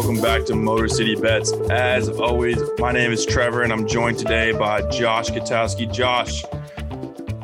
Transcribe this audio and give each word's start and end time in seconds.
Welcome 0.00 0.22
back 0.22 0.46
to 0.46 0.54
Motor 0.56 0.88
City 0.88 1.14
Bets. 1.14 1.52
As 1.70 2.08
always, 2.08 2.58
my 2.78 2.90
name 2.90 3.12
is 3.12 3.26
Trevor 3.26 3.64
and 3.64 3.70
I'm 3.70 3.86
joined 3.86 4.18
today 4.18 4.50
by 4.50 4.80
Josh 4.88 5.28
Katowski. 5.28 5.92
Josh, 5.92 6.42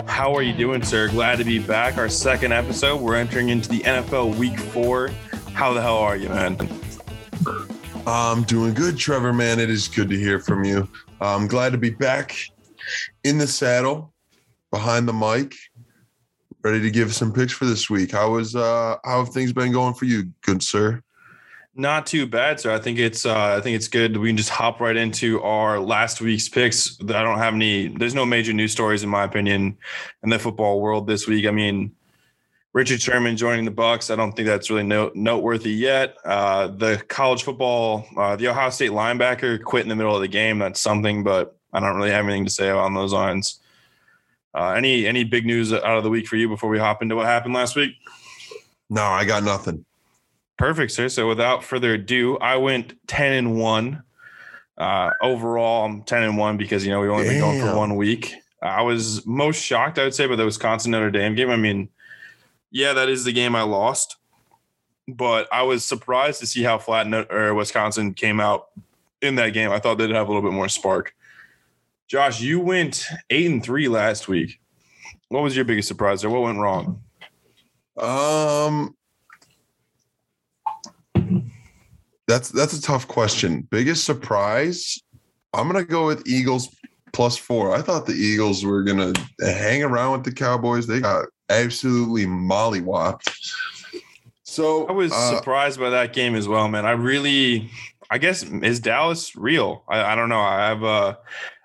how 0.07 0.35
are 0.35 0.41
you 0.41 0.55
doing, 0.55 0.83
sir? 0.83 1.09
Glad 1.09 1.37
to 1.37 1.45
be 1.45 1.59
back. 1.59 1.99
Our 1.99 2.09
second 2.09 2.53
episode. 2.55 3.03
We're 3.03 3.17
entering 3.17 3.51
into 3.51 3.69
the 3.69 3.81
NFL 3.81 4.37
Week 4.37 4.59
Four. 4.59 5.11
How 5.53 5.75
the 5.75 5.83
hell 5.83 5.99
are 5.99 6.17
you, 6.17 6.31
man? 6.31 6.57
I'm 8.07 8.43
doing 8.45 8.73
good, 8.73 8.97
Trevor. 8.97 9.35
Man, 9.35 9.61
it 9.61 9.69
is 9.69 9.87
good 9.87 10.09
to 10.09 10.17
hear 10.17 10.41
from 10.41 10.65
you. 10.65 10.89
I'm 11.21 11.49
glad 11.49 11.73
to 11.73 11.79
be 11.79 11.91
back 11.91 12.35
in 13.23 13.37
the 13.37 13.47
saddle, 13.47 14.15
behind 14.71 15.07
the 15.07 15.13
mic, 15.13 15.55
ready 16.63 16.81
to 16.81 16.91
give 16.91 17.15
some 17.15 17.35
picks 17.35 17.53
for 17.53 17.67
this 17.67 17.91
week. 17.91 18.13
How 18.13 18.31
was 18.31 18.57
uh 18.57 18.97
how 19.05 19.23
have 19.23 19.35
things 19.35 19.53
been 19.53 19.73
going 19.73 19.93
for 19.93 20.07
you, 20.07 20.33
good 20.41 20.63
sir? 20.63 21.03
Not 21.79 22.07
too 22.07 22.27
bad, 22.27 22.59
sir. 22.59 22.75
I 22.75 22.79
think 22.79 22.99
it's 22.99 23.27
uh, 23.27 23.57
I 23.59 23.61
think 23.61 23.77
it's 23.77 23.89
good. 23.89 24.17
We 24.17 24.31
can 24.31 24.37
just 24.39 24.49
hop 24.49 24.81
right 24.81 24.97
into 24.97 25.43
our 25.43 25.79
last 25.79 26.23
week's 26.23 26.49
picks. 26.49 26.99
I 27.03 27.23
don't 27.23 27.37
have 27.37 27.53
any. 27.53 27.89
There's 27.89 28.15
no 28.15 28.25
major 28.25 28.55
news 28.55 28.73
stories, 28.73 29.03
in 29.03 29.11
my 29.11 29.25
opinion, 29.25 29.77
in 30.23 30.31
the 30.31 30.39
football 30.39 30.81
world 30.81 31.07
this 31.07 31.29
week. 31.29 31.47
I 31.47 31.51
mean, 31.51 31.95
Richard 32.73 33.03
Sherman 33.03 33.37
joining 33.37 33.67
the 33.67 33.71
Bucks. 33.71 34.09
I 34.09 34.17
don't 34.17 34.33
think 34.33 34.47
that's 34.47 34.71
really 34.71 34.85
note, 34.85 35.17
noteworthy 35.17 35.71
yet. 35.71 36.17
Uh, 36.25 36.69
the 36.69 37.05
college 37.09 37.43
football, 37.43 38.07
uh, 38.17 38.37
the 38.37 38.49
Ohio 38.49 38.71
State 38.71 38.93
linebacker 38.93 39.63
quit 39.63 39.83
in 39.83 39.91
the 39.91 39.97
middle 39.97 40.15
of 40.15 40.23
the 40.23 40.29
game. 40.29 40.59
That's 40.59 40.81
something, 40.81 41.25
but 41.25 41.59
I 41.75 41.81
don't 41.81 41.97
really 41.97 42.11
have 42.11 42.25
anything 42.25 42.47
to 42.47 42.51
say 42.51 42.71
on 42.71 42.95
those 42.95 43.13
lines. 43.13 43.61
Uh, 44.55 44.71
any 44.71 45.07
any 45.07 45.25
big 45.25 45.45
news 45.45 45.75
out 45.75 45.99
of 45.99 46.05
the 46.05 46.11
week 46.11 46.27
for 46.27 46.37
you 46.37 46.49
before 46.49 46.71
we 46.71 46.79
hop 46.79 47.03
into 47.03 47.17
what 47.17 47.27
happened 47.27 47.53
last 47.53 47.77
week? 47.77 47.97
No, 48.89 49.03
I 49.03 49.27
got 49.27 49.43
nothing. 49.43 49.85
Perfect, 50.59 50.93
sir. 50.93 51.09
So 51.09 51.29
without 51.29 51.65
further 51.65 51.95
ado, 51.95 52.39
I 52.39 52.57
went 52.57 52.95
10 53.09 53.33
and 53.33 53.61
1. 53.61 54.03
Uh, 54.79 55.11
overall, 55.23 55.85
I'm 55.85 56.03
10 56.03 56.23
and 56.23 56.39
1 56.39 56.57
because, 56.57 56.85
you 56.85 56.91
know, 56.91 57.01
we've 57.01 57.11
only 57.11 57.29
been 57.29 57.41
going 57.41 57.61
for 57.61 57.77
one 57.77 57.97
week. 57.97 58.35
I 58.63 58.83
was 58.83 59.25
most 59.27 59.63
shocked, 59.63 59.99
I 59.99 60.05
would 60.05 60.15
say, 60.15 60.27
by 60.27 60.37
the 60.37 60.45
Wisconsin 60.45 60.91
Notre 60.91 61.11
Dame 61.11 61.35
game. 61.35 61.51
I 61.51 61.57
mean, 61.57 61.89
yeah, 62.71 62.95
that 62.95 63.09
is 63.09 63.25
the 63.25 63.33
game 63.33 63.55
I 63.55 63.63
lost, 63.63 64.17
but 65.07 65.47
I 65.53 65.63
was 65.63 65.85
surprised 65.85 66.41
to 66.41 66.47
see 66.47 66.63
how 66.63 66.79
flat 66.79 67.07
or 67.31 67.55
Wisconsin 67.55 68.15
came 68.15 68.41
out 68.41 68.69
in 69.21 69.37
that 69.37 69.51
game. 69.51 69.71
I 69.71 69.79
thought 69.79 69.99
they'd 69.99 70.11
have 70.11 70.29
a 70.29 70.33
little 70.33 70.49
bit 70.49 70.55
more 70.55 70.69
spark. 70.69 71.15
Josh, 72.09 72.41
you 72.41 72.61
went 72.61 73.05
eight 73.31 73.51
and 73.51 73.63
three 73.63 73.89
last 73.89 74.29
week. 74.29 74.61
What 75.29 75.43
was 75.43 75.57
your 75.57 75.65
biggest 75.65 75.89
surprise 75.89 76.25
or 76.25 76.31
what 76.31 76.43
went 76.43 76.59
wrong? 76.59 77.03
Um, 77.97 78.96
that's 82.27 82.51
that's 82.51 82.73
a 82.73 82.83
tough 82.83 83.07
question. 83.09 83.67
Biggest 83.71 84.05
surprise? 84.05 85.01
I'm 85.55 85.67
gonna 85.67 85.85
go 85.85 86.07
with 86.07 86.27
Eagles 86.27 86.69
plus 87.13 87.37
four. 87.37 87.75
I 87.75 87.83
thought 87.83 88.07
the 88.07 88.15
Eagles 88.15 88.65
were 88.65 88.83
gonna 88.83 89.13
hang 89.41 89.83
around 89.83 90.13
with 90.13 90.25
the 90.25 90.33
Cowboys. 90.33 90.87
They 90.87 91.01
got 91.01 91.27
absolutely 91.49 92.27
mollywopped. 92.27 93.33
So 94.45 94.87
I 94.87 94.93
was 94.93 95.13
uh, 95.13 95.37
surprised 95.37 95.79
by 95.79 95.91
that 95.91 96.13
game 96.13 96.35
as 96.35 96.49
well, 96.49 96.69
man. 96.69 96.87
I 96.87 96.93
really, 96.93 97.71
I 98.11 98.19
guess, 98.19 98.43
is 98.43 98.81
Dallas 98.81 99.37
real? 99.37 99.85
I, 99.89 100.13
I 100.13 100.15
don't 100.15 100.29
know. 100.29 100.41
I 100.41 100.69
have 100.69 100.85
uh, 100.85 101.17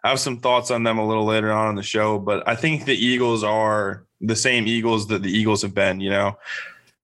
I 0.04 0.09
have 0.09 0.20
some 0.20 0.39
thoughts 0.39 0.72
on 0.72 0.84
them 0.84 0.98
a 0.98 1.08
little 1.08 1.26
later 1.26 1.52
on 1.52 1.70
in 1.70 1.76
the 1.76 1.84
show, 1.84 2.20
but 2.20 2.48
I 2.48 2.56
think 2.56 2.86
the 2.86 2.95
Eagles 2.95 3.43
are 3.43 4.05
the 4.20 4.36
same 4.36 4.67
Eagles 4.67 5.08
that 5.08 5.23
the 5.23 5.32
Eagles 5.32 5.61
have 5.61 5.73
been. 5.73 5.99
You 5.99 6.11
know, 6.11 6.38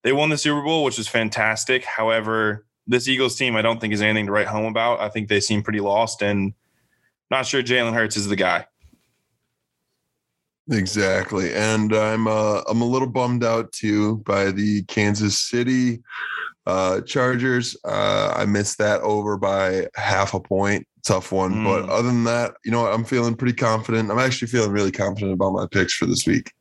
they 0.04 0.14
won 0.14 0.30
the 0.30 0.38
Super 0.38 0.62
Bowl, 0.62 0.84
which 0.84 1.00
is 1.00 1.08
fantastic. 1.08 1.84
However, 1.84 2.66
this 2.88 3.08
Eagles 3.08 3.36
team, 3.36 3.56
I 3.56 3.62
don't 3.62 3.80
think 3.80 3.94
is 3.94 4.02
anything 4.02 4.28
to 4.28 4.32
write 4.32 4.48
home 4.48 4.66
about. 4.66 5.00
I 5.00 5.10
think 5.10 5.28
they 5.28 5.40
seem 5.40 5.62
pretty 5.62 5.80
lost, 5.80 6.22
and 6.22 6.54
not 7.30 7.46
sure 7.46 7.62
Jalen 7.62 7.94
Hurts 7.94 8.18
is 8.18 8.28
the 8.28 8.36
guy. 8.36 8.66
Exactly, 10.70 11.54
and 11.54 11.94
I'm 11.94 12.28
uh, 12.28 12.62
I'm 12.68 12.82
a 12.82 12.86
little 12.86 13.08
bummed 13.08 13.44
out 13.44 13.72
too 13.72 14.18
by 14.26 14.52
the 14.52 14.84
Kansas 14.84 15.40
City 15.40 16.02
uh, 16.66 17.02
Chargers. 17.02 17.78
Uh, 17.86 18.34
I 18.36 18.46
missed 18.46 18.78
that 18.80 19.02
over 19.02 19.38
by 19.38 19.88
half 19.96 20.34
a 20.34 20.40
point. 20.40 20.86
Tough 21.08 21.32
one, 21.32 21.54
mm. 21.54 21.64
but 21.64 21.90
other 21.90 22.10
than 22.10 22.26
that, 22.26 22.56
you 22.66 22.72
know 22.72 22.82
what? 22.82 22.92
I'm 22.92 23.06
feeling 23.06 23.34
pretty 23.34 23.54
confident. 23.54 24.12
I'm 24.12 24.20
actually 24.20 24.50
feeling 24.50 24.72
really 24.72 24.92
confident 24.92 25.32
about 25.32 25.54
my 25.54 25.66
picks 25.66 25.94
for 25.94 26.06
this 26.06 26.28
week. 26.28 26.52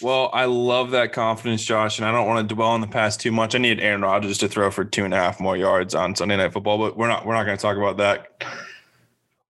Well, 0.00 0.30
I 0.32 0.46
love 0.46 0.92
that 0.92 1.12
confidence, 1.12 1.62
Josh, 1.62 1.98
and 1.98 2.08
I 2.08 2.10
don't 2.10 2.26
want 2.26 2.48
to 2.48 2.54
dwell 2.54 2.70
on 2.70 2.80
the 2.80 2.86
past 2.86 3.20
too 3.20 3.30
much. 3.30 3.54
I 3.54 3.58
need 3.58 3.78
Aaron 3.78 4.00
Rodgers 4.00 4.38
to 4.38 4.48
throw 4.48 4.70
for 4.70 4.86
two 4.86 5.04
and 5.04 5.12
a 5.12 5.18
half 5.18 5.38
more 5.38 5.54
yards 5.54 5.94
on 5.94 6.16
Sunday 6.16 6.38
Night 6.38 6.54
Football, 6.54 6.78
but 6.78 6.96
we're 6.96 7.08
not 7.08 7.26
we're 7.26 7.34
not 7.34 7.44
going 7.44 7.58
to 7.58 7.60
talk 7.60 7.76
about 7.76 7.98
that. 7.98 8.42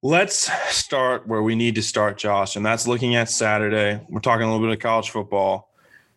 Let's 0.03 0.50
start 0.75 1.28
where 1.28 1.43
we 1.44 1.55
need 1.55 1.77
to 1.77 1.82
start, 1.82 2.19
Josh, 2.19 2.56
and 2.56 2.67
that's 2.67 2.88
looking 2.88 3.15
at 3.15 3.31
Saturday. 3.31 4.05
We're 4.09 4.19
talking 4.19 4.49
a 4.49 4.50
little 4.50 4.67
bit 4.67 4.75
of 4.75 4.82
college 4.82 5.11
football. 5.11 5.71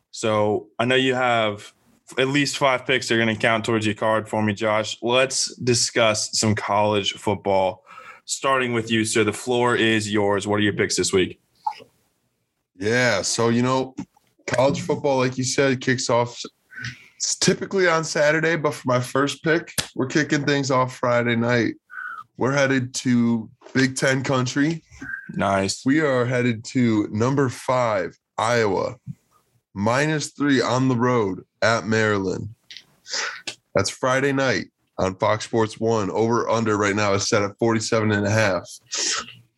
So 0.09 0.69
I 0.79 0.85
know 0.85 0.95
you 0.95 1.13
have 1.13 1.71
at 2.17 2.29
least 2.29 2.57
five 2.57 2.87
picks 2.87 3.09
that 3.09 3.15
are 3.15 3.23
going 3.23 3.35
to 3.35 3.39
count 3.39 3.63
towards 3.63 3.85
your 3.85 3.93
card 3.93 4.27
for 4.27 4.41
me, 4.41 4.53
Josh. 4.53 4.97
Let's 5.03 5.55
discuss 5.57 6.35
some 6.39 6.55
college 6.55 7.13
football. 7.13 7.82
Starting 8.25 8.73
with 8.73 8.89
you, 8.89 9.05
sir. 9.05 9.23
The 9.23 9.33
floor 9.33 9.75
is 9.75 10.11
yours. 10.11 10.47
What 10.47 10.55
are 10.57 10.63
your 10.63 10.73
picks 10.73 10.95
this 10.95 11.11
week? 11.11 11.39
Yeah. 12.77 13.21
So, 13.21 13.49
you 13.49 13.61
know, 13.61 13.95
college 14.47 14.81
football, 14.81 15.17
like 15.17 15.37
you 15.37 15.43
said, 15.43 15.81
kicks 15.81 16.09
off 16.09 16.41
it's 17.23 17.37
typically 17.37 17.87
on 17.87 18.03
Saturday, 18.03 18.57
but 18.57 18.73
for 18.73 18.83
my 18.85 18.99
first 18.99 19.45
pick, 19.45 19.73
we're 19.95 20.07
kicking 20.07 20.43
things 20.43 20.69
off 20.69 20.97
Friday 20.97 21.37
night. 21.37 21.75
We're 22.35 22.51
headed 22.51 22.93
to 22.95 23.49
Big 23.73 23.95
Ten 23.95 24.23
country. 24.23 24.83
Nice. 25.29 25.85
We 25.85 26.01
are 26.01 26.25
headed 26.25 26.65
to 26.65 27.07
number 27.11 27.47
five, 27.47 28.19
Iowa, 28.37 28.97
minus 29.73 30.31
three 30.31 30.61
on 30.61 30.89
the 30.89 30.97
road 30.97 31.45
at 31.61 31.85
Maryland. 31.85 32.49
That's 33.73 33.89
Friday 33.89 34.33
night 34.33 34.65
on 34.97 35.15
Fox 35.15 35.45
Sports 35.45 35.79
One. 35.79 36.09
Over 36.11 36.49
under 36.49 36.77
right 36.77 36.95
now 36.95 37.13
is 37.13 37.27
set 37.27 37.43
at 37.43 37.57
47 37.57 38.11
and 38.11 38.25
a 38.25 38.29
half. 38.29 38.67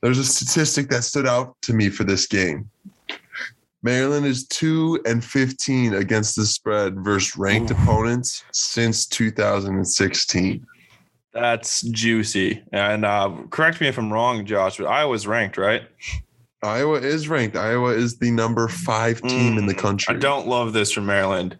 There's 0.01 0.19
a 0.19 0.23
statistic 0.23 0.89
that 0.89 1.03
stood 1.03 1.27
out 1.27 1.55
to 1.63 1.73
me 1.73 1.89
for 1.89 2.03
this 2.03 2.27
game. 2.27 2.69
Maryland 3.81 4.25
is 4.25 4.47
2 4.47 5.01
and 5.05 5.23
15 5.23 5.93
against 5.93 6.35
the 6.35 6.45
spread 6.45 6.95
versus 6.99 7.37
ranked 7.37 7.71
Ooh. 7.71 7.75
opponents 7.75 8.43
since 8.51 9.05
2016. 9.05 10.65
That's 11.33 11.81
juicy. 11.81 12.63
And 12.71 13.05
uh, 13.05 13.31
correct 13.51 13.81
me 13.81 13.87
if 13.87 13.97
I'm 13.97 14.11
wrong, 14.11 14.45
Josh, 14.45 14.77
but 14.77 14.87
Iowa's 14.87 15.27
ranked, 15.27 15.57
right? 15.57 15.83
Iowa 16.63 16.99
is 16.99 17.27
ranked. 17.27 17.55
Iowa 17.55 17.91
is 17.91 18.17
the 18.17 18.31
number 18.31 18.67
five 18.67 19.21
team 19.21 19.55
mm, 19.55 19.59
in 19.59 19.65
the 19.67 19.73
mm, 19.73 19.79
country. 19.79 20.15
I 20.15 20.17
don't 20.17 20.47
love 20.47 20.73
this 20.73 20.91
for 20.91 21.01
Maryland. 21.01 21.59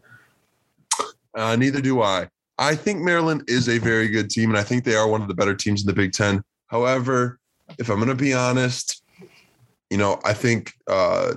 Uh, 1.36 1.56
neither 1.58 1.82
do 1.82 2.02
I. 2.02 2.28
I 2.58 2.76
think 2.76 3.02
Maryland 3.02 3.44
is 3.48 3.68
a 3.68 3.78
very 3.80 4.08
good 4.08 4.30
team, 4.30 4.50
and 4.50 4.58
I 4.58 4.64
think 4.64 4.84
they 4.84 4.96
are 4.96 5.08
one 5.08 5.22
of 5.22 5.28
the 5.28 5.34
better 5.34 5.56
teams 5.56 5.82
in 5.82 5.88
the 5.88 5.94
Big 5.94 6.14
Ten. 6.14 6.42
However, 6.68 7.40
if 7.78 7.90
I'm 7.90 7.98
going 7.98 8.10
to 8.10 8.16
be 8.16 8.34
honest, 8.34 9.04
you 9.90 9.98
know, 9.98 10.20
I 10.24 10.34
think 10.34 10.72
uh, 10.88 11.34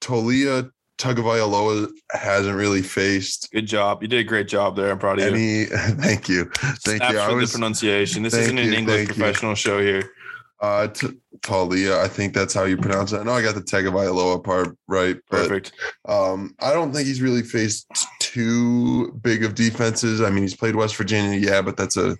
Taulia 0.00 0.70
Tagovailoa 1.00 1.88
hasn't 2.12 2.56
really 2.56 2.82
faced. 2.82 3.50
Good 3.52 3.66
job. 3.66 4.02
You 4.02 4.08
did 4.08 4.20
a 4.20 4.24
great 4.24 4.48
job 4.48 4.76
there. 4.76 4.90
I'm 4.90 4.98
proud 4.98 5.18
of 5.18 5.26
any, 5.26 5.60
you. 5.60 5.66
Thank 5.70 6.28
you. 6.28 6.44
Thank 6.54 6.98
Snap 6.98 7.12
you. 7.12 7.18
I 7.18 7.32
was, 7.32 7.52
the 7.52 7.56
pronunciation. 7.56 8.22
This 8.22 8.34
isn't 8.34 8.58
an 8.58 8.74
English 8.74 9.08
professional 9.08 9.52
you. 9.52 9.56
show 9.56 9.80
here. 9.80 10.12
Uh, 10.60 10.88
T- 10.88 11.18
Talia, 11.42 12.00
I 12.00 12.08
think 12.08 12.34
that's 12.34 12.52
how 12.52 12.64
you 12.64 12.76
pronounce 12.76 13.12
it. 13.12 13.18
I 13.18 13.22
know 13.22 13.32
I 13.32 13.42
got 13.42 13.54
the 13.54 13.62
Tagovailoa 13.62 14.44
part 14.44 14.76
right. 14.88 15.16
But, 15.30 15.48
Perfect. 15.48 15.72
Um, 16.06 16.54
I 16.60 16.74
don't 16.74 16.92
think 16.92 17.06
he's 17.06 17.22
really 17.22 17.42
faced 17.42 17.86
too 18.18 19.10
big 19.22 19.42
of 19.42 19.54
defenses. 19.54 20.20
I 20.20 20.28
mean, 20.28 20.42
he's 20.42 20.54
played 20.54 20.76
West 20.76 20.96
Virginia, 20.96 21.38
yeah, 21.38 21.62
but 21.62 21.76
that's 21.76 21.96
a 21.96 22.16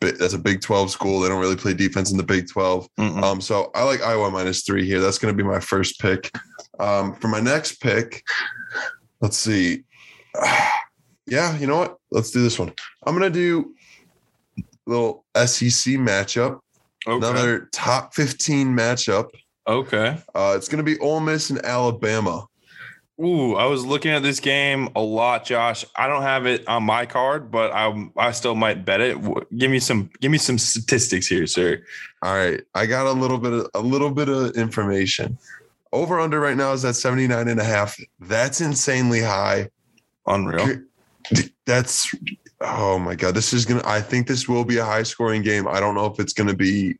that's 0.00 0.34
a 0.34 0.38
Big 0.38 0.60
Twelve 0.60 0.90
school. 0.90 1.20
They 1.20 1.28
don't 1.28 1.40
really 1.40 1.56
play 1.56 1.72
defense 1.72 2.10
in 2.10 2.18
the 2.18 2.22
Big 2.22 2.48
12 2.48 2.88
Um, 2.98 3.40
so 3.40 3.70
I 3.74 3.82
like 3.84 4.02
Iowa 4.02 4.30
minus 4.30 4.62
three 4.62 4.86
here. 4.86 5.00
That's 5.00 5.18
going 5.18 5.34
to 5.34 5.42
be 5.42 5.48
my 5.48 5.60
first 5.60 5.98
pick. 6.00 6.30
Um, 6.78 7.14
for 7.14 7.28
my 7.28 7.40
next 7.40 7.80
pick, 7.80 8.22
let's 9.20 9.38
see. 9.38 9.84
yeah, 11.26 11.56
you 11.58 11.66
know 11.66 11.78
what? 11.78 11.96
Let's 12.10 12.30
do 12.30 12.42
this 12.42 12.58
one. 12.58 12.72
I'm 13.06 13.16
going 13.16 13.32
to 13.32 13.38
do 13.38 13.74
a 14.58 14.90
little 14.90 15.24
SEC 15.34 15.94
matchup. 15.94 16.60
Okay. 17.06 17.16
Another 17.16 17.68
top 17.72 18.14
15 18.14 18.68
matchup. 18.68 19.30
Okay. 19.66 20.18
Uh, 20.34 20.54
it's 20.56 20.68
going 20.68 20.84
to 20.84 20.84
be 20.84 20.98
Ole 20.98 21.20
Miss 21.20 21.50
and 21.50 21.64
Alabama. 21.64 22.46
Ooh, 23.20 23.54
I 23.54 23.66
was 23.66 23.84
looking 23.84 24.12
at 24.12 24.22
this 24.22 24.40
game 24.40 24.88
a 24.96 25.00
lot, 25.00 25.44
Josh. 25.44 25.84
I 25.94 26.06
don't 26.06 26.22
have 26.22 26.46
it 26.46 26.66
on 26.66 26.84
my 26.84 27.04
card, 27.04 27.50
but 27.50 27.70
I 27.70 28.08
I 28.16 28.30
still 28.30 28.54
might 28.54 28.86
bet 28.86 29.02
it. 29.02 29.18
Give 29.58 29.70
me 29.70 29.78
some 29.78 30.10
give 30.20 30.30
me 30.30 30.38
some 30.38 30.56
statistics 30.56 31.26
here, 31.26 31.46
sir. 31.46 31.82
All 32.22 32.34
right. 32.34 32.62
I 32.74 32.86
got 32.86 33.06
a 33.06 33.12
little 33.12 33.36
bit 33.36 33.52
of 33.52 33.68
a 33.74 33.80
little 33.80 34.10
bit 34.10 34.30
of 34.30 34.56
information. 34.56 35.36
Over 35.92 36.18
under 36.18 36.40
right 36.40 36.56
now 36.56 36.72
is 36.72 36.84
at 36.84 36.96
79 36.96 37.48
and 37.48 37.60
a 37.60 37.64
half. 37.64 37.98
That's 38.20 38.62
insanely 38.62 39.20
high. 39.20 39.68
Unreal. 40.26 40.80
That's 41.66 42.14
oh 42.60 42.98
my 42.98 43.14
god, 43.14 43.34
this 43.34 43.52
is 43.52 43.64
gonna. 43.64 43.82
I 43.84 44.00
think 44.00 44.26
this 44.26 44.48
will 44.48 44.64
be 44.64 44.78
a 44.78 44.84
high 44.84 45.02
scoring 45.02 45.42
game. 45.42 45.66
I 45.68 45.80
don't 45.80 45.94
know 45.94 46.06
if 46.06 46.18
it's 46.20 46.32
gonna 46.32 46.54
be 46.54 46.96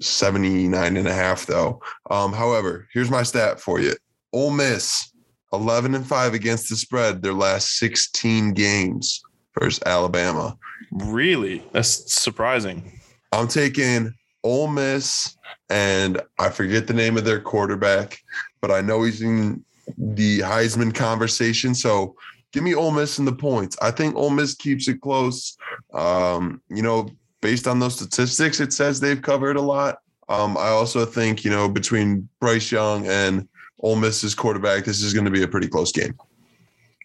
79 0.00 0.96
and 0.96 1.08
a 1.08 1.12
half 1.12 1.46
though. 1.46 1.80
Um, 2.10 2.32
however, 2.32 2.88
here's 2.92 3.10
my 3.10 3.22
stat 3.22 3.60
for 3.60 3.80
you. 3.80 3.94
Ole 4.32 4.50
Miss 4.50 5.12
11 5.52 5.94
and 5.94 6.06
5 6.06 6.34
against 6.34 6.68
the 6.68 6.76
spread 6.76 7.22
their 7.22 7.32
last 7.32 7.78
16 7.78 8.52
games 8.52 9.22
versus 9.58 9.82
Alabama. 9.86 10.58
Really? 10.90 11.64
That's 11.72 12.12
surprising. 12.12 13.00
I'm 13.32 13.48
taking 13.48 14.12
Ole 14.42 14.68
Miss 14.68 15.36
and 15.70 16.20
I 16.38 16.50
forget 16.50 16.86
the 16.86 16.94
name 16.94 17.16
of 17.16 17.24
their 17.24 17.40
quarterback, 17.40 18.18
but 18.60 18.70
I 18.70 18.80
know 18.80 19.04
he's 19.04 19.22
in 19.22 19.64
the 19.96 20.40
Heisman 20.40 20.94
conversation. 20.94 21.74
So 21.74 22.16
give 22.54 22.62
me 22.62 22.72
Ole 22.72 22.92
Miss 22.92 23.18
in 23.18 23.24
the 23.24 23.32
points. 23.32 23.76
I 23.82 23.90
think 23.90 24.14
Ole 24.14 24.30
Miss 24.30 24.54
keeps 24.54 24.86
it 24.86 25.00
close. 25.00 25.56
Um, 25.92 26.62
you 26.68 26.82
know, 26.82 27.08
based 27.42 27.66
on 27.66 27.80
those 27.80 27.96
statistics, 27.96 28.60
it 28.60 28.72
says 28.72 29.00
they've 29.00 29.20
covered 29.20 29.56
a 29.56 29.60
lot. 29.60 29.98
Um, 30.28 30.56
I 30.56 30.68
also 30.68 31.04
think, 31.04 31.44
you 31.44 31.50
know, 31.50 31.68
between 31.68 32.28
Bryce 32.38 32.70
Young 32.70 33.08
and 33.08 33.48
Ole 33.80 33.96
Miss's 33.96 34.36
quarterback, 34.36 34.84
this 34.84 35.02
is 35.02 35.12
going 35.12 35.24
to 35.24 35.32
be 35.32 35.42
a 35.42 35.48
pretty 35.48 35.66
close 35.66 35.90
game. 35.90 36.16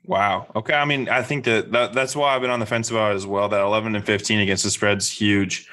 Wow. 0.06 0.46
Okay. 0.56 0.75
I 0.75 0.86
mean, 0.86 1.10
I 1.10 1.24
think 1.24 1.46
that, 1.46 1.72
that 1.72 1.94
that's 1.94 2.16
why 2.16 2.36
I've 2.36 2.42
been 2.42 2.51
on 2.51 2.60
the 2.60 2.68
fence 2.68 2.92
about 2.92 3.13
it 3.13 3.16
as 3.16 3.25
well. 3.25 3.50
That 3.50 3.62
11 3.62 3.96
and 3.96 4.06
15 4.06 4.40
against 4.40 4.63
the 4.63 4.69
spread's 4.69 5.10
huge. 5.10 5.68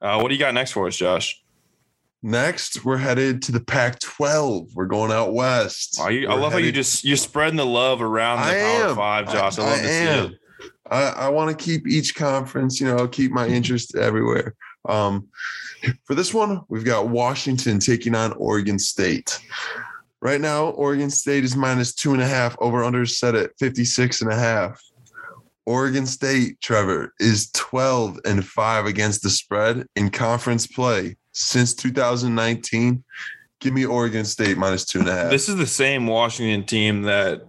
Uh, 0.00 0.20
what 0.20 0.28
do 0.28 0.34
you 0.34 0.40
got 0.40 0.54
next 0.54 0.72
for 0.72 0.86
us, 0.86 0.96
Josh? 0.96 1.42
Next, 2.22 2.84
we're 2.84 2.96
headed 2.96 3.42
to 3.42 3.52
the 3.52 3.60
Pac-12. 3.60 4.74
We're 4.74 4.86
going 4.86 5.12
out 5.12 5.32
west. 5.32 5.98
Oh, 6.00 6.08
you, 6.08 6.28
I 6.28 6.34
love 6.34 6.52
headed, 6.52 6.52
how 6.52 6.58
you 6.58 6.72
just 6.72 7.04
you're 7.04 7.16
spreading 7.16 7.56
the 7.56 7.66
love 7.66 8.02
around 8.02 8.38
the 8.38 8.44
I 8.44 8.60
Power 8.60 8.88
am. 8.90 8.96
Five, 8.96 9.32
Josh. 9.32 9.58
I, 9.58 9.62
I 9.62 9.66
love 9.66 9.78
I 9.78 9.82
to 9.82 9.88
am. 9.88 10.28
see 10.28 10.34
it. 10.34 10.40
I, 10.90 11.02
I 11.10 11.28
want 11.28 11.56
to 11.56 11.64
keep 11.64 11.86
each 11.86 12.16
conference, 12.16 12.80
you 12.80 12.88
know, 12.88 13.06
keep 13.06 13.30
my 13.30 13.46
interest 13.46 13.94
everywhere. 13.94 14.54
Um, 14.88 15.28
for 16.04 16.14
this 16.16 16.34
one, 16.34 16.62
we've 16.68 16.84
got 16.84 17.08
Washington 17.08 17.78
taking 17.78 18.14
on 18.14 18.32
Oregon 18.32 18.78
State. 18.78 19.38
Right 20.20 20.40
now, 20.40 20.70
Oregon 20.70 21.10
State 21.10 21.44
is 21.44 21.54
minus 21.54 21.94
two 21.94 22.14
and 22.14 22.22
a 22.22 22.26
half, 22.26 22.56
over 22.58 22.82
under 22.82 23.06
set 23.06 23.36
at 23.36 23.52
56 23.60 24.22
and 24.22 24.32
a 24.32 24.36
half. 24.36 24.80
Oregon 25.66 26.06
State, 26.06 26.60
Trevor, 26.60 27.12
is 27.20 27.50
12 27.52 28.20
and 28.24 28.44
5 28.44 28.86
against 28.86 29.22
the 29.22 29.30
spread 29.30 29.86
in 29.94 30.10
conference 30.10 30.66
play 30.66 31.16
since 31.38 31.74
2019. 31.74 33.02
Give 33.60 33.72
me 33.72 33.86
Oregon 33.86 34.24
State 34.24 34.56
minus 34.56 34.84
two 34.84 35.00
and 35.00 35.08
a 35.08 35.12
half. 35.12 35.30
This 35.30 35.48
is 35.48 35.56
the 35.56 35.66
same 35.66 36.06
Washington 36.06 36.64
team 36.64 37.02
that 37.02 37.46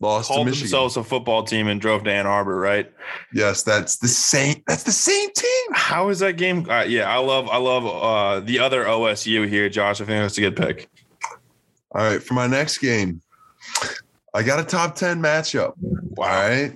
lost 0.00 0.28
called 0.28 0.40
to 0.40 0.44
Michigan. 0.46 0.66
themselves 0.66 0.96
a 0.96 1.04
football 1.04 1.44
team 1.44 1.68
and 1.68 1.80
drove 1.80 2.04
to 2.04 2.12
Ann 2.12 2.26
Arbor, 2.26 2.56
right? 2.56 2.92
Yes, 3.32 3.62
that's 3.62 3.98
the 3.98 4.08
same. 4.08 4.62
That's 4.66 4.82
the 4.82 4.92
same 4.92 5.30
team. 5.32 5.72
How 5.72 6.08
is 6.08 6.18
that 6.18 6.36
game? 6.36 6.68
Uh, 6.68 6.82
yeah, 6.82 7.08
I 7.08 7.18
love, 7.18 7.48
I 7.48 7.58
love 7.58 7.86
uh, 7.86 8.40
the 8.40 8.58
other 8.58 8.84
OSU 8.84 9.48
here, 9.48 9.68
Josh. 9.68 10.00
I 10.00 10.04
think 10.04 10.22
that's 10.22 10.38
a 10.38 10.40
good 10.40 10.56
pick. 10.56 10.88
All 11.92 12.02
right, 12.02 12.22
for 12.22 12.34
my 12.34 12.46
next 12.46 12.78
game, 12.78 13.20
I 14.34 14.42
got 14.42 14.58
a 14.58 14.64
top 14.64 14.96
ten 14.96 15.20
matchup. 15.20 15.74
Wow. 15.78 16.26
All 16.26 16.48
right, 16.48 16.74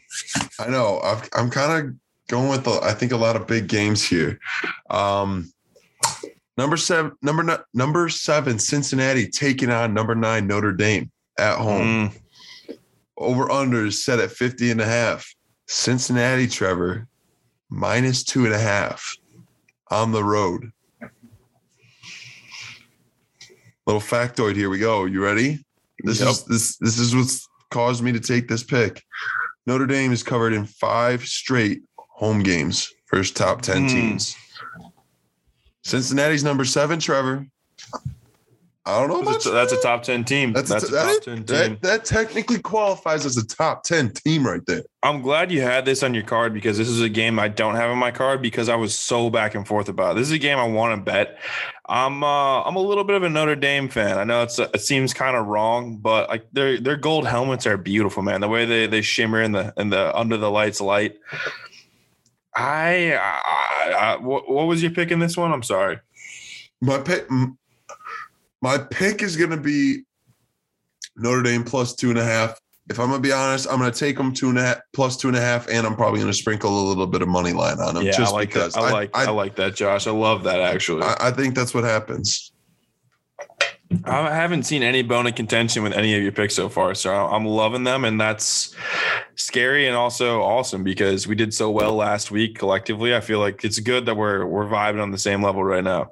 I 0.60 0.68
know 0.68 0.98
i 0.98 1.40
am 1.40 1.50
kind 1.50 1.88
of 1.88 1.94
going 2.28 2.48
with 2.48 2.64
the, 2.64 2.80
I 2.82 2.92
think 2.92 3.12
a 3.12 3.16
lot 3.16 3.36
of 3.36 3.46
big 3.46 3.66
games 3.68 4.04
here. 4.04 4.38
Um, 4.90 5.52
number 6.56 6.76
seven, 6.76 7.12
number 7.22 7.64
number 7.74 8.08
seven, 8.08 8.58
Cincinnati 8.58 9.28
taking 9.28 9.70
on 9.70 9.94
number 9.94 10.14
nine 10.14 10.46
Notre 10.46 10.72
Dame 10.72 11.10
at 11.38 11.58
home. 11.58 12.10
Mm 12.10 12.20
over 13.18 13.50
under 13.50 13.86
is 13.86 14.04
set 14.04 14.18
at 14.18 14.30
50 14.30 14.70
and 14.70 14.80
a 14.80 14.84
half. 14.86 15.34
Cincinnati, 15.66 16.46
Trevor, 16.46 17.08
minus 17.70 18.22
two 18.22 18.44
and 18.44 18.54
a 18.54 18.58
half 18.58 19.16
on 19.90 20.12
the 20.12 20.22
road. 20.22 20.70
Little 23.86 24.00
factoid, 24.00 24.56
here 24.56 24.70
we 24.70 24.78
go. 24.78 25.04
You 25.04 25.22
ready? 25.22 25.64
This 26.00 26.20
yep. 26.20 26.28
is 26.28 26.44
this 26.44 26.76
this 26.78 26.98
is 26.98 27.14
what's 27.14 27.48
caused 27.70 28.02
me 28.02 28.12
to 28.12 28.20
take 28.20 28.48
this 28.48 28.62
pick. 28.62 29.02
Notre 29.66 29.86
Dame 29.86 30.12
is 30.12 30.22
covered 30.22 30.52
in 30.52 30.66
five 30.66 31.24
straight 31.24 31.82
home 31.96 32.42
games, 32.42 32.92
first 33.06 33.36
top 33.36 33.62
10 33.62 33.84
mm. 33.84 33.88
teams. 33.88 34.36
Cincinnati's 35.86 36.42
number 36.42 36.64
seven, 36.64 36.98
Trevor. 36.98 37.46
I 38.84 39.06
don't 39.06 39.08
know. 39.08 39.30
That's 39.30 39.46
a, 39.46 39.50
that's 39.50 39.72
a, 39.72 39.80
top 39.80 40.02
ten 40.02 40.24
team. 40.24 40.52
That's, 40.52 40.68
that's 40.68 40.90
a, 40.90 40.96
a, 40.96 41.14
top 41.14 41.22
ten 41.22 41.36
team. 41.36 41.46
That, 41.46 41.82
that, 41.82 42.04
technically 42.04 42.58
qualifies 42.58 43.24
as 43.24 43.36
a 43.36 43.46
top 43.46 43.84
ten 43.84 44.10
team 44.10 44.44
right 44.44 44.64
there. 44.66 44.82
I'm 45.04 45.22
glad 45.22 45.52
you 45.52 45.60
had 45.60 45.84
this 45.84 46.02
on 46.02 46.12
your 46.12 46.24
card 46.24 46.54
because 46.54 46.76
this 46.76 46.88
is 46.88 47.00
a 47.00 47.08
game 47.08 47.38
I 47.38 47.46
don't 47.46 47.76
have 47.76 47.88
on 47.88 47.98
my 47.98 48.10
card 48.10 48.42
because 48.42 48.68
I 48.68 48.74
was 48.74 48.98
so 48.98 49.30
back 49.30 49.54
and 49.54 49.64
forth 49.66 49.88
about. 49.88 50.16
It. 50.16 50.20
This 50.20 50.28
is 50.28 50.32
a 50.32 50.38
game 50.38 50.58
I 50.58 50.66
want 50.66 50.98
to 50.98 51.04
bet. 51.04 51.38
I'm 51.88 52.24
uh, 52.24 52.62
I'm 52.62 52.74
a 52.74 52.80
little 52.80 53.04
bit 53.04 53.14
of 53.14 53.22
a 53.22 53.28
Notre 53.28 53.54
Dame 53.54 53.88
fan. 53.88 54.18
I 54.18 54.24
know 54.24 54.42
it's 54.42 54.58
it 54.58 54.80
seems 54.80 55.14
kind 55.14 55.36
of 55.36 55.46
wrong, 55.46 55.98
but 55.98 56.28
like 56.28 56.46
their 56.52 56.80
their 56.80 56.96
gold 56.96 57.28
helmets 57.28 57.64
are 57.64 57.76
beautiful, 57.76 58.24
man. 58.24 58.40
The 58.40 58.48
way 58.48 58.66
they 58.66 58.88
they 58.88 59.02
shimmer 59.02 59.40
in 59.40 59.52
the 59.52 59.72
in 59.76 59.90
the 59.90 60.16
under 60.16 60.36
the 60.36 60.50
lights 60.50 60.80
light. 60.80 61.16
I, 62.56 63.14
I, 63.14 63.92
I 63.92 64.16
what, 64.16 64.50
what 64.50 64.66
was 64.66 64.82
your 64.82 64.92
pick 64.92 65.10
in 65.10 65.18
this 65.18 65.36
one? 65.36 65.52
I'm 65.52 65.62
sorry. 65.62 65.98
My 66.80 66.98
pick 66.98 67.28
my 68.62 68.78
pick 68.78 69.22
is 69.22 69.36
going 69.36 69.50
to 69.50 69.56
be 69.56 70.02
Notre 71.16 71.42
Dame 71.42 71.64
plus 71.64 71.94
two 71.94 72.10
and 72.10 72.18
a 72.18 72.24
half. 72.24 72.58
If 72.88 73.00
I'm 73.00 73.08
gonna 73.08 73.20
be 73.20 73.32
honest, 73.32 73.66
I'm 73.68 73.78
gonna 73.78 73.90
take 73.90 74.16
them 74.16 74.32
two 74.32 74.48
and 74.48 74.58
a 74.58 74.62
half 74.62 74.78
plus 74.92 75.16
two 75.16 75.26
and 75.26 75.36
a 75.36 75.40
half, 75.40 75.68
and 75.68 75.84
I'm 75.84 75.96
probably 75.96 76.20
gonna 76.20 76.32
sprinkle 76.32 76.70
a 76.70 76.84
little 76.88 77.08
bit 77.08 77.20
of 77.20 77.26
money 77.26 77.52
line 77.52 77.80
on 77.80 77.96
them. 77.96 78.04
Yeah, 78.04 78.12
just 78.12 78.32
I 78.32 78.36
like 78.36 78.48
because 78.50 78.74
that. 78.74 78.80
I 78.80 78.92
like 78.92 79.10
I, 79.12 79.24
I, 79.24 79.30
like 79.30 79.56
that, 79.56 79.74
Josh. 79.74 80.06
I 80.06 80.12
love 80.12 80.44
that 80.44 80.60
actually. 80.60 81.02
I, 81.02 81.16
I 81.18 81.30
think 81.32 81.56
that's 81.56 81.74
what 81.74 81.82
happens. 81.82 82.52
I 84.04 84.34
haven't 84.34 84.64
seen 84.64 84.82
any 84.82 85.02
bone 85.02 85.26
of 85.26 85.36
contention 85.36 85.82
with 85.82 85.92
any 85.92 86.14
of 86.16 86.22
your 86.22 86.32
picks 86.32 86.54
so 86.54 86.68
far, 86.68 86.94
so 86.94 87.14
I'm 87.14 87.44
loving 87.44 87.84
them, 87.84 88.04
and 88.04 88.20
that's 88.20 88.74
scary 89.36 89.86
and 89.86 89.96
also 89.96 90.42
awesome 90.42 90.82
because 90.82 91.28
we 91.28 91.36
did 91.36 91.54
so 91.54 91.70
well 91.70 91.94
last 91.94 92.30
week 92.32 92.58
collectively. 92.58 93.14
I 93.14 93.20
feel 93.20 93.38
like 93.38 93.64
it's 93.64 93.78
good 93.78 94.06
that 94.06 94.16
we're 94.16 94.44
we're 94.44 94.66
vibing 94.66 95.00
on 95.00 95.12
the 95.12 95.18
same 95.18 95.42
level 95.42 95.62
right 95.62 95.84
now. 95.84 96.10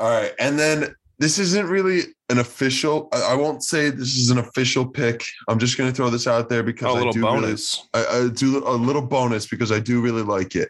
All 0.00 0.10
right. 0.10 0.32
And 0.38 0.58
then 0.58 0.94
this 1.18 1.38
isn't 1.38 1.66
really 1.66 2.02
an 2.30 2.38
official. 2.38 3.08
I, 3.12 3.34
won't 3.34 3.64
say 3.64 3.90
this 3.90 4.16
is 4.16 4.30
an 4.30 4.38
official 4.38 4.86
pick. 4.86 5.24
I'm 5.48 5.58
just 5.58 5.76
going 5.76 5.90
to 5.90 5.96
throw 5.96 6.10
this 6.10 6.26
out 6.26 6.48
there 6.48 6.62
because 6.62 6.86
oh, 6.86 6.94
a 6.94 6.98
little 6.98 7.12
do 7.12 7.22
bonus. 7.22 7.88
Really, 7.94 8.06
I, 8.06 8.26
I, 8.26 8.28
do 8.28 8.66
a 8.66 8.70
little 8.70 9.02
bonus 9.02 9.46
because 9.46 9.72
I 9.72 9.80
do 9.80 10.00
really 10.00 10.22
like 10.22 10.54
it. 10.54 10.68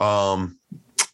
Um, 0.00 0.58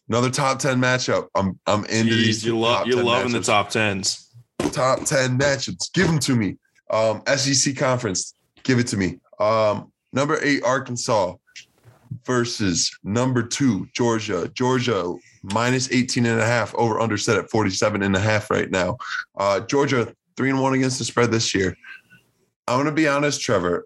another 0.09 0.29
top 0.29 0.59
ten 0.59 0.79
matchup. 0.79 1.27
I'm 1.35 1.59
I'm 1.65 1.85
into 1.85 2.13
Jeez, 2.13 2.25
these. 2.25 2.45
You 2.45 2.57
love 2.59 2.87
you're 2.87 3.03
loving 3.03 3.31
matchups. 3.31 3.33
the 3.33 3.41
top 3.41 3.69
tens. 3.69 4.29
Top 4.71 5.03
ten 5.05 5.37
matchups. 5.37 5.91
Give 5.93 6.07
them 6.07 6.19
to 6.19 6.35
me. 6.35 6.57
Um, 6.89 7.21
SEC 7.35 7.75
conference. 7.75 8.35
Give 8.63 8.79
it 8.79 8.87
to 8.87 8.97
me. 8.97 9.19
Um, 9.39 9.91
number 10.11 10.39
eight 10.41 10.63
Arkansas 10.63 11.35
versus 12.25 12.91
number 13.03 13.43
two 13.43 13.87
Georgia. 13.93 14.49
Georgia 14.53 15.13
minus 15.43 15.91
18 15.91 16.25
and 16.25 16.39
a 16.39 16.45
half 16.45 16.73
over 16.75 16.99
under 17.01 17.17
set 17.17 17.37
at 17.37 17.49
47 17.49 18.01
and 18.01 18.15
a 18.15 18.19
half 18.19 18.49
right 18.49 18.71
now. 18.71 18.97
Uh, 19.37 19.59
Georgia 19.59 20.13
three 20.37 20.49
and 20.49 20.61
one 20.61 20.73
against 20.73 20.99
the 20.99 21.05
spread 21.05 21.31
this 21.31 21.53
year. 21.53 21.75
I'm 22.67 22.77
going 22.77 22.85
to 22.85 22.93
be 22.93 23.07
honest, 23.07 23.41
Trevor. 23.41 23.85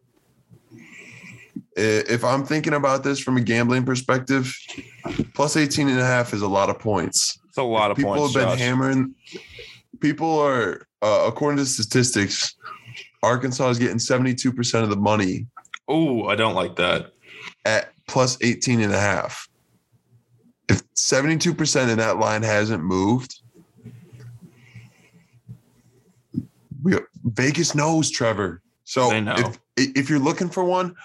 If 1.78 2.24
I'm 2.24 2.44
thinking 2.44 2.74
about 2.74 3.04
this 3.04 3.20
from 3.20 3.38
a 3.38 3.42
gambling 3.42 3.86
perspective, 3.86 4.54
plus 5.34 5.56
18 5.56 5.90
and 5.90 6.00
a 6.00 6.06
half 6.06 6.34
is 6.34 6.42
a 6.42 6.48
lot 6.48 6.70
of 6.70 6.80
points. 6.80 7.40
It's 7.48 7.58
a 7.58 7.64
lot 7.64 7.92
of 7.92 7.98
people 7.98 8.16
points. 8.16 8.34
People 8.34 8.42
have 8.42 8.50
been 8.50 8.60
Josh. 8.60 8.68
hammering. 8.68 9.16
People 10.00 10.40
are, 10.40 10.88
uh, 11.02 11.26
according 11.28 11.58
to 11.58 11.66
statistics, 11.66 12.56
Arkansas 13.24 13.70
is 13.70 13.80
getting 13.80 13.98
72% 13.98 14.84
of 14.84 14.90
the 14.90 14.96
money. 14.96 15.48
Oh, 15.88 16.28
I 16.28 16.36
don't 16.36 16.56
like 16.56 16.76
that. 16.78 17.12
At 17.66 17.92
plus 18.08 18.38
18 18.42 18.82
and 18.82 18.94
a 18.94 19.00
half 19.00 19.48
if 20.70 20.82
72% 20.94 21.90
in 21.90 21.98
that 21.98 22.18
line 22.18 22.44
hasn't 22.44 22.84
moved, 22.84 23.42
we, 26.84 26.98
Vegas 27.24 27.74
knows 27.76 28.10
Trevor. 28.10 28.62
So 28.84 29.10
if 29.12 29.60
if 29.76 30.10
you're 30.10 30.20
looking 30.20 30.50
for 30.50 30.64
one, 30.64 30.96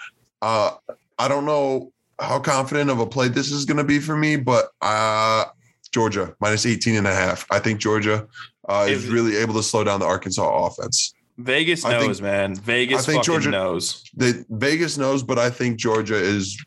uh, 0.43 0.75
I 1.17 1.29
don't 1.29 1.45
know 1.45 1.93
how 2.19 2.37
confident 2.39 2.89
of 2.89 2.99
a 2.99 3.07
play 3.07 3.29
this 3.29 3.49
is 3.49 3.63
going 3.63 3.77
to 3.77 3.83
be 3.83 3.99
for 3.99 4.17
me, 4.17 4.35
but 4.35 4.71
uh, 4.81 5.45
Georgia 5.93 6.35
minus 6.41 6.65
18 6.65 6.95
and 6.95 7.07
a 7.07 7.13
half. 7.13 7.47
I 7.49 7.59
think 7.59 7.79
Georgia 7.79 8.27
uh, 8.67 8.85
is 8.89 9.07
really 9.07 9.37
able 9.37 9.53
to 9.53 9.63
slow 9.63 9.85
down 9.85 10.01
the 10.01 10.05
Arkansas 10.05 10.65
offense. 10.65 11.13
Vegas 11.37 11.85
knows, 11.85 12.17
think, 12.17 12.21
man. 12.21 12.55
Vegas 12.55 13.07
I 13.07 13.13
think 13.13 13.23
Georgia 13.23 13.49
knows. 13.51 14.03
They, 14.15 14.33
Vegas 14.49 14.97
knows, 14.97 15.23
but 15.23 15.39
I 15.39 15.49
think 15.49 15.77
Georgia 15.77 16.15
is 16.15 16.61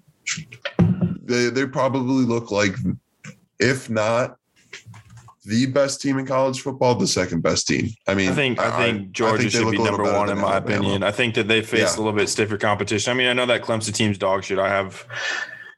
they 1.23 1.51
they 1.51 1.67
probably 1.67 2.25
look 2.25 2.51
like, 2.51 2.75
if 3.61 3.91
not 3.91 4.39
the 5.47 5.67
best 5.67 6.01
team 6.01 6.19
in 6.19 6.27
college 6.27 6.61
football, 6.61 6.95
the 6.95 7.07
second 7.07 7.43
best 7.43 7.67
team. 7.67 7.91
I 8.07 8.15
mean, 8.15 8.31
I 8.31 8.35
think 8.35 8.59
I, 8.59 8.85
think 8.85 9.13
Georgia 9.13 9.49
think 9.49 9.53
should 9.53 9.71
be 9.71 9.79
number 9.79 10.03
one 10.03 10.29
in 10.29 10.39
my 10.39 10.55
Alabama. 10.55 10.77
opinion. 10.77 11.03
I 11.03 11.13
think 11.13 11.35
that 11.37 11.49
they 11.49 11.63
face 11.63 11.81
yeah. 11.81 11.97
a 11.97 11.99
little 11.99 12.13
bit 12.13 12.29
stiffer 12.29 12.59
competition. 12.59 13.11
I 13.11 13.15
mean, 13.15 13.29
I 13.29 13.33
know 13.33 13.47
that 13.47 13.63
Clemson 13.63 13.95
team's 13.95 14.19
dog 14.19 14.45
shit. 14.45 14.59
I 14.59 14.69
have 14.69 15.07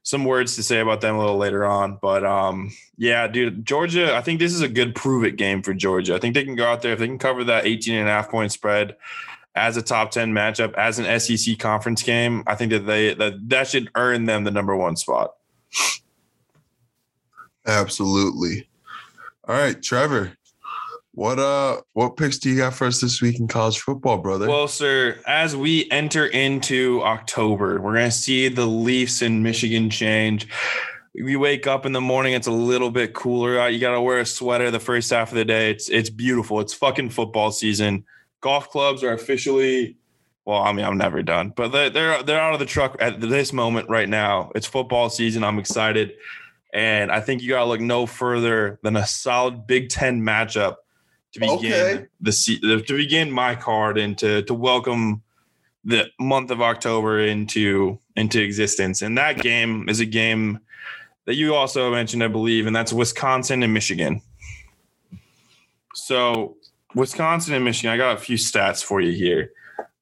some 0.02 0.24
words 0.24 0.56
to 0.56 0.62
say 0.62 0.80
about 0.80 1.00
them 1.00 1.16
a 1.16 1.18
little 1.18 1.36
later 1.36 1.66
on, 1.66 1.98
but 2.00 2.24
um, 2.24 2.72
yeah, 2.96 3.26
dude, 3.26 3.66
Georgia. 3.66 4.16
I 4.16 4.22
think 4.22 4.40
this 4.40 4.54
is 4.54 4.62
a 4.62 4.68
good 4.68 4.94
prove 4.94 5.24
it 5.24 5.36
game 5.36 5.62
for 5.62 5.74
Georgia. 5.74 6.14
I 6.14 6.18
think 6.18 6.34
they 6.34 6.44
can 6.44 6.56
go 6.56 6.66
out 6.66 6.82
there 6.82 6.94
if 6.94 6.98
they 6.98 7.06
can 7.06 7.18
cover 7.18 7.44
that 7.44 7.66
18 7.66 7.94
and 7.94 8.08
a 8.08 8.12
half 8.12 8.30
point 8.30 8.52
spread 8.52 8.96
as 9.54 9.76
a 9.76 9.82
top 9.82 10.10
10 10.12 10.32
matchup 10.32 10.72
as 10.74 10.98
an 10.98 11.20
SEC 11.20 11.58
conference 11.58 12.02
game. 12.02 12.42
I 12.46 12.54
think 12.54 12.72
that 12.72 12.86
they 12.86 13.14
that 13.14 13.48
that 13.48 13.68
should 13.68 13.90
earn 13.94 14.24
them 14.24 14.44
the 14.44 14.50
number 14.50 14.74
one 14.74 14.96
spot. 14.96 15.34
Absolutely. 17.66 18.66
All 19.48 19.54
right, 19.56 19.82
Trevor. 19.82 20.32
What 21.12 21.38
uh 21.38 21.80
what 21.94 22.16
picks 22.16 22.38
do 22.38 22.50
you 22.50 22.58
got 22.58 22.74
for 22.74 22.86
us 22.86 23.00
this 23.00 23.22
week 23.22 23.40
in 23.40 23.48
college 23.48 23.80
football, 23.80 24.18
brother? 24.18 24.46
Well, 24.46 24.68
sir, 24.68 25.18
as 25.26 25.56
we 25.56 25.90
enter 25.90 26.26
into 26.26 27.02
October, 27.02 27.80
we're 27.80 27.94
gonna 27.94 28.10
see 28.10 28.48
the 28.48 28.66
Leafs 28.66 29.22
in 29.22 29.42
Michigan 29.42 29.88
change. 29.88 30.46
We 31.14 31.34
wake 31.34 31.66
up 31.66 31.86
in 31.86 31.92
the 31.92 32.00
morning, 32.00 32.34
it's 32.34 32.46
a 32.46 32.52
little 32.52 32.90
bit 32.90 33.14
cooler 33.14 33.58
out. 33.58 33.72
You 33.72 33.80
gotta 33.80 34.02
wear 34.02 34.18
a 34.18 34.26
sweater 34.26 34.70
the 34.70 34.78
first 34.78 35.10
half 35.10 35.32
of 35.32 35.36
the 35.36 35.46
day. 35.46 35.70
It's 35.70 35.88
it's 35.88 36.10
beautiful. 36.10 36.60
It's 36.60 36.74
fucking 36.74 37.10
football 37.10 37.50
season. 37.50 38.04
Golf 38.42 38.68
clubs 38.68 39.02
are 39.02 39.14
officially 39.14 39.96
well, 40.44 40.62
I 40.62 40.72
mean, 40.72 40.84
I'm 40.84 40.98
never 40.98 41.22
done, 41.22 41.52
but 41.56 41.72
they're 41.72 41.90
they're, 41.90 42.22
they're 42.22 42.40
out 42.40 42.52
of 42.52 42.60
the 42.60 42.66
truck 42.66 42.96
at 43.00 43.20
this 43.20 43.52
moment 43.52 43.88
right 43.88 44.08
now. 44.08 44.52
It's 44.54 44.66
football 44.66 45.08
season. 45.10 45.42
I'm 45.42 45.58
excited. 45.58 46.12
And 46.72 47.10
I 47.10 47.20
think 47.20 47.42
you 47.42 47.48
got 47.48 47.60
to 47.60 47.64
look 47.64 47.80
no 47.80 48.06
further 48.06 48.78
than 48.82 48.96
a 48.96 49.06
solid 49.06 49.66
Big 49.66 49.88
Ten 49.88 50.22
matchup 50.22 50.76
to 51.32 51.40
begin 51.40 51.56
okay. 51.56 52.06
the 52.20 52.82
to 52.86 52.96
begin 52.96 53.30
my 53.30 53.54
card 53.54 53.98
and 53.98 54.16
to 54.18 54.42
to 54.42 54.54
welcome 54.54 55.22
the 55.84 56.06
month 56.18 56.50
of 56.50 56.60
October 56.60 57.20
into 57.20 57.98
into 58.16 58.42
existence. 58.42 59.02
And 59.02 59.16
that 59.16 59.38
game 59.38 59.88
is 59.88 60.00
a 60.00 60.06
game 60.06 60.60
that 61.24 61.34
you 61.34 61.54
also 61.54 61.90
mentioned, 61.90 62.22
I 62.22 62.28
believe, 62.28 62.66
and 62.66 62.74
that's 62.74 62.92
Wisconsin 62.92 63.62
and 63.62 63.72
Michigan. 63.72 64.22
So 65.94 66.56
Wisconsin 66.94 67.54
and 67.54 67.64
Michigan, 67.64 67.90
I 67.90 67.96
got 67.96 68.16
a 68.16 68.20
few 68.20 68.36
stats 68.36 68.82
for 68.82 69.00
you 69.00 69.12
here. 69.12 69.52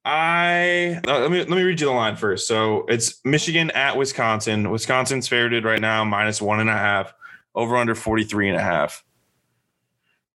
I 0.07 1.01
uh, 1.09 1.19
let 1.19 1.33
me 1.33 1.39
let 1.39 1.51
me 1.51 1.63
read 1.63 1.81
you 1.81 1.89
the 1.89 1.93
line 1.93 2.15
first. 2.15 2.47
So 2.47 2.87
it's 2.87 3.19
Michigan 3.25 3.73
at 3.73 3.97
Wisconsin. 3.97 4.71
Wisconsin's 4.71 5.27
favored 5.27 5.65
right 5.65 5.81
now, 5.81 6.05
minus 6.05 6.41
one 6.41 6.61
and 6.61 6.71
a 6.71 6.75
half, 6.75 7.13
over 7.57 7.77
under 7.77 7.97
43 7.97 8.51
and 8.51 8.57
a 8.57 8.63
half. 8.63 9.05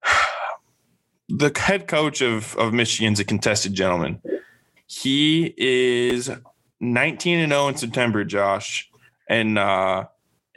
The 1.34 1.50
head 1.58 1.88
coach 1.88 2.20
of, 2.22 2.58
of 2.58 2.74
Michigan's 2.74 3.22
a 3.22 3.24
contested 3.24 3.74
gentleman. 3.74 4.22
He 4.86 5.54
is 5.56 6.30
19 6.82 7.40
and 7.40 7.54
0 7.54 7.70
in 7.70 7.78
September, 7.78 8.25
Josh. 8.25 8.92
And 9.30 9.58
uh 9.58 10.08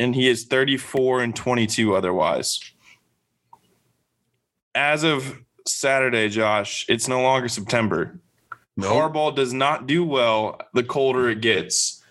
and 0.01 0.17
he 0.17 0.27
is 0.27 0.47
34 0.47 1.23
and 1.23 1.37
22 1.37 1.95
otherwise. 1.95 2.59
As 4.75 5.05
of 5.05 5.39
Saturday, 5.65 6.29
Josh, 6.29 6.85
it's 6.89 7.07
no 7.07 7.23
longer 7.23 7.47
September 7.47 8.19
Nope. 8.77 8.93
Harbaugh 8.93 9.35
does 9.35 9.53
not 9.53 9.87
do 9.87 10.05
well 10.05 10.61
the 10.73 10.83
colder 10.83 11.29
it 11.29 11.41
gets. 11.41 12.03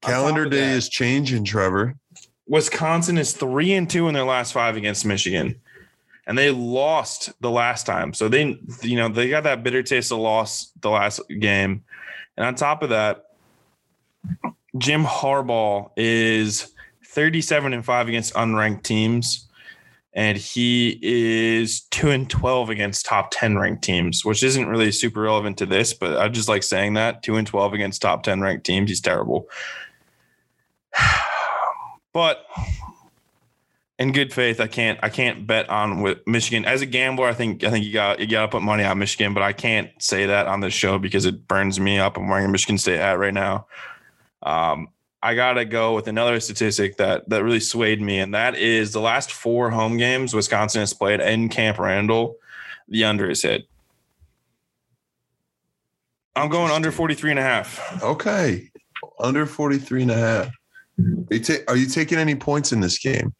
Calendar 0.00 0.48
day 0.48 0.60
that, 0.60 0.76
is 0.76 0.88
changing, 0.88 1.44
Trevor. 1.44 1.94
Wisconsin 2.46 3.18
is 3.18 3.32
three 3.32 3.72
and 3.72 3.88
two 3.88 4.08
in 4.08 4.14
their 4.14 4.24
last 4.24 4.52
five 4.52 4.76
against 4.76 5.04
Michigan. 5.04 5.60
And 6.26 6.36
they 6.36 6.50
lost 6.50 7.32
the 7.40 7.50
last 7.50 7.86
time. 7.86 8.12
So 8.12 8.28
they, 8.28 8.58
you 8.82 8.96
know, 8.96 9.08
they 9.08 9.28
got 9.28 9.44
that 9.44 9.62
bitter 9.62 9.82
taste 9.82 10.12
of 10.12 10.18
loss 10.18 10.72
the 10.80 10.90
last 10.90 11.20
game. 11.28 11.84
And 12.36 12.46
on 12.46 12.54
top 12.54 12.82
of 12.82 12.90
that, 12.90 13.24
Jim 14.76 15.04
Harbaugh 15.04 15.90
is 15.96 16.72
37 17.06 17.72
and 17.72 17.84
5 17.84 18.08
against 18.08 18.34
unranked 18.34 18.82
teams 18.82 19.47
and 20.18 20.36
he 20.36 20.98
is 21.00 21.82
2 21.92 22.10
and 22.10 22.28
12 22.28 22.70
against 22.70 23.06
top 23.06 23.28
10 23.30 23.56
ranked 23.56 23.84
teams 23.84 24.24
which 24.24 24.42
isn't 24.42 24.66
really 24.66 24.90
super 24.90 25.20
relevant 25.20 25.56
to 25.56 25.64
this 25.64 25.94
but 25.94 26.18
i 26.18 26.28
just 26.28 26.48
like 26.48 26.64
saying 26.64 26.94
that. 26.94 27.22
2 27.22 27.36
and 27.36 27.46
12 27.46 27.72
against 27.72 28.02
top 28.02 28.24
10 28.24 28.40
ranked 28.40 28.66
teams 28.66 28.90
he's 28.90 29.00
terrible. 29.00 29.48
But 32.14 32.44
in 33.98 34.10
good 34.10 34.32
faith 34.32 34.60
i 34.60 34.66
can't 34.66 34.98
i 35.04 35.08
can't 35.08 35.46
bet 35.46 35.70
on 35.70 36.00
with 36.00 36.18
michigan. 36.26 36.64
As 36.64 36.82
a 36.82 36.86
gambler 36.86 37.28
i 37.28 37.34
think 37.34 37.62
i 37.62 37.70
think 37.70 37.84
you 37.84 37.92
got 37.92 38.18
you 38.18 38.26
got 38.26 38.42
to 38.42 38.48
put 38.48 38.62
money 38.62 38.82
on 38.82 38.98
michigan 38.98 39.34
but 39.34 39.42
i 39.44 39.52
can't 39.52 39.90
say 40.02 40.26
that 40.26 40.48
on 40.48 40.58
this 40.58 40.74
show 40.74 40.98
because 40.98 41.26
it 41.26 41.46
burns 41.46 41.78
me 41.78 42.00
up. 42.00 42.16
I'm 42.16 42.26
wearing 42.26 42.46
a 42.46 42.48
michigan 42.48 42.76
state 42.78 42.98
hat 42.98 43.20
right 43.20 43.34
now. 43.34 43.68
Um 44.42 44.88
I 45.22 45.34
gotta 45.34 45.64
go 45.64 45.94
with 45.94 46.06
another 46.06 46.38
statistic 46.40 46.96
that 46.98 47.28
that 47.28 47.42
really 47.42 47.60
swayed 47.60 48.00
me, 48.00 48.20
and 48.20 48.34
that 48.34 48.56
is 48.56 48.92
the 48.92 49.00
last 49.00 49.32
four 49.32 49.70
home 49.70 49.96
games 49.96 50.34
Wisconsin 50.34 50.80
has 50.80 50.92
played 50.92 51.20
in 51.20 51.48
Camp 51.48 51.78
Randall, 51.78 52.36
the 52.88 53.04
under 53.04 53.28
is 53.28 53.42
hit. 53.42 53.68
I'm 56.36 56.48
going 56.48 56.70
under 56.70 56.92
43 56.92 57.30
and 57.30 57.40
a 57.40 57.42
half. 57.42 58.02
Okay. 58.02 58.70
Under 59.18 59.44
43 59.44 60.02
and 60.02 60.10
a 60.12 60.14
half. 60.14 60.46
Are 60.98 61.34
you, 61.34 61.40
ta- 61.40 61.64
are 61.66 61.76
you 61.76 61.86
taking 61.86 62.18
any 62.18 62.36
points 62.36 62.72
in 62.72 62.80
this 62.80 62.98
game? 62.98 63.34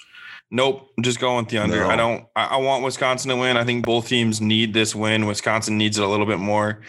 Nope. 0.50 0.88
I'm 0.96 1.04
just 1.04 1.20
going 1.20 1.44
with 1.44 1.48
the 1.48 1.58
under. 1.58 1.80
No. 1.80 1.88
I 1.88 1.96
don't 1.96 2.24
I, 2.34 2.44
I 2.44 2.56
want 2.56 2.82
Wisconsin 2.82 3.28
to 3.28 3.36
win. 3.36 3.56
I 3.56 3.64
think 3.64 3.84
both 3.84 4.08
teams 4.08 4.40
need 4.40 4.74
this 4.74 4.94
win. 4.94 5.26
Wisconsin 5.26 5.76
needs 5.78 5.98
it 5.98 6.04
a 6.04 6.08
little 6.08 6.26
bit 6.26 6.38
more. 6.38 6.80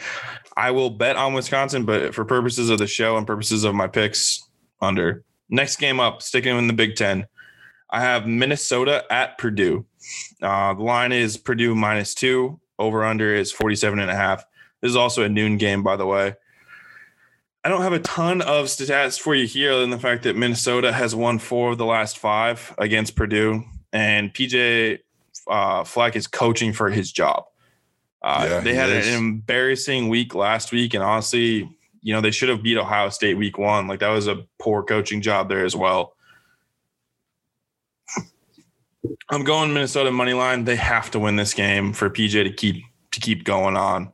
I 0.56 0.72
will 0.72 0.90
bet 0.90 1.16
on 1.16 1.34
Wisconsin, 1.34 1.86
but 1.86 2.16
for 2.16 2.26
purposes 2.26 2.70
of 2.70 2.80
the 2.80 2.88
show 2.88 3.18
and 3.18 3.28
purposes 3.28 3.64
of 3.64 3.76
my 3.76 3.88
picks, 3.88 4.44
under. 4.82 5.24
Next 5.50 5.78
game 5.78 6.00
up, 6.00 6.22
sticking 6.22 6.58
in 6.58 6.68
the 6.68 6.74
Big 6.74 6.96
Ten, 6.96 7.26
I 7.90 8.02
have 8.02 8.28
Minnesota 8.28 9.04
at 9.10 9.38
Purdue. 9.38 9.86
Uh, 10.42 10.74
the 10.74 10.84
line 10.84 11.12
is 11.12 11.38
Purdue 11.38 11.76
minus 11.76 12.14
two. 12.14 12.60
Over 12.78 13.04
under 13.04 13.34
is 13.34 13.52
47 13.52 14.00
and 14.00 14.10
a 14.10 14.16
half. 14.16 14.44
This 14.82 14.90
is 14.90 14.96
also 14.96 15.24
a 15.24 15.30
noon 15.30 15.58
game, 15.58 15.84
by 15.84 15.96
the 15.96 16.06
way. 16.06 16.36
I 17.64 17.70
don't 17.70 17.82
have 17.82 17.94
a 17.94 18.00
ton 18.00 18.42
of 18.42 18.68
stats 18.68 19.20
for 19.20 19.36
you 19.36 19.46
here, 19.46 19.72
other 19.72 19.82
than 19.82 19.90
the 19.90 20.00
fact 20.00 20.24
that 20.24 20.38
Minnesota 20.38 20.94
has 20.94 21.14
won 21.14 21.40
four 21.40 21.72
of 21.72 21.78
the 21.78 21.86
last 21.86 22.18
five 22.18 22.74
against 22.78 23.18
Purdue, 23.18 23.66
and 23.92 24.34
PJ 24.34 25.00
uh, 25.50 25.84
Fleck 25.84 26.16
is 26.16 26.26
coaching 26.26 26.72
for 26.72 26.90
his 26.90 27.12
job. 27.12 27.44
Uh, 28.22 28.48
yeah, 28.50 28.60
they 28.62 28.74
had 28.74 28.90
is. 28.90 29.08
an 29.08 29.14
embarrassing 29.14 30.08
week 30.08 30.36
last 30.36 30.72
week, 30.72 30.94
and 30.94 31.04
honestly, 31.04 31.70
you 32.02 32.14
know, 32.14 32.22
they 32.22 32.32
should 32.32 32.50
have 32.50 32.64
beat 32.64 32.78
Ohio 32.78 33.10
State 33.10 33.36
week 33.36 33.58
one. 33.58 33.88
Like 33.88 34.00
that 34.00 34.10
was 34.10 34.28
a 34.28 34.46
poor 34.60 34.84
coaching 34.84 35.22
job 35.22 35.50
there 35.50 35.66
as 35.66 35.76
well. 35.76 36.16
I'm 39.30 39.44
going 39.44 39.74
Minnesota 39.74 40.12
money 40.12 40.34
line. 40.34 40.64
They 40.64 40.76
have 40.76 41.12
to 41.12 41.20
win 41.20 41.36
this 41.36 41.54
game 41.54 41.94
for 41.94 42.10
PJ 42.10 42.44
to 42.44 42.52
keep 42.52 42.84
to 43.12 43.20
keep 43.20 43.44
going 43.44 43.76
on. 43.76 44.12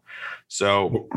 So 0.48 1.10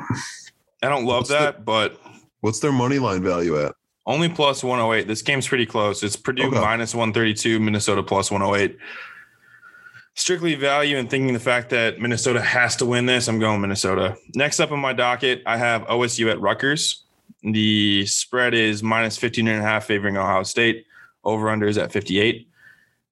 I 0.82 0.88
don't 0.88 1.04
love 1.04 1.20
what's 1.20 1.30
that, 1.30 1.58
the, 1.58 1.62
but 1.62 2.00
what's 2.40 2.60
their 2.60 2.72
money 2.72 2.98
line 2.98 3.22
value 3.22 3.60
at? 3.60 3.74
Only 4.06 4.28
plus 4.28 4.64
108. 4.64 5.06
This 5.06 5.22
game's 5.22 5.46
pretty 5.46 5.66
close. 5.66 6.02
It's 6.02 6.16
Purdue 6.16 6.48
okay. 6.48 6.60
minus 6.60 6.94
132, 6.94 7.60
Minnesota 7.60 8.02
plus 8.02 8.30
108 8.30 8.78
strictly 10.18 10.56
value 10.56 10.96
and 10.96 11.08
thinking 11.08 11.32
the 11.32 11.40
fact 11.40 11.70
that 11.70 12.00
Minnesota 12.00 12.40
has 12.40 12.74
to 12.76 12.84
win 12.84 13.06
this, 13.06 13.28
I'm 13.28 13.38
going 13.38 13.60
Minnesota. 13.60 14.16
Next 14.34 14.58
up 14.58 14.72
on 14.72 14.80
my 14.80 14.92
docket, 14.92 15.42
I 15.46 15.56
have 15.56 15.82
OSU 15.82 16.28
at 16.30 16.40
Rutgers. 16.40 17.04
The 17.42 18.04
spread 18.06 18.52
is 18.52 18.82
minus 18.82 19.16
15 19.16 19.46
and 19.46 19.60
a 19.60 19.62
half 19.62 19.84
favoring 19.84 20.16
Ohio 20.16 20.42
State. 20.42 20.86
Over 21.22 21.50
under 21.50 21.68
is 21.68 21.78
at 21.78 21.92
58. 21.92 22.48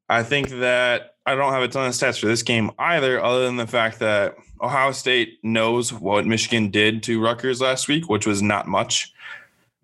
I 0.08 0.24
think 0.24 0.48
that 0.48 1.14
I 1.24 1.36
don't 1.36 1.52
have 1.52 1.62
a 1.62 1.68
ton 1.68 1.86
of 1.86 1.92
stats 1.92 2.18
for 2.18 2.26
this 2.26 2.42
game 2.42 2.72
either, 2.78 3.22
other 3.22 3.46
than 3.46 3.56
the 3.56 3.66
fact 3.68 4.00
that 4.00 4.34
Ohio 4.60 4.90
State 4.90 5.38
knows 5.44 5.92
what 5.92 6.26
Michigan 6.26 6.70
did 6.70 7.04
to 7.04 7.22
Rutgers 7.22 7.60
last 7.60 7.86
week, 7.86 8.08
which 8.08 8.26
was 8.26 8.42
not 8.42 8.66
much. 8.66 9.12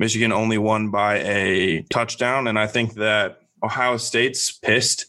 Michigan 0.00 0.32
only 0.32 0.58
won 0.58 0.90
by 0.90 1.18
a 1.18 1.82
touchdown. 1.82 2.48
And 2.48 2.58
I 2.58 2.66
think 2.66 2.94
that 2.94 3.42
Ohio 3.62 3.96
State's 3.96 4.50
pissed 4.50 5.06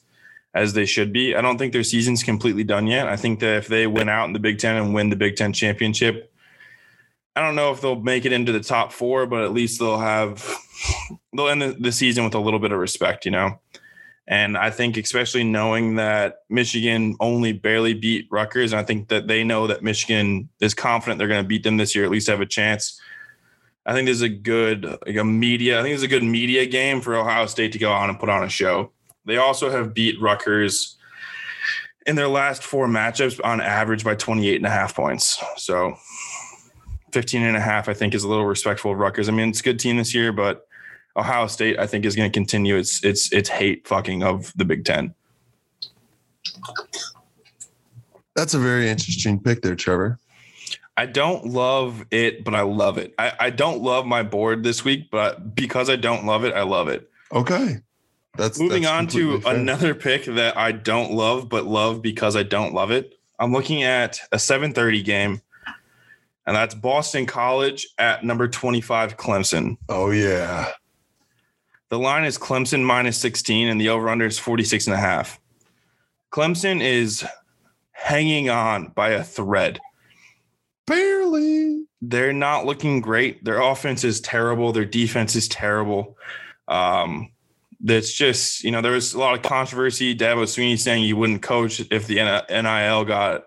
as 0.53 0.73
they 0.73 0.85
should 0.85 1.11
be. 1.11 1.35
I 1.35 1.41
don't 1.41 1.57
think 1.57 1.73
their 1.73 1.83
season's 1.83 2.23
completely 2.23 2.63
done 2.63 2.87
yet. 2.87 3.07
I 3.07 3.15
think 3.15 3.39
that 3.39 3.57
if 3.57 3.67
they 3.67 3.87
win 3.87 4.09
out 4.09 4.25
in 4.25 4.33
the 4.33 4.39
Big 4.39 4.59
Ten 4.59 4.75
and 4.75 4.93
win 4.93 5.09
the 5.09 5.15
Big 5.15 5.35
Ten 5.35 5.53
championship, 5.53 6.31
I 7.35 7.41
don't 7.41 7.55
know 7.55 7.71
if 7.71 7.81
they'll 7.81 7.99
make 7.99 8.25
it 8.25 8.33
into 8.33 8.51
the 8.51 8.59
top 8.59 8.91
four, 8.91 9.25
but 9.25 9.43
at 9.43 9.53
least 9.53 9.79
they'll 9.79 9.97
have 9.97 10.47
they'll 11.35 11.49
end 11.49 11.61
the, 11.61 11.75
the 11.79 11.91
season 11.91 12.23
with 12.23 12.35
a 12.35 12.39
little 12.39 12.59
bit 12.59 12.71
of 12.71 12.79
respect, 12.79 13.25
you 13.25 13.31
know. 13.31 13.59
And 14.25 14.57
I 14.57 14.69
think, 14.69 14.95
especially 14.95 15.43
knowing 15.43 15.95
that 15.95 16.37
Michigan 16.49 17.15
only 17.19 17.51
barely 17.51 17.93
beat 17.93 18.27
Rutgers, 18.31 18.71
and 18.71 18.79
I 18.79 18.83
think 18.83 19.09
that 19.09 19.27
they 19.27 19.43
know 19.43 19.67
that 19.67 19.83
Michigan 19.83 20.47
is 20.61 20.73
confident 20.73 21.19
they're 21.19 21.27
going 21.27 21.43
to 21.43 21.47
beat 21.47 21.63
them 21.63 21.75
this 21.75 21.93
year, 21.93 22.05
at 22.05 22.11
least 22.11 22.29
have 22.29 22.39
a 22.39 22.45
chance. 22.45 23.01
I 23.85 23.91
think 23.91 24.05
there's 24.05 24.21
a 24.21 24.29
good 24.29 24.85
like 24.85 25.17
a 25.17 25.25
media. 25.25 25.77
I 25.77 25.81
think 25.81 25.91
there's 25.91 26.03
a 26.03 26.07
good 26.07 26.23
media 26.23 26.65
game 26.65 27.01
for 27.01 27.15
Ohio 27.15 27.47
State 27.47 27.73
to 27.73 27.79
go 27.79 27.91
on 27.91 28.09
and 28.09 28.17
put 28.17 28.29
on 28.29 28.43
a 28.43 28.49
show. 28.49 28.92
They 29.25 29.37
also 29.37 29.69
have 29.69 29.93
beat 29.93 30.21
Rutgers 30.21 30.97
in 32.05 32.15
their 32.15 32.27
last 32.27 32.63
four 32.63 32.87
matchups 32.87 33.39
on 33.43 33.61
average 33.61 34.03
by 34.03 34.15
28 34.15 34.57
and 34.57 34.65
a 34.65 34.69
half 34.69 34.95
points. 34.95 35.41
So 35.57 35.95
15 37.13 37.43
and 37.43 37.55
a 37.55 37.61
half, 37.61 37.87
I 37.87 37.93
think, 37.93 38.13
is 38.13 38.23
a 38.23 38.27
little 38.27 38.45
respectful 38.45 38.91
of 38.91 38.97
Rutgers. 38.97 39.29
I 39.29 39.31
mean, 39.31 39.49
it's 39.49 39.61
a 39.61 39.63
good 39.63 39.79
team 39.79 39.97
this 39.97 40.13
year, 40.13 40.33
but 40.33 40.67
Ohio 41.15 41.47
State, 41.47 41.79
I 41.79 41.87
think, 41.87 42.05
is 42.05 42.15
going 42.15 42.29
to 42.29 42.33
continue 42.33 42.75
its 42.75 43.03
its 43.03 43.31
its 43.31 43.49
hate 43.49 43.87
fucking 43.87 44.23
of 44.23 44.51
the 44.55 44.65
Big 44.65 44.83
Ten. 44.83 45.13
That's 48.35 48.55
a 48.55 48.59
very 48.59 48.89
interesting 48.89 49.39
pick 49.39 49.61
there, 49.61 49.75
Trevor. 49.75 50.19
I 50.97 51.05
don't 51.05 51.47
love 51.47 52.05
it, 52.11 52.43
but 52.43 52.53
I 52.53 52.61
love 52.61 52.97
it. 52.97 53.13
I, 53.17 53.33
I 53.39 53.49
don't 53.49 53.81
love 53.81 54.05
my 54.05 54.23
board 54.23 54.63
this 54.63 54.83
week, 54.83 55.09
but 55.11 55.55
because 55.55 55.89
I 55.89 55.95
don't 55.95 56.25
love 56.25 56.43
it, 56.43 56.53
I 56.53 56.63
love 56.63 56.87
it. 56.87 57.09
Okay. 57.31 57.77
That's 58.37 58.59
moving 58.59 58.83
that's 58.83 58.93
on 58.93 59.07
to 59.07 59.39
fair. 59.41 59.55
another 59.55 59.93
pick 59.93 60.25
that 60.25 60.57
I 60.57 60.71
don't 60.71 61.11
love, 61.11 61.49
but 61.49 61.65
love 61.65 62.01
because 62.01 62.35
I 62.35 62.43
don't 62.43 62.73
love 62.73 62.89
it. 62.91 63.13
I'm 63.39 63.51
looking 63.51 63.83
at 63.83 64.19
a 64.31 64.37
7:30 64.37 65.03
game, 65.03 65.41
and 66.47 66.55
that's 66.55 66.73
Boston 66.75 67.25
College 67.25 67.87
at 67.97 68.23
number 68.23 68.47
25 68.47 69.17
Clemson. 69.17 69.77
Oh 69.89 70.11
yeah. 70.11 70.71
The 71.89 71.99
line 71.99 72.23
is 72.23 72.39
Clemson 72.39 72.83
minus 72.83 73.17
16, 73.17 73.67
and 73.67 73.79
the 73.79 73.89
over/under 73.89 74.25
is 74.25 74.39
46 74.39 74.87
and 74.87 74.95
a 74.95 74.99
half. 74.99 75.39
Clemson 76.31 76.81
is 76.81 77.23
hanging 77.91 78.49
on 78.49 78.87
by 78.95 79.09
a 79.09 79.23
thread. 79.23 79.79
Barely. 80.87 81.85
they're 82.01 82.33
not 82.33 82.65
looking 82.65 82.99
great. 82.99 83.43
Their 83.45 83.61
offense 83.61 84.03
is 84.03 84.19
terrible. 84.19 84.71
Their 84.73 84.85
defense 84.85 85.35
is 85.35 85.47
terrible. 85.47 86.17
Um, 86.67 87.29
that's 87.83 88.13
just, 88.13 88.63
you 88.63 88.71
know, 88.71 88.81
there 88.81 88.93
was 88.93 89.13
a 89.13 89.19
lot 89.19 89.35
of 89.35 89.41
controversy. 89.41 90.15
Dabo 90.15 90.43
Swinney 90.43 90.79
saying 90.79 91.03
he 91.03 91.11
wouldn't 91.11 91.41
coach 91.41 91.81
if 91.91 92.07
the 92.07 92.15
NIL 92.15 93.03
got 93.03 93.43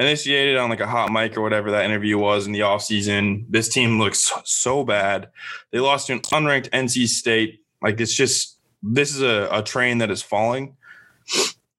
initiated 0.00 0.56
on 0.56 0.68
like 0.68 0.80
a 0.80 0.86
hot 0.86 1.12
mic 1.12 1.36
or 1.36 1.42
whatever 1.42 1.70
that 1.70 1.84
interview 1.84 2.18
was 2.18 2.46
in 2.46 2.52
the 2.52 2.60
offseason. 2.60 3.44
This 3.48 3.68
team 3.68 4.00
looks 4.00 4.32
so 4.44 4.84
bad. 4.84 5.28
They 5.70 5.78
lost 5.78 6.08
to 6.08 6.14
an 6.14 6.20
unranked 6.20 6.70
NC 6.70 7.06
State. 7.06 7.60
Like 7.80 8.00
it's 8.00 8.14
just, 8.14 8.58
this 8.82 9.14
is 9.14 9.22
a, 9.22 9.48
a 9.52 9.62
train 9.62 9.98
that 9.98 10.10
is 10.10 10.22
falling. 10.22 10.76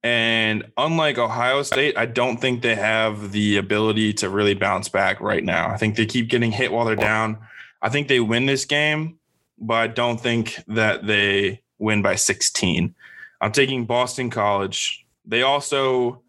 And 0.01 0.72
unlike 0.77 1.18
Ohio 1.18 1.63
State, 1.63 1.98
I 1.98 2.06
don't 2.06 2.38
think 2.38 2.62
they 2.62 2.75
have 2.75 3.34
the 3.34 3.58
ability 3.58 4.13
to 4.13 4.29
really 4.29 4.53
bounce 4.53 4.88
back 4.88 5.20
right 5.20 5.44
now. 5.44 5.70
I 5.70 5.75
think 5.75 5.98
they 5.98 6.06
keep 6.06 6.29
getting 6.29 6.53
hit 6.53 6.72
while 6.72 6.86
they're 6.86 6.96
down. 6.96 7.39
I 7.82 7.89
think 7.89 8.08
they 8.08 8.22
win 8.22 8.46
this 8.46 8.63
game, 8.63 9.20
but 9.58 9.75
I 9.75 9.88
don't 9.88 10.20
think 10.20 10.63
that 10.68 11.06
they 11.06 11.62
win 11.79 12.01
by 12.01 12.15
16. 12.15 12.93
I'm 13.41 13.51
taking 13.51 13.86
Boston 13.86 14.29
College. 14.29 15.05
They 15.25 15.41
also, 15.41 16.21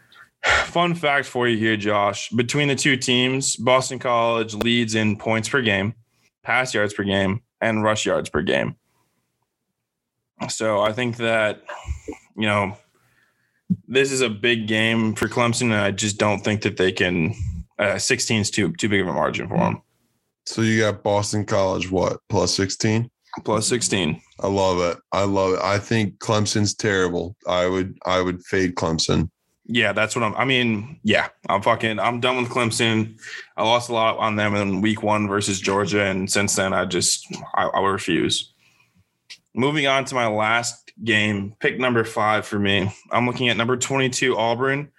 fun 0.64 0.94
fact 0.94 1.26
for 1.26 1.48
you 1.48 1.56
here, 1.56 1.76
Josh, 1.76 2.30
between 2.30 2.68
the 2.68 2.76
two 2.76 2.96
teams, 2.96 3.56
Boston 3.56 3.98
College 3.98 4.54
leads 4.54 4.94
in 4.94 5.16
points 5.16 5.48
per 5.48 5.62
game, 5.62 5.94
pass 6.42 6.74
yards 6.74 6.94
per 6.94 7.04
game, 7.04 7.42
and 7.60 7.82
rush 7.82 8.06
yards 8.06 8.28
per 8.28 8.42
game. 8.42 8.76
So 10.50 10.80
I 10.80 10.92
think 10.92 11.16
that, 11.16 11.62
you 12.36 12.46
know, 12.46 12.76
this 13.88 14.12
is 14.12 14.20
a 14.20 14.28
big 14.28 14.66
game 14.66 15.14
for 15.14 15.28
Clemson, 15.28 15.62
and 15.62 15.74
I 15.74 15.90
just 15.90 16.18
don't 16.18 16.40
think 16.40 16.62
that 16.62 16.76
they 16.76 16.92
can. 16.92 17.34
Uh, 17.78 17.98
16 17.98 18.40
is 18.40 18.50
too 18.50 18.72
too 18.72 18.88
big 18.88 19.02
of 19.02 19.08
a 19.08 19.12
margin 19.12 19.48
for 19.48 19.58
them. 19.58 19.82
So 20.46 20.62
you 20.62 20.80
got 20.80 21.02
Boston 21.02 21.44
College, 21.44 21.90
what, 21.90 22.20
plus 22.28 22.54
16? 22.54 23.10
Plus 23.44 23.66
16. 23.66 24.20
I 24.40 24.48
love 24.48 24.80
it. 24.80 24.98
I 25.12 25.24
love 25.24 25.54
it. 25.54 25.60
I 25.62 25.78
think 25.78 26.18
Clemson's 26.18 26.74
terrible. 26.74 27.36
I 27.46 27.66
would 27.66 27.96
I 28.04 28.20
would 28.20 28.44
fade 28.44 28.74
Clemson. 28.74 29.30
Yeah, 29.68 29.92
that's 29.92 30.14
what 30.14 30.22
I'm. 30.22 30.34
I 30.36 30.44
mean, 30.44 31.00
yeah, 31.02 31.28
I'm 31.48 31.62
fucking. 31.62 31.98
I'm 31.98 32.20
done 32.20 32.36
with 32.36 32.50
Clemson. 32.50 33.18
I 33.56 33.64
lost 33.64 33.88
a 33.88 33.94
lot 33.94 34.18
on 34.18 34.36
them 34.36 34.54
in 34.54 34.80
week 34.80 35.02
one 35.02 35.26
versus 35.26 35.60
Georgia, 35.60 36.04
and 36.04 36.30
since 36.30 36.54
then, 36.54 36.72
I 36.72 36.84
just 36.84 37.26
I, 37.54 37.64
I 37.64 37.80
refuse. 37.80 38.52
Moving 39.54 39.86
on 39.86 40.04
to 40.04 40.14
my 40.14 40.28
last 40.28 40.92
game, 41.02 41.54
pick 41.58 41.80
number 41.80 42.04
five 42.04 42.46
for 42.46 42.58
me. 42.58 42.92
I'm 43.10 43.26
looking 43.26 43.48
at 43.48 43.56
number 43.56 43.76
22 43.76 44.36
Auburn 44.36 44.92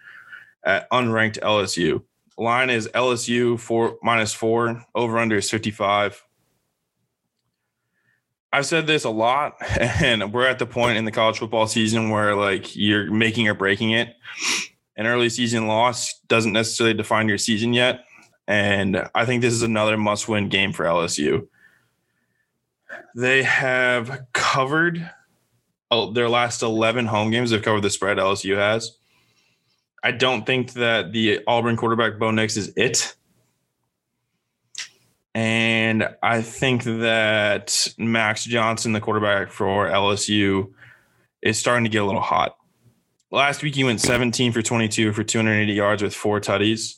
at 0.66 0.90
unranked 0.90 1.40
LSU. 1.40 2.04
Line 2.38 2.70
is 2.70 2.88
LSU 2.90 3.60
four 3.60 3.98
minus 4.04 4.34
four. 4.34 4.84
Over 4.94 5.18
under 5.18 5.38
is 5.38 5.50
55. 5.50 6.24
I've 8.54 8.66
said 8.66 8.88
this 8.88 9.04
a 9.04 9.10
lot, 9.10 9.56
and 9.80 10.34
we're 10.34 10.48
at 10.48 10.60
the 10.60 10.66
point 10.66 10.98
in 10.98 11.06
the 11.06 11.12
college 11.12 11.40
football 11.40 11.68
season 11.68 12.10
where 12.10 12.36
like 12.36 12.76
you're 12.76 13.12
making 13.12 13.48
or 13.48 13.54
breaking 13.54 13.92
it. 13.92 14.16
An 14.96 15.06
early 15.06 15.30
season 15.30 15.68
loss 15.68 16.20
doesn't 16.28 16.54
necessarily 16.54 16.96
define 16.96 17.30
your 17.30 17.38
season 17.38 17.74
yet. 17.74 18.06
And 18.48 19.08
I 19.14 19.26
think 19.26 19.42
this 19.42 19.54
is 19.54 19.62
another 19.62 19.98
must 19.98 20.28
win 20.28 20.50
game 20.50 20.74
for 20.74 20.86
LSU. 20.86 21.48
They 23.16 23.44
have 23.44 24.26
covered 24.34 25.12
oh, 25.92 26.12
their 26.12 26.30
last 26.30 26.62
11 26.62 27.06
home 27.06 27.32
games. 27.32 27.52
They've 27.52 27.62
covered 27.62 27.82
the 27.82 27.90
spread 27.90 28.18
LSU 28.18 28.58
has. 28.58 28.98
I 30.04 30.12
don't 30.12 30.46
think 30.46 30.74
that 30.74 31.12
the 31.12 31.42
Auburn 31.48 31.76
quarterback 31.76 32.18
Bo 32.18 32.32
Nix 32.32 32.56
is 32.56 32.72
it. 32.76 33.16
And 35.38 36.16
I 36.24 36.42
think 36.42 36.84
that 36.84 37.94
Max 38.00 38.44
Johnson, 38.44 38.94
the 38.94 39.00
quarterback 39.00 39.52
for 39.52 39.88
LSU, 39.88 40.74
is 41.44 41.60
starting 41.60 41.84
to 41.84 41.92
get 41.92 42.02
a 42.02 42.06
little 42.06 42.22
hot. 42.22 42.58
Last 43.30 43.62
week, 43.62 43.76
he 43.76 43.84
went 43.84 44.02
17 44.02 44.52
for 44.52 44.64
22 44.64 45.14
for 45.14 45.24
280 45.24 45.72
yards 45.72 46.02
with 46.02 46.16
four 46.16 46.42
tutties. 46.42 46.96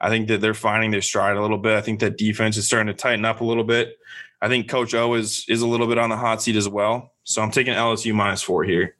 I 0.00 0.08
think 0.08 0.28
that 0.28 0.40
they're 0.40 0.54
finding 0.54 0.90
their 0.90 1.02
stride 1.02 1.36
a 1.36 1.42
little 1.42 1.58
bit. 1.58 1.76
I 1.76 1.82
think 1.82 2.00
that 2.00 2.16
defense 2.16 2.56
is 2.56 2.66
starting 2.66 2.86
to 2.86 2.94
tighten 2.94 3.26
up 3.26 3.42
a 3.42 3.44
little 3.44 3.62
bit. 3.62 3.98
I 4.40 4.48
think 4.48 4.70
Coach 4.70 4.94
O 4.94 5.12
is 5.12 5.44
is 5.46 5.60
a 5.60 5.66
little 5.66 5.86
bit 5.86 5.98
on 5.98 6.08
the 6.08 6.16
hot 6.16 6.40
seat 6.40 6.56
as 6.56 6.70
well. 6.70 7.12
So 7.24 7.42
I'm 7.42 7.50
taking 7.50 7.74
LSU 7.74 8.14
minus 8.14 8.40
four 8.40 8.64
here. 8.64 8.96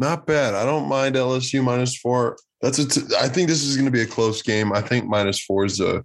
Not 0.00 0.26
bad. 0.26 0.54
I 0.54 0.64
don't 0.64 0.88
mind 0.88 1.14
LSU 1.14 1.62
minus 1.62 1.96
four. 1.96 2.38
That's 2.60 2.78
a 2.78 2.88
t- 2.88 3.14
I 3.18 3.28
think 3.28 3.48
this 3.48 3.62
is 3.62 3.76
going 3.76 3.86
to 3.86 3.92
be 3.92 4.02
a 4.02 4.06
close 4.06 4.42
game. 4.42 4.72
I 4.72 4.80
think 4.80 5.06
minus 5.06 5.42
four 5.42 5.64
is 5.64 5.80
a 5.80 6.04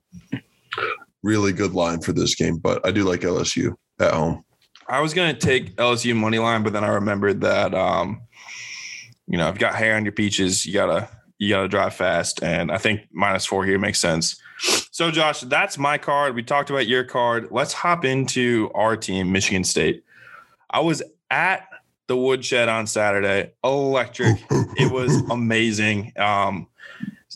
really 1.23 1.51
good 1.51 1.73
line 1.73 2.01
for 2.01 2.13
this 2.13 2.35
game, 2.35 2.57
but 2.57 2.85
I 2.85 2.91
do 2.91 3.03
like 3.03 3.21
LSU 3.21 3.75
at 3.99 4.13
home. 4.13 4.45
I 4.87 5.01
was 5.01 5.13
gonna 5.15 5.33
take 5.33 5.75
LSU 5.77 6.15
money 6.15 6.37
line, 6.37 6.61
but 6.61 6.71
then 6.71 6.83
I 6.83 6.89
remembered 6.89 7.41
that 7.41 7.73
um, 7.73 8.21
you 9.27 9.37
know, 9.37 9.49
if 9.49 9.55
you 9.55 9.59
got 9.59 9.75
hair 9.75 9.95
on 9.95 10.05
your 10.05 10.11
peaches, 10.11 10.65
you 10.65 10.73
gotta 10.73 11.09
you 11.37 11.49
gotta 11.49 11.67
drive 11.67 11.95
fast. 11.95 12.43
And 12.43 12.71
I 12.71 12.77
think 12.77 13.01
minus 13.11 13.45
four 13.45 13.65
here 13.65 13.79
makes 13.79 13.99
sense. 13.99 14.39
So 14.91 15.11
Josh, 15.11 15.41
that's 15.41 15.77
my 15.77 15.97
card. 15.97 16.35
We 16.35 16.43
talked 16.43 16.69
about 16.69 16.87
your 16.87 17.03
card. 17.03 17.47
Let's 17.51 17.73
hop 17.73 18.05
into 18.05 18.71
our 18.75 18.95
team, 18.95 19.31
Michigan 19.31 19.63
State. 19.63 20.03
I 20.69 20.79
was 20.79 21.01
at 21.29 21.67
the 22.07 22.17
woodshed 22.17 22.69
on 22.69 22.87
Saturday. 22.87 23.51
Electric. 23.63 24.37
it 24.49 24.91
was 24.91 25.15
amazing. 25.29 26.13
Um, 26.17 26.67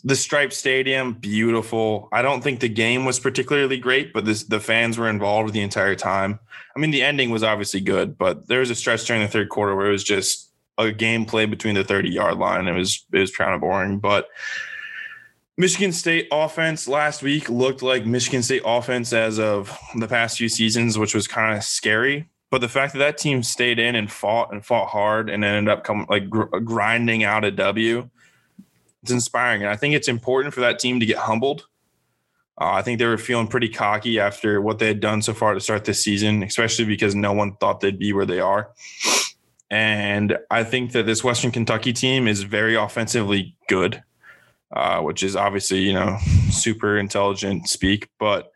the 0.04 0.16
Stripe 0.16 0.52
stadium, 0.52 1.12
beautiful. 1.14 2.08
I 2.12 2.22
don't 2.22 2.42
think 2.42 2.60
the 2.60 2.68
game 2.68 3.04
was 3.04 3.20
particularly 3.20 3.78
great, 3.78 4.12
but 4.12 4.24
this, 4.24 4.44
the 4.44 4.60
fans 4.60 4.96
were 4.96 5.08
involved 5.08 5.52
the 5.52 5.60
entire 5.60 5.94
time. 5.94 6.38
I 6.74 6.80
mean, 6.80 6.90
the 6.90 7.02
ending 7.02 7.30
was 7.30 7.42
obviously 7.42 7.80
good, 7.80 8.16
but 8.16 8.48
there 8.48 8.60
was 8.60 8.70
a 8.70 8.74
stretch 8.74 9.04
during 9.04 9.22
the 9.22 9.28
third 9.28 9.48
quarter 9.48 9.74
where 9.76 9.88
it 9.88 9.92
was 9.92 10.04
just 10.04 10.50
a 10.78 10.90
game 10.90 11.26
play 11.26 11.44
between 11.44 11.74
the 11.74 11.84
30 11.84 12.10
yard 12.10 12.38
line. 12.38 12.66
It 12.66 12.72
was 12.72 13.04
it 13.12 13.18
was 13.18 13.34
kind 13.34 13.54
of 13.54 13.60
boring, 13.60 13.98
but 13.98 14.28
Michigan 15.58 15.92
State 15.92 16.28
offense 16.32 16.88
last 16.88 17.22
week 17.22 17.50
looked 17.50 17.82
like 17.82 18.06
Michigan 18.06 18.42
State 18.42 18.62
offense 18.64 19.12
as 19.12 19.38
of 19.38 19.76
the 19.98 20.08
past 20.08 20.38
few 20.38 20.48
seasons, 20.48 20.96
which 20.96 21.14
was 21.14 21.28
kind 21.28 21.56
of 21.56 21.62
scary. 21.62 22.30
But 22.50 22.60
the 22.60 22.68
fact 22.68 22.92
that 22.94 22.98
that 22.98 23.18
team 23.18 23.42
stayed 23.42 23.78
in 23.78 23.94
and 23.94 24.10
fought 24.10 24.52
and 24.52 24.64
fought 24.64 24.88
hard 24.88 25.30
and 25.30 25.44
ended 25.44 25.72
up 25.72 25.84
coming 25.84 26.06
like 26.10 26.28
gr- 26.28 26.58
grinding 26.58 27.22
out 27.22 27.44
a 27.44 27.50
W, 27.52 28.10
it's 29.02 29.12
inspiring. 29.12 29.62
And 29.62 29.70
I 29.70 29.76
think 29.76 29.94
it's 29.94 30.08
important 30.08 30.52
for 30.52 30.60
that 30.60 30.78
team 30.78 30.98
to 31.00 31.06
get 31.06 31.18
humbled. 31.18 31.66
Uh, 32.60 32.72
I 32.72 32.82
think 32.82 32.98
they 32.98 33.06
were 33.06 33.16
feeling 33.16 33.46
pretty 33.46 33.68
cocky 33.68 34.18
after 34.18 34.60
what 34.60 34.78
they 34.78 34.88
had 34.88 35.00
done 35.00 35.22
so 35.22 35.32
far 35.32 35.54
to 35.54 35.60
start 35.60 35.84
this 35.84 36.02
season, 36.02 36.42
especially 36.42 36.84
because 36.84 37.14
no 37.14 37.32
one 37.32 37.56
thought 37.56 37.80
they'd 37.80 37.98
be 37.98 38.12
where 38.12 38.26
they 38.26 38.40
are. 38.40 38.70
And 39.70 40.36
I 40.50 40.64
think 40.64 40.92
that 40.92 41.06
this 41.06 41.22
Western 41.22 41.52
Kentucky 41.52 41.92
team 41.92 42.26
is 42.26 42.42
very 42.42 42.74
offensively 42.74 43.54
good, 43.68 44.02
uh, 44.74 45.00
which 45.00 45.22
is 45.22 45.36
obviously, 45.36 45.78
you 45.78 45.94
know, 45.94 46.18
super 46.50 46.98
intelligent 46.98 47.68
speak, 47.68 48.08
but 48.18 48.50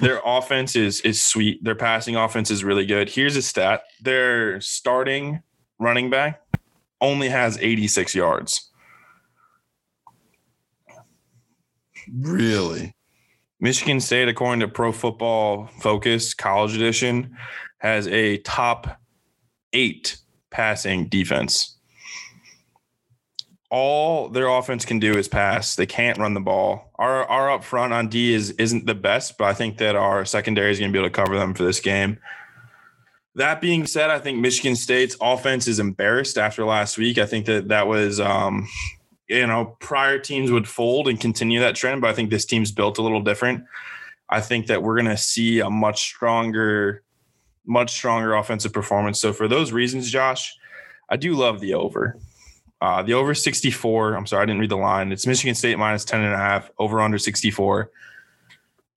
their 0.00 0.20
offense 0.24 0.76
is 0.76 1.00
is 1.02 1.22
sweet. 1.22 1.62
Their 1.62 1.74
passing 1.74 2.16
offense 2.16 2.50
is 2.50 2.64
really 2.64 2.86
good. 2.86 3.08
Here's 3.08 3.36
a 3.36 3.42
stat. 3.42 3.82
Their 4.00 4.60
starting 4.60 5.42
running 5.78 6.10
back 6.10 6.42
only 7.00 7.28
has 7.28 7.58
86 7.58 8.14
yards. 8.14 8.70
Really? 12.12 12.94
Michigan 13.60 14.00
State, 14.00 14.28
according 14.28 14.60
to 14.60 14.68
Pro 14.68 14.92
Football 14.92 15.68
Focus 15.80 16.34
College 16.34 16.74
Edition, 16.74 17.36
has 17.78 18.06
a 18.08 18.38
top 18.38 19.00
eight 19.72 20.18
passing 20.50 21.08
defense. 21.08 21.75
All 23.70 24.28
their 24.28 24.48
offense 24.48 24.84
can 24.84 24.98
do 24.98 25.16
is 25.16 25.28
pass. 25.28 25.74
They 25.74 25.86
can't 25.86 26.18
run 26.18 26.34
the 26.34 26.40
ball. 26.40 26.92
Our 26.96 27.24
our 27.24 27.50
up 27.50 27.64
front 27.64 27.92
on 27.92 28.08
D 28.08 28.32
is 28.32 28.50
isn't 28.52 28.86
the 28.86 28.94
best, 28.94 29.38
but 29.38 29.46
I 29.46 29.54
think 29.54 29.78
that 29.78 29.96
our 29.96 30.24
secondary 30.24 30.70
is 30.70 30.78
going 30.78 30.92
to 30.92 30.92
be 30.92 30.98
able 30.98 31.08
to 31.08 31.14
cover 31.14 31.36
them 31.36 31.54
for 31.54 31.64
this 31.64 31.80
game. 31.80 32.18
That 33.34 33.60
being 33.60 33.86
said, 33.86 34.08
I 34.08 34.18
think 34.18 34.38
Michigan 34.38 34.76
State's 34.76 35.16
offense 35.20 35.68
is 35.68 35.78
embarrassed 35.78 36.38
after 36.38 36.64
last 36.64 36.96
week. 36.96 37.18
I 37.18 37.26
think 37.26 37.44
that 37.46 37.68
that 37.68 37.86
was, 37.86 38.18
um, 38.18 38.66
you 39.28 39.46
know, 39.46 39.76
prior 39.78 40.18
teams 40.18 40.50
would 40.50 40.66
fold 40.66 41.06
and 41.06 41.20
continue 41.20 41.60
that 41.60 41.74
trend, 41.74 42.00
but 42.00 42.08
I 42.08 42.14
think 42.14 42.30
this 42.30 42.46
team's 42.46 42.72
built 42.72 42.96
a 42.96 43.02
little 43.02 43.20
different. 43.20 43.64
I 44.30 44.40
think 44.40 44.68
that 44.68 44.82
we're 44.82 44.94
going 44.94 45.10
to 45.10 45.18
see 45.18 45.60
a 45.60 45.68
much 45.68 46.02
stronger, 46.02 47.02
much 47.66 47.90
stronger 47.90 48.34
offensive 48.34 48.72
performance. 48.72 49.20
So 49.20 49.34
for 49.34 49.48
those 49.48 49.70
reasons, 49.70 50.10
Josh, 50.10 50.56
I 51.10 51.16
do 51.16 51.34
love 51.34 51.60
the 51.60 51.74
over. 51.74 52.18
Uh, 52.80 53.02
the 53.02 53.14
over 53.14 53.34
64. 53.34 54.14
I'm 54.14 54.26
sorry, 54.26 54.42
I 54.42 54.46
didn't 54.46 54.60
read 54.60 54.70
the 54.70 54.76
line. 54.76 55.12
It's 55.12 55.26
Michigan 55.26 55.54
State 55.54 55.78
minus 55.78 56.04
10 56.04 56.20
and 56.20 56.34
a 56.34 56.36
half, 56.36 56.70
over 56.78 57.00
under 57.00 57.18
64. 57.18 57.90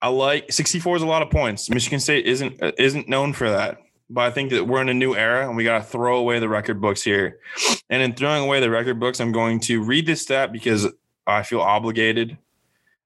I 0.01 0.07
like 0.09 0.51
64 0.51 0.97
is 0.97 1.01
a 1.01 1.05
lot 1.05 1.21
of 1.21 1.29
points. 1.29 1.69
Michigan 1.69 1.99
State 1.99 2.25
isn't 2.25 2.61
isn't 2.77 3.09
known 3.09 3.33
for 3.33 3.49
that. 3.49 3.79
But 4.09 4.21
I 4.21 4.31
think 4.31 4.49
that 4.51 4.65
we're 4.65 4.81
in 4.81 4.89
a 4.89 4.93
new 4.93 5.15
era 5.15 5.47
and 5.47 5.55
we 5.55 5.63
got 5.63 5.79
to 5.79 5.83
throw 5.83 6.17
away 6.17 6.39
the 6.39 6.49
record 6.49 6.81
books 6.81 7.03
here. 7.03 7.39
And 7.89 8.01
in 8.01 8.13
throwing 8.13 8.43
away 8.43 8.59
the 8.59 8.69
record 8.69 8.99
books, 8.99 9.19
I'm 9.19 9.31
going 9.31 9.59
to 9.61 9.83
read 9.83 10.07
this 10.07 10.23
stat 10.23 10.51
because 10.51 10.87
I 11.27 11.43
feel 11.43 11.61
obligated 11.61 12.37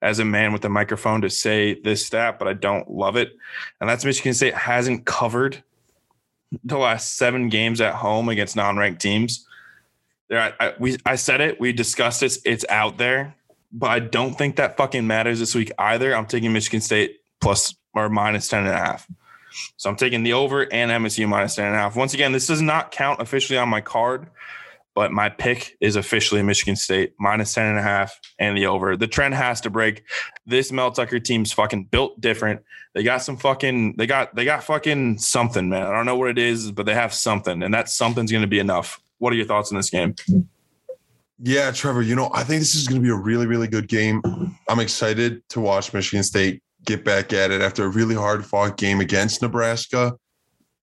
as 0.02 0.20
a 0.20 0.26
man 0.26 0.54
with 0.54 0.64
a 0.64 0.70
microphone 0.70 1.22
to 1.22 1.30
say 1.30 1.80
this 1.82 2.06
stat, 2.06 2.40
but 2.40 2.48
I 2.48 2.54
don't 2.54 2.90
love 2.90 3.18
it. 3.18 3.34
And 3.82 3.90
that's 3.90 4.06
Michigan 4.06 4.34
State 4.34 4.54
hasn't 4.54 5.06
covered 5.06 5.62
the 6.64 6.78
last 6.78 7.18
seven 7.18 7.50
games 7.50 7.82
at 7.82 7.96
home 7.96 8.30
against 8.30 8.56
non-ranked 8.56 9.02
teams. 9.02 9.46
There, 10.30 10.40
I, 10.40 10.54
I, 10.60 10.74
we 10.80 10.98
I 11.06 11.16
said 11.16 11.42
it. 11.42 11.60
We 11.60 11.74
discussed 11.74 12.22
this. 12.22 12.42
It's 12.46 12.66
out 12.70 12.98
there, 12.98 13.36
but 13.72 13.88
I 13.88 14.00
don't 14.00 14.36
think 14.36 14.56
that 14.56 14.78
fucking 14.78 15.06
matters 15.06 15.40
this 15.40 15.54
week 15.54 15.72
either. 15.78 16.16
I'm 16.16 16.26
taking 16.26 16.54
Michigan 16.54 16.82
State 16.82 17.18
plus 17.42 17.76
or 17.94 18.10
minus 18.10 18.48
10 18.48 18.66
and 18.66 18.70
a 18.70 18.78
half. 18.78 19.08
So 19.78 19.90
I'm 19.90 19.96
taking 19.96 20.24
the 20.24 20.34
over 20.34 20.62
and 20.74 20.92
MSU 20.92 21.28
minus 21.28 21.56
10 21.56 21.66
and 21.66 21.76
a 21.76 21.78
half. 21.78 21.96
Once 21.96 22.14
again, 22.14 22.32
this 22.32 22.48
does 22.48 22.62
not 22.62 22.92
count 22.92 23.22
officially 23.22 23.58
on 23.58 23.70
my 23.70 23.82
card, 23.82 24.28
but 24.96 25.12
my 25.12 25.30
pick 25.30 25.78
is 25.80 25.96
officially 25.96 26.42
Michigan 26.42 26.76
State 26.76 27.14
minus 27.20 27.54
10 27.54 27.66
and 27.68 27.80
a 27.80 27.82
half 27.82 28.20
and 28.40 28.58
the 28.58 28.66
over. 28.66 28.98
The 28.98 29.08
trend 29.08 29.36
has 29.36 29.62
to 29.62 29.70
break. 29.70 30.04
This 30.46 30.72
Mel 30.72 30.92
Tucker 30.92 31.20
team's 31.20 31.52
fucking 31.52 31.86
built 31.86 32.20
different. 32.20 32.62
They 32.94 33.04
got 33.04 33.22
some 33.22 33.38
fucking, 33.38 33.96
they 33.98 34.08
got, 34.08 34.36
they 34.36 34.46
got 34.46 34.64
fucking 34.64 35.20
something, 35.20 35.70
man. 35.70 35.84
I 35.84 35.92
don't 35.92 36.06
know 36.06 36.18
what 36.18 36.30
it 36.30 36.38
is, 36.38 36.72
but 36.72 36.86
they 36.86 36.94
have 36.94 37.14
something, 37.14 37.64
and 37.64 37.74
that 37.74 37.90
something's 37.90 38.32
going 38.32 38.44
to 38.44 38.48
be 38.48 38.60
enough. 38.60 39.00
What 39.24 39.32
are 39.32 39.38
your 39.38 39.46
thoughts 39.46 39.72
on 39.72 39.78
this 39.78 39.90
game? 39.90 40.16
Yeah, 41.40 41.72
Trevor, 41.72 42.02
you 42.02 42.14
know, 42.14 42.30
I 42.34 42.44
think 42.44 42.60
this 42.60 42.76
is 42.76 42.90
going 42.90 43.02
to 43.02 43.06
be 43.06 43.10
a 43.10 43.16
really, 43.16 43.48
really 43.48 43.70
good 43.70 43.88
game. 43.88 44.22
I'm 44.68 44.82
excited 44.82 45.42
to 45.48 45.62
watch 45.62 45.94
Michigan 45.94 46.26
State 46.26 46.62
get 46.84 47.06
back 47.06 47.32
at 47.32 47.50
it 47.50 47.62
after 47.62 47.86
a 47.86 47.88
really 47.88 48.16
hard 48.16 48.46
fought 48.46 48.76
game 48.76 49.00
against 49.00 49.42
Nebraska. 49.42 50.18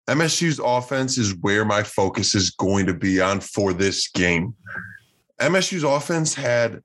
MSU's 0.08 0.60
offense 0.62 1.18
is 1.18 1.34
where 1.40 1.64
my 1.64 1.82
focus 1.82 2.36
is 2.36 2.50
going 2.50 2.86
to 2.86 2.94
be 2.94 3.20
on 3.20 3.40
for 3.40 3.72
this 3.72 4.06
game. 4.06 4.54
MSU's 5.40 5.82
offense 5.82 6.32
had 6.32 6.80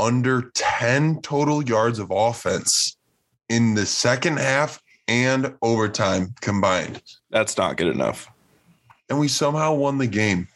under 0.00 0.50
10 0.56 1.20
total 1.22 1.62
yards 1.62 2.00
of 2.00 2.10
offense 2.10 2.96
in 3.48 3.74
the 3.74 3.86
second 3.86 4.40
half 4.40 4.82
and 5.06 5.54
overtime 5.62 6.34
combined. 6.40 7.00
That's 7.30 7.56
not 7.56 7.76
good 7.76 7.94
enough. 7.94 8.28
And 9.08 9.20
we 9.20 9.28
somehow 9.28 9.74
won 9.74 9.98
the 9.98 10.08
game. 10.08 10.48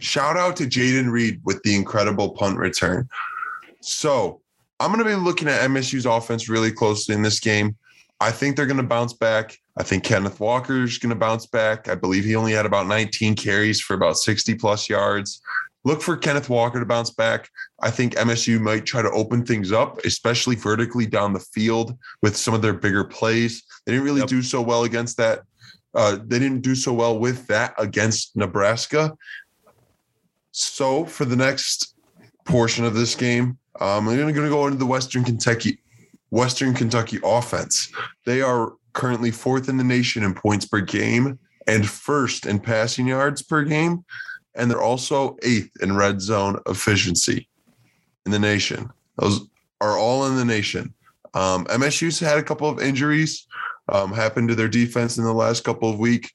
Shout 0.00 0.36
out 0.36 0.56
to 0.56 0.64
Jayden 0.64 1.10
Reed 1.10 1.40
with 1.44 1.62
the 1.62 1.76
incredible 1.76 2.30
punt 2.30 2.58
return. 2.58 3.08
So 3.80 4.40
I'm 4.80 4.92
going 4.92 5.04
to 5.04 5.08
be 5.08 5.14
looking 5.14 5.48
at 5.48 5.68
MSU's 5.68 6.06
offense 6.06 6.48
really 6.48 6.72
closely 6.72 7.14
in 7.14 7.22
this 7.22 7.40
game. 7.40 7.76
I 8.20 8.32
think 8.32 8.56
they're 8.56 8.66
going 8.66 8.78
to 8.78 8.82
bounce 8.82 9.12
back. 9.12 9.56
I 9.76 9.84
think 9.84 10.02
Kenneth 10.02 10.40
Walker 10.40 10.82
is 10.82 10.98
going 10.98 11.10
to 11.10 11.16
bounce 11.16 11.46
back. 11.46 11.88
I 11.88 11.94
believe 11.94 12.24
he 12.24 12.34
only 12.34 12.52
had 12.52 12.66
about 12.66 12.88
19 12.88 13.36
carries 13.36 13.80
for 13.80 13.94
about 13.94 14.16
60 14.16 14.54
plus 14.56 14.88
yards. 14.88 15.40
Look 15.84 16.02
for 16.02 16.16
Kenneth 16.16 16.50
Walker 16.50 16.80
to 16.80 16.86
bounce 16.86 17.10
back. 17.10 17.48
I 17.80 17.90
think 17.90 18.14
MSU 18.14 18.60
might 18.60 18.84
try 18.84 19.02
to 19.02 19.10
open 19.12 19.46
things 19.46 19.70
up, 19.70 19.98
especially 20.04 20.56
vertically 20.56 21.06
down 21.06 21.32
the 21.32 21.40
field 21.40 21.96
with 22.20 22.36
some 22.36 22.54
of 22.54 22.62
their 22.62 22.74
bigger 22.74 23.04
plays. 23.04 23.62
They 23.86 23.92
didn't 23.92 24.04
really 24.04 24.20
yep. 24.20 24.28
do 24.28 24.42
so 24.42 24.60
well 24.60 24.82
against 24.82 25.16
that. 25.18 25.42
Uh, 25.94 26.18
they 26.26 26.38
didn't 26.38 26.60
do 26.60 26.74
so 26.74 26.92
well 26.92 27.18
with 27.18 27.46
that 27.46 27.74
against 27.78 28.36
Nebraska. 28.36 29.16
So 30.58 31.04
for 31.04 31.24
the 31.24 31.36
next 31.36 31.94
portion 32.44 32.84
of 32.84 32.94
this 32.94 33.14
game, 33.14 33.58
um, 33.80 34.08
I'm 34.08 34.16
going 34.16 34.34
to 34.34 34.48
go 34.48 34.66
into 34.66 34.78
the 34.78 34.86
Western 34.86 35.22
Kentucky 35.22 35.78
Western 36.30 36.74
Kentucky 36.74 37.18
offense. 37.24 37.90
They 38.26 38.42
are 38.42 38.72
currently 38.92 39.30
fourth 39.30 39.68
in 39.68 39.76
the 39.76 39.84
nation 39.84 40.24
in 40.24 40.34
points 40.34 40.66
per 40.66 40.80
game 40.80 41.38
and 41.66 41.88
first 41.88 42.44
in 42.44 42.58
passing 42.58 43.06
yards 43.06 43.40
per 43.40 43.62
game, 43.62 44.04
and 44.54 44.70
they're 44.70 44.82
also 44.82 45.36
eighth 45.42 45.70
in 45.80 45.96
red 45.96 46.20
zone 46.20 46.60
efficiency 46.66 47.48
in 48.26 48.32
the 48.32 48.38
nation. 48.38 48.90
Those 49.16 49.46
are 49.80 49.96
all 49.96 50.26
in 50.26 50.36
the 50.36 50.44
nation. 50.44 50.92
Um, 51.34 51.66
MSU's 51.66 52.18
had 52.18 52.36
a 52.36 52.42
couple 52.42 52.68
of 52.68 52.82
injuries 52.82 53.46
um, 53.88 54.12
happen 54.12 54.46
to 54.48 54.54
their 54.54 54.68
defense 54.68 55.18
in 55.18 55.24
the 55.24 55.32
last 55.32 55.64
couple 55.64 55.90
of 55.90 55.98
week 55.98 56.32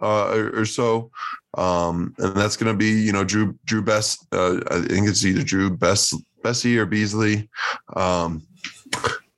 uh, 0.00 0.30
or, 0.34 0.60
or, 0.60 0.64
so. 0.64 1.10
Um, 1.56 2.14
and 2.18 2.34
that's 2.36 2.56
going 2.56 2.72
to 2.72 2.76
be, 2.76 2.90
you 2.90 3.12
know, 3.12 3.24
Drew 3.24 3.58
Drew 3.64 3.82
Best. 3.82 4.26
Uh, 4.32 4.60
I 4.70 4.80
think 4.80 5.08
it's 5.08 5.24
either 5.24 5.42
Drew 5.42 5.70
Best 5.70 6.14
Bessie 6.42 6.78
or 6.78 6.86
Beasley. 6.86 7.48
Um, 7.94 8.46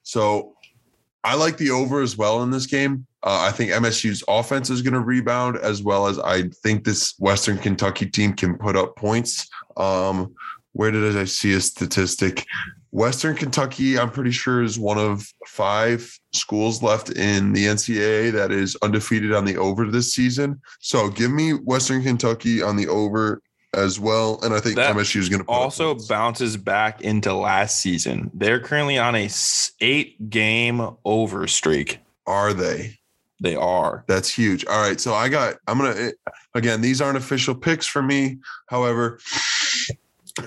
so 0.02 0.54
I 1.22 1.34
like 1.34 1.56
the 1.56 1.70
over 1.70 2.02
as 2.02 2.16
well 2.16 2.42
in 2.42 2.50
this 2.50 2.66
game. 2.66 3.06
Uh, 3.22 3.48
I 3.48 3.52
think 3.52 3.70
MSU's 3.70 4.22
offense 4.28 4.68
is 4.68 4.82
going 4.82 4.92
to 4.92 5.00
rebound 5.00 5.56
as 5.56 5.82
well 5.82 6.06
as 6.06 6.18
I 6.18 6.48
think 6.62 6.84
this 6.84 7.14
Western 7.18 7.56
Kentucky 7.56 8.06
team 8.06 8.34
can 8.34 8.58
put 8.58 8.76
up 8.76 8.96
points. 8.96 9.48
Um, 9.78 10.34
where 10.72 10.90
did 10.90 11.16
I 11.16 11.24
see 11.24 11.54
a 11.54 11.60
statistic? 11.60 12.44
Western 12.94 13.34
Kentucky, 13.34 13.98
I'm 13.98 14.08
pretty 14.08 14.30
sure, 14.30 14.62
is 14.62 14.78
one 14.78 14.98
of 14.98 15.26
five 15.48 16.16
schools 16.32 16.80
left 16.80 17.10
in 17.10 17.52
the 17.52 17.64
NCAA 17.64 18.30
that 18.30 18.52
is 18.52 18.76
undefeated 18.82 19.34
on 19.34 19.44
the 19.44 19.56
over 19.56 19.90
this 19.90 20.14
season. 20.14 20.60
So 20.78 21.10
give 21.10 21.32
me 21.32 21.54
Western 21.54 22.04
Kentucky 22.04 22.62
on 22.62 22.76
the 22.76 22.86
over 22.86 23.42
as 23.72 23.98
well. 23.98 24.38
And 24.44 24.54
I 24.54 24.60
think 24.60 24.76
that 24.76 24.94
MSU 24.94 25.16
is 25.16 25.28
going 25.28 25.42
to 25.42 25.50
also 25.50 25.96
bounces 26.08 26.56
back 26.56 27.00
into 27.00 27.34
last 27.34 27.80
season. 27.80 28.30
They're 28.32 28.60
currently 28.60 28.96
on 28.96 29.16
a 29.16 29.28
eight 29.80 30.30
game 30.30 30.88
over 31.04 31.48
streak. 31.48 31.98
Are 32.28 32.52
they? 32.52 33.00
They 33.40 33.56
are. 33.56 34.04
That's 34.06 34.30
huge. 34.30 34.64
All 34.66 34.80
right. 34.80 35.00
So 35.00 35.14
I 35.14 35.28
got, 35.28 35.56
I'm 35.66 35.78
going 35.78 35.96
to, 35.96 36.02
eh, 36.04 36.12
again, 36.54 36.80
these 36.80 37.02
aren't 37.02 37.18
official 37.18 37.56
picks 37.56 37.88
for 37.88 38.02
me. 38.02 38.38
However, 38.68 39.18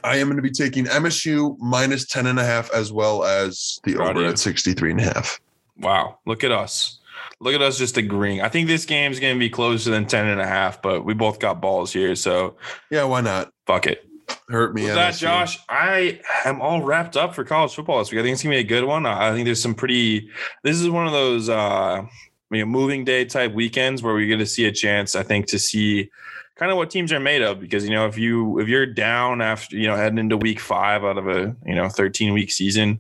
I 0.04 0.18
am 0.18 0.28
going 0.28 0.38
to 0.38 0.42
be 0.42 0.52
taking 0.52 0.86
MSU 0.86 1.58
minus 1.60 2.06
10 2.08 2.28
and 2.28 2.40
a 2.40 2.44
half 2.44 2.70
as 2.72 2.92
well 2.92 3.24
as 3.24 3.80
the 3.84 3.94
Proud 3.94 4.18
over 4.18 4.26
at 4.26 4.40
63 4.40 4.92
and 4.92 5.00
a 5.00 5.04
half. 5.04 5.40
Wow. 5.80 6.20
Look 6.26 6.44
at 6.44 6.52
us. 6.52 7.00
Look 7.40 7.54
at 7.54 7.62
us 7.62 7.78
just 7.78 7.98
agreeing. 7.98 8.42
I 8.42 8.50
think 8.50 8.68
this 8.68 8.86
game 8.86 9.12
is 9.12 9.20
going 9.20 9.36
to 9.36 9.40
be 9.40 9.50
closer 9.50 9.92
than 9.92 10.06
10 10.06 10.28
and 10.28 10.42
a 10.42 10.48
half, 10.48 10.82
but 10.82 11.06
we 11.06 11.14
both 11.14 11.40
got 11.40 11.62
balls 11.62 11.94
here. 11.94 12.16
So, 12.16 12.58
yeah, 12.90 13.04
why 13.04 13.22
not? 13.22 13.52
Fuck 13.66 13.88
it. 13.88 14.04
Hurt 14.50 14.74
me. 14.74 14.84
With 14.84 14.96
that, 14.96 15.16
Josh, 15.16 15.58
I 15.70 16.20
am 16.46 16.62
all 16.62 16.82
wrapped 16.82 17.16
up 17.16 17.34
for 17.34 17.44
college 17.44 17.74
football 17.76 18.00
this 18.00 18.12
week. 18.12 18.20
I 18.20 18.24
think 18.24 18.34
it's 18.34 18.44
going 18.44 18.58
to 18.58 18.64
be 18.64 18.66
a 18.66 18.80
good 18.80 18.86
one. 18.86 19.06
I 19.06 19.32
think 19.32 19.46
there's 19.46 19.62
some 19.62 19.76
pretty, 19.76 20.30
this 20.64 20.80
is 20.80 20.90
one 20.90 21.06
of 21.06 21.14
those, 21.14 21.48
uh, 21.48 22.04
you 22.52 22.60
know, 22.60 22.66
moving 22.66 23.06
day 23.06 23.26
type 23.26 23.54
weekends 23.54 24.02
where 24.02 24.14
we 24.14 24.28
get 24.28 24.38
to 24.38 24.46
see 24.46 24.66
a 24.66 24.72
chance, 24.72 25.16
I 25.16 25.24
think, 25.24 25.48
to 25.48 25.60
see 25.60 26.10
kind 26.58 26.72
of 26.72 26.78
what 26.78 26.90
teams 26.90 27.12
are 27.12 27.20
made 27.20 27.42
of 27.42 27.60
because 27.60 27.88
you 27.88 27.92
know 27.92 28.08
if 28.08 28.18
you 28.18 28.60
if 28.60 28.68
you're 28.68 28.86
down 28.86 29.42
after 29.42 29.78
you 29.78 29.88
know 29.88 29.96
heading 29.96 30.18
into 30.18 30.38
week 30.38 30.60
five 30.60 31.04
out 31.04 31.18
of 31.18 31.28
a 31.28 31.56
you 31.66 31.76
know 31.76 31.88
13 31.88 32.34
week 32.34 32.52
season 32.52 33.00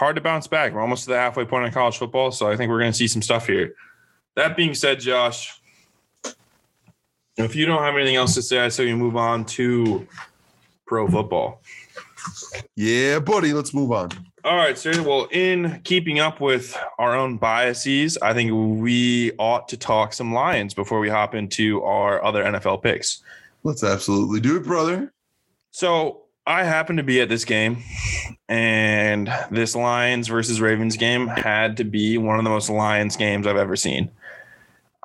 hard 0.00 0.16
to 0.16 0.22
bounce 0.22 0.46
back. 0.46 0.72
We're 0.72 0.80
almost 0.80 1.04
to 1.04 1.10
the 1.10 1.18
halfway 1.18 1.44
point 1.44 1.66
in 1.66 1.72
college 1.72 1.98
football, 1.98 2.32
so 2.32 2.50
I 2.50 2.56
think 2.56 2.70
we're 2.70 2.80
going 2.80 2.90
to 2.90 2.96
see 2.96 3.06
some 3.06 3.20
stuff 3.20 3.46
here. 3.46 3.74
That 4.34 4.56
being 4.56 4.72
said, 4.72 4.98
Josh, 4.98 5.60
if 7.36 7.54
you 7.54 7.66
don't 7.66 7.82
have 7.82 7.94
anything 7.94 8.16
else 8.16 8.34
to 8.36 8.42
say, 8.42 8.60
I 8.60 8.68
say 8.68 8.86
we 8.86 8.94
move 8.94 9.14
on 9.14 9.44
to 9.44 10.08
pro 10.86 11.06
football. 11.06 11.60
Yeah, 12.76 13.18
buddy, 13.18 13.52
let's 13.52 13.74
move 13.74 13.92
on. 13.92 14.08
All 14.42 14.56
right, 14.56 14.78
sir. 14.78 15.02
Well, 15.02 15.28
in 15.30 15.82
keeping 15.84 16.18
up 16.18 16.40
with 16.40 16.78
our 16.98 17.14
own 17.14 17.36
biases, 17.36 18.16
I 18.22 18.32
think 18.32 18.52
we 18.80 19.32
ought 19.38 19.68
to 19.68 19.76
talk 19.76 20.14
some 20.14 20.32
Lions 20.32 20.72
before 20.72 20.98
we 20.98 21.10
hop 21.10 21.34
into 21.34 21.82
our 21.82 22.24
other 22.24 22.42
NFL 22.42 22.82
picks. 22.82 23.22
Let's 23.64 23.84
absolutely 23.84 24.40
do 24.40 24.56
it, 24.56 24.64
brother. 24.64 25.12
So, 25.72 26.22
I 26.46 26.64
happened 26.64 26.96
to 26.96 27.04
be 27.04 27.20
at 27.20 27.28
this 27.28 27.44
game, 27.44 27.82
and 28.48 29.30
this 29.50 29.76
Lions 29.76 30.26
versus 30.28 30.60
Ravens 30.60 30.96
game 30.96 31.26
had 31.26 31.76
to 31.76 31.84
be 31.84 32.16
one 32.16 32.38
of 32.38 32.44
the 32.44 32.50
most 32.50 32.70
Lions 32.70 33.16
games 33.16 33.46
I've 33.46 33.56
ever 33.56 33.76
seen. 33.76 34.10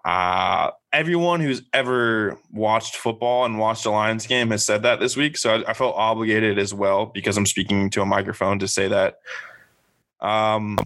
Uh, 0.06 0.72
everyone 0.96 1.42
who's 1.42 1.62
ever 1.74 2.40
watched 2.54 2.96
football 2.96 3.44
and 3.44 3.60
watched 3.60 3.86
a 3.86 3.92
Lions 3.92 4.26
game 4.26 4.52
has 4.52 4.66
said 4.66 4.84
that 4.84 5.02
this 5.02 5.18
week. 5.18 5.36
So 5.36 5.56
I, 5.56 5.72
I, 5.72 5.74
felt 5.74 5.94
obligated 5.98 6.58
as 6.58 6.74
well 6.74 7.08
because 7.08 7.36
I'm 7.38 7.46
speaking 7.46 7.90
to 7.92 8.02
a 8.02 8.06
microphone 8.06 8.60
to 8.60 8.68
say 8.68 8.88
that. 8.88 9.20
Um, 10.22 10.78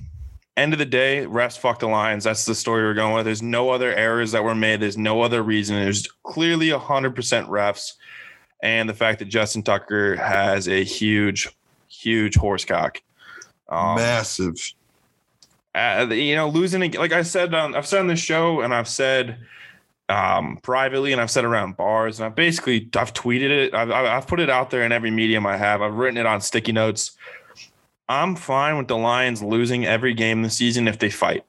end 0.58 0.74
of 0.74 0.80
the 0.80 0.86
day, 0.86 1.28
refs 1.30 1.60
fucked 1.60 1.82
the 1.82 1.88
Lions. 1.88 2.24
That's 2.24 2.46
the 2.46 2.56
story 2.56 2.82
we're 2.82 2.96
going 2.96 3.14
with. 3.14 3.26
There's 3.26 3.44
no 3.44 3.70
other 3.70 3.94
errors 3.94 4.32
that 4.32 4.44
were 4.44 4.56
made. 4.56 4.80
There's 4.80 4.98
no 4.98 5.22
other 5.22 5.44
reason. 5.44 5.76
There's 5.76 6.08
clearly 6.24 6.70
100% 6.70 7.14
refs. 7.48 7.94
And 8.64 8.90
the 8.90 8.96
fact 8.96 9.20
that 9.20 9.26
Justin 9.26 9.62
Tucker 9.62 10.16
has 10.16 10.68
a 10.68 10.84
huge, 10.84 11.50
huge 11.88 12.36
horsecock. 12.36 12.98
Um, 13.70 13.96
Massive. 13.96 14.56
Uh, 15.76 16.08
you 16.10 16.36
know, 16.36 16.50
losing, 16.50 16.92
like 16.94 17.14
I 17.14 17.22
said, 17.22 17.54
on, 17.54 17.76
I've 17.76 17.86
said 17.86 18.00
on 18.00 18.08
the 18.08 18.16
show 18.16 18.62
and 18.62 18.74
I've 18.74 18.90
said 18.90 19.38
um, 20.10 20.58
privately 20.64 21.12
and 21.12 21.22
I've 21.22 21.32
said 21.32 21.46
around 21.46 21.78
bars 21.78 22.20
and 22.20 22.26
I've 22.26 22.36
basically, 22.36 22.90
I've 22.96 23.14
tweeted 23.14 23.50
it. 23.50 23.74
I've, 23.74 23.92
I've 23.92 24.28
put 24.28 24.40
it 24.40 24.50
out 24.50 24.72
there 24.72 24.84
in 24.84 24.92
every 24.92 25.12
medium 25.12 25.46
I 25.46 25.56
have. 25.56 25.82
I've 25.82 25.94
written 25.94 26.18
it 26.18 26.26
on 26.26 26.42
sticky 26.42 26.72
notes. 26.72 27.12
I'm 28.08 28.36
fine 28.36 28.78
with 28.78 28.88
the 28.88 28.98
Lions 28.98 29.44
losing 29.44 29.86
every 29.86 30.16
game 30.16 30.42
this 30.42 30.58
season 30.58 30.88
if 30.88 30.98
they 30.98 31.12
fight. 31.12 31.46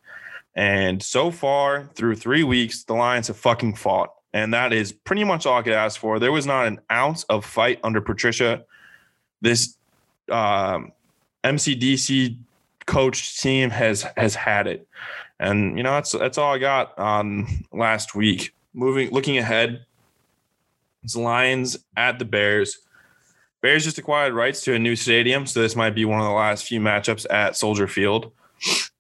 And 0.55 1.03
so 1.03 1.31
far, 1.31 1.89
through 1.95 2.17
three 2.17 2.43
weeks, 2.43 2.85
the 2.85 2.93
Lions 2.93 3.29
have 3.29 3.39
fucking 3.39 3.77
fought. 3.77 4.13
And 4.33 4.53
that 4.53 4.73
is 4.73 4.93
pretty 4.93 5.25
much 5.25 5.47
all 5.47 5.59
I 5.59 5.63
could 5.63 5.73
ask 5.73 5.99
for. 5.99 6.19
There 6.19 6.33
was 6.33 6.47
not 6.47 6.67
an 6.67 6.81
ounce 6.93 7.25
of 7.25 7.45
fight 7.45 7.81
under 7.83 8.01
Patricia. 8.01 8.65
This 9.41 9.77
um, 10.31 10.93
MCDC 11.43 12.37
coach 12.87 13.41
team 13.41 13.71
has 13.71 14.05
has 14.17 14.35
had 14.35 14.67
it. 14.67 14.87
And 15.41 15.79
you 15.79 15.83
know, 15.83 15.93
that's 15.93 16.13
that's 16.13 16.37
all 16.39 16.55
I 16.55 16.59
got 16.59 16.97
on 16.99 17.65
last 17.73 18.15
week. 18.15 18.55
Moving 18.75 19.11
looking 19.11 19.39
ahead, 19.39 19.87
it's 21.03 21.17
Lions 21.17 21.79
at 21.97 22.19
the 22.19 22.27
Bears. 22.27 22.79
Bears 23.63 23.85
just 23.85 23.99
acquired 23.99 24.35
rights 24.35 24.63
to 24.65 24.75
a 24.75 24.79
new 24.79 24.95
stadium, 24.95 25.47
so 25.47 25.61
this 25.61 25.75
might 25.75 25.95
be 25.95 26.05
one 26.05 26.21
of 26.21 26.27
the 26.27 26.33
last 26.33 26.67
few 26.67 26.79
matchups 26.79 27.27
at 27.31 27.57
Soldier 27.57 27.89
Field. 27.89 28.33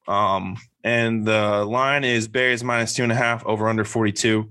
Um, 0.09 0.57
and 0.83 1.26
the 1.26 1.64
line 1.64 2.05
is 2.05 2.26
Bears 2.26 2.64
minus 2.64 2.94
two 2.94 3.03
and 3.03 3.12
a 3.12 3.14
half 3.14 3.44
over 3.44 3.68
under 3.68 3.85
42. 3.85 4.48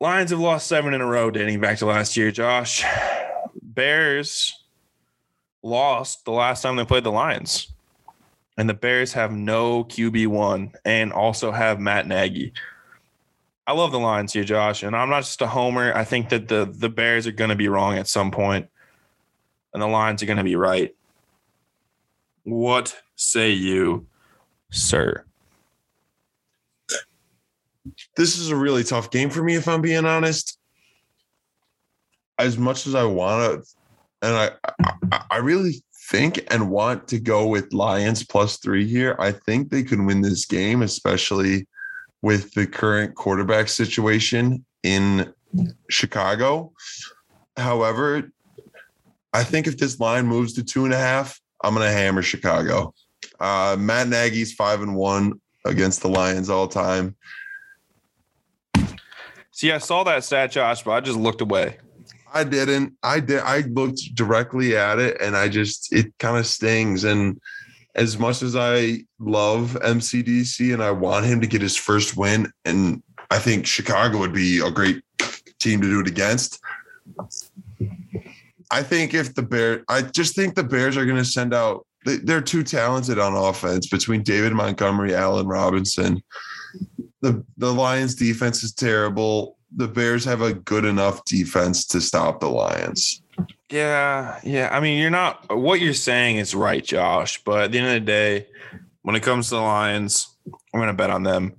Lions 0.00 0.30
have 0.30 0.40
lost 0.40 0.68
seven 0.68 0.94
in 0.94 1.00
a 1.00 1.06
row 1.06 1.30
dating 1.30 1.60
back 1.60 1.78
to 1.78 1.86
last 1.86 2.16
year, 2.16 2.30
Josh. 2.30 2.84
Bears 3.62 4.52
lost 5.62 6.24
the 6.24 6.32
last 6.32 6.62
time 6.62 6.76
they 6.76 6.84
played 6.84 7.04
the 7.04 7.12
Lions. 7.12 7.73
And 8.56 8.68
the 8.68 8.74
Bears 8.74 9.12
have 9.14 9.32
no 9.32 9.84
QB1 9.84 10.74
and 10.84 11.12
also 11.12 11.50
have 11.50 11.80
Matt 11.80 12.06
Nagy. 12.06 12.52
I 13.66 13.72
love 13.72 13.92
the 13.92 13.98
Lions 13.98 14.32
here, 14.32 14.44
Josh, 14.44 14.82
and 14.82 14.94
I'm 14.94 15.08
not 15.08 15.22
just 15.22 15.40
a 15.40 15.46
homer. 15.46 15.92
I 15.94 16.04
think 16.04 16.28
that 16.28 16.48
the 16.48 16.66
the 16.66 16.90
Bears 16.90 17.26
are 17.26 17.32
going 17.32 17.48
to 17.48 17.56
be 17.56 17.68
wrong 17.68 17.96
at 17.96 18.06
some 18.06 18.30
point, 18.30 18.68
and 19.72 19.82
the 19.82 19.86
Lions 19.86 20.22
are 20.22 20.26
going 20.26 20.38
to 20.38 20.44
be 20.44 20.56
right. 20.56 20.94
What 22.42 22.94
say 23.16 23.50
you, 23.52 24.06
sir? 24.70 25.24
This 28.16 28.38
is 28.38 28.50
a 28.50 28.56
really 28.56 28.84
tough 28.84 29.10
game 29.10 29.30
for 29.30 29.42
me, 29.42 29.54
if 29.54 29.66
I'm 29.66 29.80
being 29.80 30.04
honest. 30.04 30.58
As 32.38 32.58
much 32.58 32.86
as 32.86 32.94
I 32.94 33.04
want 33.04 33.64
to, 33.64 33.74
and 34.20 34.34
I, 34.34 34.50
I, 35.12 35.24
I 35.30 35.36
really 35.38 35.83
think 36.10 36.44
and 36.50 36.70
want 36.70 37.08
to 37.08 37.18
go 37.18 37.46
with 37.46 37.72
Lions 37.72 38.24
plus 38.24 38.58
three 38.58 38.86
here. 38.86 39.16
I 39.18 39.32
think 39.32 39.70
they 39.70 39.82
could 39.82 40.00
win 40.00 40.20
this 40.20 40.44
game, 40.44 40.82
especially 40.82 41.66
with 42.22 42.52
the 42.54 42.66
current 42.66 43.14
quarterback 43.14 43.68
situation 43.68 44.64
in 44.82 45.32
Chicago. 45.88 46.72
However, 47.56 48.30
I 49.32 49.44
think 49.44 49.66
if 49.66 49.78
this 49.78 49.98
line 50.00 50.26
moves 50.26 50.52
to 50.54 50.64
two 50.64 50.84
and 50.84 50.94
a 50.94 50.98
half, 50.98 51.40
I'm 51.62 51.74
going 51.74 51.86
to 51.86 51.92
hammer 51.92 52.22
Chicago. 52.22 52.94
Uh, 53.40 53.76
Matt 53.78 54.08
Nagy's 54.08 54.52
five 54.52 54.82
and 54.82 54.94
one 54.94 55.40
against 55.64 56.02
the 56.02 56.08
Lions 56.08 56.50
all 56.50 56.68
time. 56.68 57.16
See, 59.50 59.70
I 59.70 59.78
saw 59.78 60.04
that 60.04 60.24
stat, 60.24 60.50
Josh, 60.50 60.82
but 60.82 60.92
I 60.92 61.00
just 61.00 61.18
looked 61.18 61.40
away. 61.40 61.78
I 62.34 62.42
didn't. 62.42 62.94
I 63.02 63.20
did. 63.20 63.40
I 63.40 63.60
looked 63.60 64.14
directly 64.14 64.76
at 64.76 64.98
it, 64.98 65.20
and 65.20 65.36
I 65.36 65.48
just 65.48 65.92
it 65.92 66.12
kind 66.18 66.36
of 66.36 66.46
stings. 66.46 67.04
And 67.04 67.40
as 67.94 68.18
much 68.18 68.42
as 68.42 68.56
I 68.56 69.04
love 69.20 69.78
MCDC 69.80 70.74
and 70.74 70.82
I 70.82 70.90
want 70.90 71.26
him 71.26 71.40
to 71.40 71.46
get 71.46 71.62
his 71.62 71.76
first 71.76 72.16
win, 72.16 72.50
and 72.64 73.02
I 73.30 73.38
think 73.38 73.66
Chicago 73.66 74.18
would 74.18 74.32
be 74.32 74.58
a 74.58 74.70
great 74.70 75.02
team 75.60 75.80
to 75.80 75.88
do 75.88 76.00
it 76.00 76.08
against. 76.08 76.60
I 78.70 78.82
think 78.82 79.14
if 79.14 79.34
the 79.34 79.42
Bear, 79.42 79.84
I 79.88 80.02
just 80.02 80.34
think 80.34 80.56
the 80.56 80.64
Bears 80.64 80.96
are 80.96 81.06
going 81.06 81.18
to 81.18 81.24
send 81.24 81.54
out. 81.54 81.86
They're 82.04 82.42
too 82.42 82.64
talented 82.64 83.18
on 83.18 83.34
offense 83.34 83.86
between 83.86 84.24
David 84.24 84.52
Montgomery, 84.52 85.14
Allen 85.14 85.46
Robinson. 85.46 86.22
The 87.22 87.44
the 87.56 87.72
Lions 87.72 88.16
defense 88.16 88.64
is 88.64 88.72
terrible. 88.72 89.53
The 89.76 89.88
Bears 89.88 90.24
have 90.24 90.42
a 90.42 90.54
good 90.54 90.84
enough 90.84 91.24
defense 91.24 91.84
to 91.86 92.00
stop 92.00 92.40
the 92.40 92.48
Lions. 92.48 93.22
Yeah, 93.70 94.38
yeah. 94.44 94.68
I 94.70 94.80
mean, 94.80 95.00
you're 95.00 95.10
not 95.10 95.56
what 95.56 95.80
you're 95.80 95.94
saying 95.94 96.36
is 96.36 96.54
right, 96.54 96.84
Josh. 96.84 97.42
But 97.42 97.64
at 97.64 97.72
the 97.72 97.78
end 97.78 97.88
of 97.88 97.94
the 97.94 98.00
day, 98.00 98.46
when 99.02 99.16
it 99.16 99.22
comes 99.22 99.48
to 99.48 99.56
the 99.56 99.60
Lions, 99.60 100.28
I'm 100.46 100.80
gonna 100.80 100.94
bet 100.94 101.10
on 101.10 101.22
them. 101.22 101.54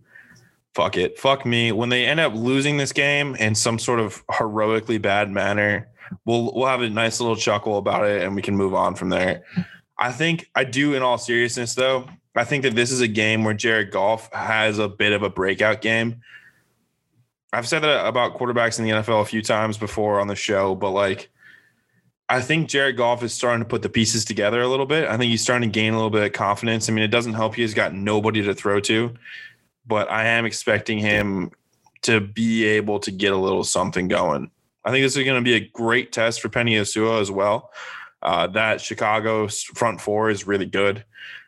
Fuck 0.73 0.97
it. 0.97 1.19
Fuck 1.19 1.45
me. 1.45 1.71
When 1.71 1.89
they 1.89 2.06
end 2.06 2.19
up 2.19 2.34
losing 2.34 2.78
this 2.78 2.91
game 2.91 3.36
in 3.36 3.56
some 3.56 3.80
sort 3.80 3.99
of 3.99 4.23
heroically 4.30 4.97
bad 4.97 5.30
manner, 5.30 5.89
we'll 6.25 6.54
we'll 6.54 6.67
have 6.67 6.82
a 6.82 6.89
nice 6.89 7.19
little 7.19 7.36
chuckle 7.36 7.78
about 7.78 8.06
it 8.06 8.23
and 8.23 8.36
we 8.36 8.41
can 8.41 8.56
move 8.56 8.73
on 8.73 8.95
from 8.95 9.10
there. 9.10 9.43
I 9.97 10.12
think 10.12 10.49
I 10.56 10.63
do 10.63 10.93
in 10.93 11.01
all 11.01 11.17
seriousness 11.17 11.75
though. 11.75 12.08
I 12.36 12.43
think 12.43 12.63
that 12.63 12.75
this 12.75 12.91
is 12.91 12.99
a 12.99 13.08
game 13.08 13.43
where 13.43 13.54
Jared 13.54 13.91
Goff 13.91 14.32
has 14.34 14.78
a 14.78 14.89
bit 14.89 15.13
of 15.13 15.23
a 15.23 15.30
breakout 15.30 15.82
game. 15.82 16.21
I've 17.55 17.67
said 17.67 17.83
that 17.83 18.05
about 18.05 18.37
quarterbacks 18.37 18.79
in 18.79 18.85
the 18.85 18.91
NFL 18.91 19.21
a 19.21 19.25
few 19.25 19.41
times 19.41 19.77
before 19.77 20.19
on 20.19 20.27
the 20.27 20.35
show, 20.35 20.75
but 20.75 20.91
like 20.91 21.29
I 22.27 22.41
think 22.41 22.67
Jared 22.69 22.97
Goff 22.97 23.23
is 23.23 23.33
starting 23.33 23.63
to 23.63 23.69
put 23.69 23.81
the 23.81 23.89
pieces 23.89 24.25
together 24.25 24.61
a 24.61 24.67
little 24.67 24.85
bit. 24.85 25.07
I 25.07 25.15
think 25.17 25.29
he's 25.29 25.41
starting 25.43 25.69
to 25.69 25.73
gain 25.73 25.93
a 25.93 25.95
little 25.95 26.09
bit 26.09 26.23
of 26.23 26.33
confidence. 26.33 26.89
I 26.89 26.91
mean, 26.91 27.03
it 27.03 27.11
doesn't 27.11 27.33
help 27.33 27.55
he's 27.55 27.73
got 27.73 27.93
nobody 27.93 28.41
to 28.41 28.53
throw 28.53 28.79
to, 28.81 29.13
but 29.87 30.11
I 30.11 30.25
am 30.25 30.45
expecting 30.45 30.97
him 30.97 31.51
to 32.01 32.19
be 32.19 32.65
able 32.65 32.99
to 32.99 33.11
get 33.11 33.31
a 33.31 33.37
little 33.37 33.63
something 33.63 34.07
going. 34.07 34.51
I 34.83 34.91
think 34.91 35.05
this 35.05 35.15
is 35.15 35.23
going 35.23 35.41
to 35.41 35.45
be 35.45 35.55
a 35.55 35.69
great 35.69 36.11
test 36.11 36.41
for 36.41 36.49
Penei 36.49 36.85
Sewell 36.85 37.19
as 37.19 37.31
well. 37.31 37.71
Uh, 38.21 38.47
that 38.47 38.81
Chicago 38.81 39.47
front 39.47 40.01
four 40.01 40.29
is 40.29 40.45
really 40.45 40.65
good. 40.65 41.05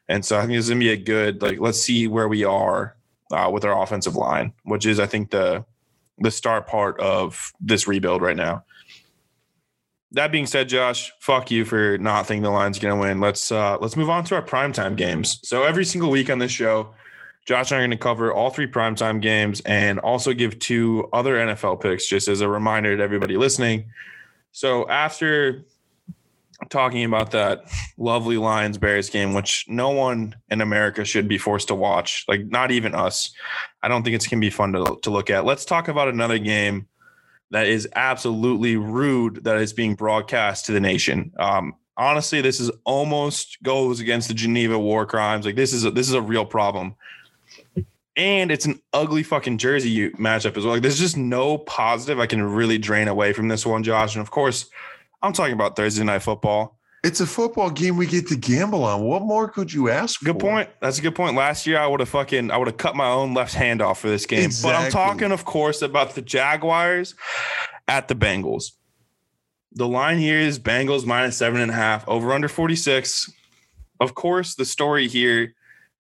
And 0.08 0.24
so 0.24 0.38
I 0.38 0.42
think 0.46 0.54
is 0.54 0.70
going 0.70 0.80
to 0.80 0.86
be 0.86 0.92
a 0.92 0.98
good, 0.98 1.42
like, 1.42 1.60
let's 1.60 1.82
see 1.82 2.08
where 2.08 2.30
we 2.30 2.46
are 2.46 2.96
uh, 3.32 3.50
with 3.52 3.66
our 3.66 3.84
offensive 3.84 4.16
line, 4.16 4.54
which 4.64 4.86
is, 4.86 5.00
I 5.00 5.06
think, 5.06 5.32
the 5.32 5.66
the 6.20 6.32
star 6.32 6.62
part 6.62 7.00
of 7.00 7.54
this 7.60 7.88
rebuild 7.88 8.22
right 8.22 8.36
now 8.36 8.64
that 10.12 10.32
being 10.32 10.46
said, 10.46 10.70
Josh, 10.70 11.12
fuck 11.20 11.52
you 11.52 11.66
for 11.66 11.98
not 11.98 12.26
thinking 12.26 12.44
the 12.44 12.50
Lions 12.50 12.80
to 12.80 12.96
win. 12.96 13.20
Let's 13.20 13.52
uh, 13.52 13.78
let's 13.80 13.98
move 13.98 14.10
on 14.10 14.24
to 14.26 14.36
our 14.36 14.42
primetime 14.42 14.96
games. 14.96 15.40
So 15.44 15.64
every 15.64 15.86
single 15.86 16.10
week 16.10 16.30
on 16.30 16.40
this 16.40 16.52
show, 16.52 16.94
Josh 17.46 17.72
and 17.72 17.82
I 17.82 17.86
are 17.86 17.88
to 17.90 17.98
cover 17.98 18.32
all 18.32 18.50
three 18.50 18.68
primetime 18.68 19.22
games 19.22 19.62
and 19.62 20.00
also 20.00 20.34
give 20.34 20.60
two 20.60 21.10
other 21.12 21.36
NFL 21.36 21.82
picks, 21.82 22.08
just 22.08 22.28
as 22.28 22.42
a 22.42 22.48
reminder 22.48 22.96
to 22.96 23.04
everybody 23.04 23.38
listening. 23.38 23.92
So 24.52 24.88
after 24.90 25.66
talking 26.70 27.04
about 27.04 27.32
that 27.32 27.64
lovely 27.98 28.38
Lions 28.38 28.78
Bears 28.78 29.10
game, 29.10 29.34
which 29.34 29.66
no 29.68 29.90
one 29.90 30.36
in 30.50 30.62
America 30.62 31.06
should 31.06 31.28
be 31.28 31.38
forced 31.38 31.68
to 31.68 31.76
watch, 31.76 32.26
like 32.28 32.46
not 32.48 32.72
even 32.72 32.96
us. 32.96 33.32
I 33.84 33.88
don't 33.88 34.04
think 34.04 34.16
it's 34.16 34.28
going 34.28 34.42
to 34.42 34.46
be 34.46 34.52
fun 34.52 34.74
to, 34.74 34.98
to 35.04 35.10
look 35.10 35.30
at. 35.30 35.46
Let's 35.46 35.66
talk 35.66 35.88
about 35.88 36.08
another 36.08 36.40
game 36.40 36.88
that 37.52 37.68
is 37.68 37.88
absolutely 37.96 38.76
rude 38.76 39.44
that 39.44 39.58
is 39.58 39.72
being 39.72 39.96
broadcast 39.96 40.66
to 40.66 40.72
the 40.72 40.80
nation. 40.80 41.32
Um, 41.38 41.76
honestly, 41.96 42.42
this 42.42 42.60
is 42.60 42.72
almost 42.84 43.62
goes 43.64 44.00
against 44.00 44.28
the 44.28 44.34
Geneva 44.34 44.78
war 44.78 45.06
crimes. 45.06 45.46
Like 45.46 45.56
this 45.56 45.74
is 45.74 45.86
a, 45.86 45.92
this 45.92 46.08
is 46.08 46.14
a 46.14 46.22
real 46.22 46.46
problem. 46.46 46.96
And 48.16 48.52
it's 48.52 48.66
an 48.66 48.82
ugly 48.94 49.22
fucking 49.22 49.60
jersey 49.60 50.10
matchup 50.12 50.58
as 50.58 50.66
well. 50.66 50.74
Like 50.74 50.82
there's 50.82 51.00
just 51.00 51.18
no 51.18 51.60
positive 51.60 52.20
I 52.20 52.26
can 52.26 52.42
really 52.42 52.80
drain 52.80 53.08
away 53.08 53.32
from 53.32 53.48
this 53.48 53.64
one, 53.64 53.84
Josh. 53.84 54.16
And 54.16 54.22
of 54.22 54.32
course, 54.32 54.70
I'm 55.22 55.34
talking 55.34 55.54
about 55.54 55.76
Thursday 55.76 56.04
night 56.04 56.24
football. 56.24 56.78
It's 57.04 57.22
a 57.22 57.28
football 57.28 57.70
game 57.70 57.96
we 57.96 58.08
get 58.08 58.28
to 58.28 58.36
gamble 58.36 58.84
on. 58.84 59.04
What 59.04 59.22
more 59.22 59.48
could 59.48 59.72
you 59.72 59.90
ask 59.90 60.20
good 60.24 60.36
for? 60.36 60.40
point. 60.42 60.70
That's 60.82 61.00
a 61.00 61.02
good 61.02 61.16
point. 61.16 61.36
Last 61.36 61.66
year 61.68 61.80
I 61.80 61.88
would 61.88 62.00
have 62.00 62.10
fucking 62.10 62.52
I 62.52 62.58
would 62.58 62.68
have 62.68 62.78
cut 62.78 62.96
my 62.96 63.08
own 63.08 63.34
left 63.34 63.54
hand 63.54 63.82
off 63.82 64.00
for 64.00 64.10
this 64.10 64.26
game. 64.26 64.46
Exactly. 64.46 64.72
But 64.72 64.86
I'm 64.86 64.92
talking, 64.92 65.32
of 65.32 65.46
course, 65.46 65.82
about 65.82 66.16
the 66.16 66.22
Jaguars 66.22 67.16
at 67.88 68.08
the 68.08 68.16
Bengals. 68.16 68.72
The 69.74 69.88
line 69.88 70.18
here 70.18 70.40
is 70.40 70.60
Bengals 70.60 71.06
minus 71.06 71.38
seven 71.38 71.62
and 71.62 71.72
a 71.72 71.76
half, 71.76 72.08
over 72.08 72.34
under 72.34 72.48
46. 72.48 73.32
Of 74.00 74.16
course, 74.16 74.56
the 74.56 74.66
story 74.66 75.08
here 75.08 75.54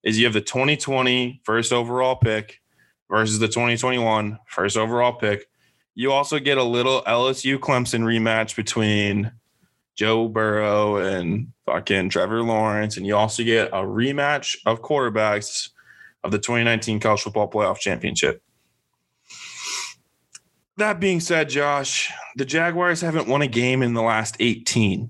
is 0.03 0.17
you 0.17 0.25
have 0.25 0.33
the 0.33 0.41
2020 0.41 1.41
first 1.43 1.71
overall 1.71 2.15
pick 2.15 2.59
versus 3.09 3.39
the 3.39 3.47
2021 3.47 4.39
first 4.47 4.77
overall 4.77 5.13
pick. 5.13 5.47
You 5.97 6.11
also 6.11 6.37
get 6.37 6.59
a 6.59 6.63
little 6.63 7.01
LSU 7.07 7.57
Clemson 7.57 8.03
rematch 8.03 8.55
between 8.55 9.31
Joe 9.95 10.27
Burrow 10.27 10.97
and 10.97 11.51
fucking 11.65 12.09
Trevor 12.09 12.43
Lawrence. 12.43 12.97
And 12.97 13.07
you 13.07 13.15
also 13.15 13.43
get 13.43 13.69
a 13.69 13.81
rematch 13.81 14.57
of 14.67 14.83
quarterbacks 14.83 15.71
of 16.23 16.29
the 16.29 16.37
2019 16.37 16.99
College 16.99 17.21
Football 17.21 17.49
Playoff 17.49 17.79
Championship. 17.79 18.43
That 20.77 20.99
being 20.99 21.19
said, 21.19 21.49
Josh, 21.49 22.11
the 22.35 22.45
Jaguars 22.45 23.01
haven't 23.01 23.27
won 23.27 23.41
a 23.41 23.47
game 23.47 23.81
in 23.81 23.95
the 23.95 24.03
last 24.03 24.37
18. 24.39 25.09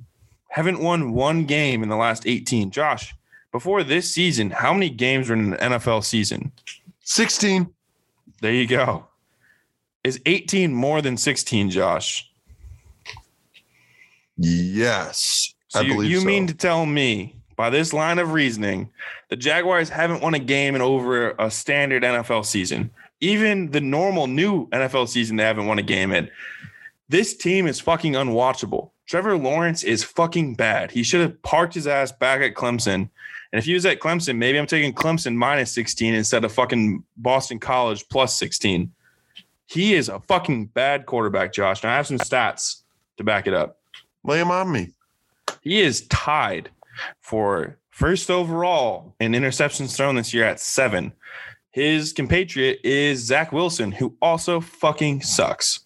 Haven't 0.52 0.80
won 0.80 1.12
one 1.12 1.43
game 1.43 1.84
in 1.84 1.89
the 1.89 1.97
last 1.97 2.26
18. 2.26 2.71
Josh, 2.71 3.13
before 3.52 3.84
this 3.84 4.10
season, 4.10 4.52
how 4.52 4.73
many 4.73 4.89
games 4.89 5.28
were 5.28 5.36
in 5.36 5.54
an 5.54 5.73
NFL 5.73 6.06
season? 6.06 6.54
16. 7.02 7.73
There 8.39 8.54
you 8.54 8.67
go. 8.67 9.06
Is 10.08 10.22
18 10.26 10.74
more 10.74 11.02
than 11.02 11.17
16, 11.17 11.70
Josh? 11.70 12.32
Yes. 14.38 15.54
So 15.67 15.80
I 15.80 15.82
you, 15.82 15.93
believe 15.93 16.12
you 16.12 16.20
so. 16.22 16.26
mean 16.26 16.48
to 16.48 16.54
tell 16.54 16.86
me 16.86 17.36
by 17.58 17.70
this 17.70 17.91
line 17.91 18.17
of 18.17 18.32
reasoning, 18.32 18.89
the 19.28 19.36
Jaguars 19.36 19.89
haven't 19.89 20.22
won 20.22 20.34
a 20.34 20.39
game 20.39 20.76
in 20.76 20.82
over 20.82 21.32
a 21.32 21.52
standard 21.52 22.04
NFL 22.04 22.46
season. 22.46 22.89
Even 23.20 23.72
the 23.72 23.82
normal 23.82 24.28
new 24.28 24.70
NFL 24.70 25.10
season, 25.10 25.36
they 25.36 25.43
haven't 25.43 25.67
won 25.67 25.78
a 25.78 25.84
game 25.84 26.13
in. 26.13 26.30
This 27.10 27.36
team 27.36 27.67
is 27.67 27.82
fucking 27.82 28.13
unwatchable. 28.13 28.91
Trevor 29.08 29.38
Lawrence 29.38 29.84
is 29.84 30.06
fucking 30.06 30.56
bad. 30.56 30.89
He 30.89 31.04
should 31.04 31.20
have 31.20 31.41
parked 31.41 31.74
his 31.74 31.86
ass 31.86 32.13
back 32.13 32.39
at 32.39 32.54
Clemson. 32.54 33.10
And 33.52 33.60
if 33.60 33.65
he 33.65 33.74
was 33.74 33.86
at 33.86 34.00
Clemson, 34.00 34.38
maybe 34.38 34.58
I'm 34.58 34.67
taking 34.67 34.93
Clemson 34.93 35.36
minus 35.36 35.74
16 35.74 36.13
instead 36.13 36.46
of 36.46 36.54
fucking 36.54 37.04
Boston 37.17 37.60
College 37.60 38.08
plus 38.08 38.39
16. 38.39 38.93
He 39.67 39.93
is 39.93 40.10
a 40.10 40.19
fucking 40.21 40.67
bad 40.67 41.06
quarterback, 41.06 41.53
Josh. 41.53 41.84
And 41.84 41.91
I 41.91 41.97
have 41.97 42.08
some 42.08 42.17
stats 42.17 42.82
to 43.17 43.23
back 43.23 43.47
it 43.47 43.53
up. 43.53 43.80
Lay 44.23 44.39
him 44.39 44.49
on 44.49 44.71
me. 44.71 44.91
He 45.62 45.82
is 45.82 46.08
tied 46.08 46.69
for 47.21 47.77
first 47.89 48.32
overall 48.32 49.15
in 49.19 49.34
interceptions 49.34 49.95
thrown 49.95 50.15
this 50.15 50.34
year 50.34 50.45
at 50.45 50.60
seven. 50.60 51.13
His 51.71 52.13
compatriot 52.13 52.80
is 52.84 53.25
Zach 53.25 53.51
Wilson, 53.51 53.91
who 53.91 54.15
also 54.21 54.62
fucking 54.62 55.21
sucks. 55.21 55.82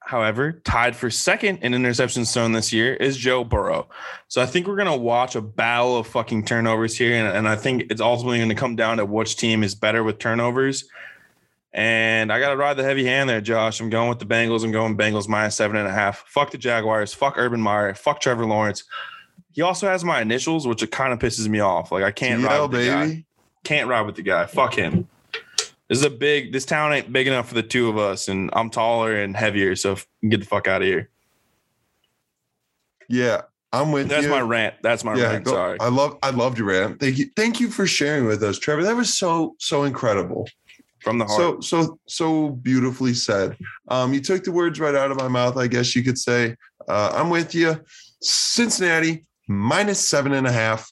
However, 0.00 0.52
tied 0.64 0.94
for 0.94 1.10
second 1.10 1.58
in 1.62 1.72
interceptions 1.72 2.32
thrown 2.32 2.52
this 2.52 2.72
year 2.72 2.94
is 2.94 3.16
Joe 3.16 3.42
Burrow. 3.42 3.88
So 4.28 4.40
I 4.40 4.46
think 4.46 4.66
we're 4.66 4.76
going 4.76 4.86
to 4.86 4.96
watch 4.96 5.34
a 5.34 5.40
battle 5.40 5.96
of 5.98 6.06
fucking 6.06 6.44
turnovers 6.44 6.96
here. 6.96 7.14
And, 7.14 7.36
and 7.36 7.48
I 7.48 7.56
think 7.56 7.84
it's 7.90 8.00
ultimately 8.00 8.38
going 8.38 8.48
to 8.48 8.54
come 8.54 8.76
down 8.76 8.98
to 8.98 9.04
which 9.04 9.36
team 9.36 9.64
is 9.64 9.74
better 9.74 10.04
with 10.04 10.18
turnovers. 10.18 10.88
And 11.76 12.32
I 12.32 12.40
got 12.40 12.48
to 12.50 12.56
ride 12.56 12.78
the 12.78 12.82
heavy 12.82 13.04
hand 13.04 13.28
there, 13.28 13.42
Josh. 13.42 13.80
I'm 13.80 13.90
going 13.90 14.08
with 14.08 14.18
the 14.18 14.24
Bengals. 14.24 14.64
I'm 14.64 14.72
going 14.72 14.96
Bengals 14.96 15.28
minus 15.28 15.56
seven 15.56 15.76
and 15.76 15.86
a 15.86 15.92
half. 15.92 16.24
Fuck 16.26 16.50
the 16.50 16.56
Jaguars. 16.56 17.12
Fuck 17.12 17.34
Urban 17.36 17.60
Meyer. 17.60 17.92
Fuck 17.92 18.20
Trevor 18.20 18.46
Lawrence. 18.46 18.84
He 19.52 19.60
also 19.60 19.86
has 19.86 20.02
my 20.02 20.22
initials, 20.22 20.66
which 20.66 20.82
it 20.82 20.90
kind 20.90 21.12
of 21.12 21.18
pisses 21.18 21.46
me 21.48 21.60
off. 21.60 21.92
Like 21.92 22.02
I 22.02 22.12
can't 22.12 22.42
ride 22.42 22.62
with 22.62 22.72
the 22.72 22.86
guy. 22.86 23.24
Can't 23.62 23.88
ride 23.88 24.06
with 24.06 24.14
the 24.16 24.22
guy. 24.22 24.46
Fuck 24.46 24.74
him. 24.74 25.06
This 25.88 25.98
is 25.98 26.04
a 26.04 26.10
big. 26.10 26.54
This 26.54 26.64
town 26.64 26.94
ain't 26.94 27.12
big 27.12 27.26
enough 27.26 27.46
for 27.48 27.54
the 27.54 27.62
two 27.62 27.90
of 27.90 27.98
us, 27.98 28.28
and 28.28 28.48
I'm 28.54 28.70
taller 28.70 29.14
and 29.14 29.36
heavier. 29.36 29.76
So 29.76 29.98
get 30.26 30.40
the 30.40 30.46
fuck 30.46 30.66
out 30.66 30.80
of 30.80 30.88
here. 30.88 31.10
Yeah, 33.08 33.42
I'm 33.70 33.92
with 33.92 34.08
That's 34.08 34.24
you. 34.24 34.30
my 34.30 34.40
rant. 34.40 34.76
That's 34.82 35.04
my 35.04 35.14
yeah, 35.14 35.32
rant. 35.32 35.44
go- 35.44 35.52
Sorry. 35.52 35.78
I 35.78 35.88
love 35.88 36.18
I 36.22 36.30
loved 36.30 36.56
your 36.58 36.68
rant. 36.68 37.00
Thank 37.00 37.18
you. 37.18 37.26
Thank 37.36 37.60
you 37.60 37.68
for 37.70 37.86
sharing 37.86 38.24
with 38.24 38.42
us, 38.42 38.58
Trevor. 38.58 38.82
That 38.82 38.96
was 38.96 39.16
so 39.16 39.56
so 39.58 39.84
incredible. 39.84 40.48
From 41.06 41.18
the 41.18 41.24
heart. 41.24 41.62
So 41.62 41.84
so 41.84 41.98
so 42.08 42.48
beautifully 42.50 43.14
said. 43.14 43.56
Um, 43.86 44.12
you 44.12 44.20
took 44.20 44.42
the 44.42 44.50
words 44.50 44.80
right 44.80 44.94
out 44.96 45.12
of 45.12 45.16
my 45.16 45.28
mouth, 45.28 45.56
I 45.56 45.68
guess 45.68 45.94
you 45.94 46.02
could 46.02 46.18
say. 46.18 46.56
Uh, 46.88 47.12
I'm 47.14 47.30
with 47.30 47.54
you. 47.54 47.80
Cincinnati 48.20 49.24
minus 49.46 50.00
seven 50.08 50.32
and 50.32 50.48
a 50.48 50.52
half. 50.52 50.90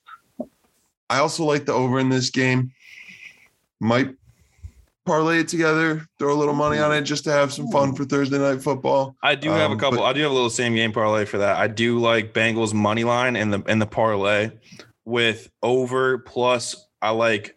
I 1.11 1.19
also 1.19 1.45
like 1.45 1.65
the 1.67 1.73
over 1.73 1.99
in 1.99 2.11
this 2.11 2.31
game. 2.31 2.71
Might 3.81 4.15
parlay 5.05 5.41
it 5.41 5.49
together, 5.49 6.07
throw 6.21 6.33
a 6.33 6.39
little 6.39 6.55
money 6.55 6.79
on 6.79 6.95
it 6.95 7.03
just 7.03 7.25
to 7.25 7.33
have 7.33 7.53
some 7.53 7.69
fun 7.73 7.93
for 7.97 8.05
Thursday 8.05 8.39
night 8.39 8.63
football. 8.63 9.17
I 9.21 9.35
do 9.35 9.51
have 9.51 9.71
a 9.71 9.75
Um, 9.75 9.79
couple. 9.81 9.99
but- 9.99 10.05
I 10.05 10.13
do 10.13 10.23
have 10.23 10.31
a 10.31 10.35
little 10.35 10.49
same 10.49 10.77
game 10.77 10.93
parlay 10.93 11.25
for 11.25 11.39
that. 11.39 11.57
I 11.57 11.67
do 11.67 11.99
like 11.99 12.33
Bengals 12.33 12.73
money 12.73 13.03
line 13.03 13.35
and 13.35 13.53
the 13.53 13.65
and 13.67 13.83
the 13.83 13.87
parlay 13.87 14.53
with 15.05 15.51
over 15.61 16.19
plus. 16.19 16.77
I 17.05 17.11
like 17.11 17.57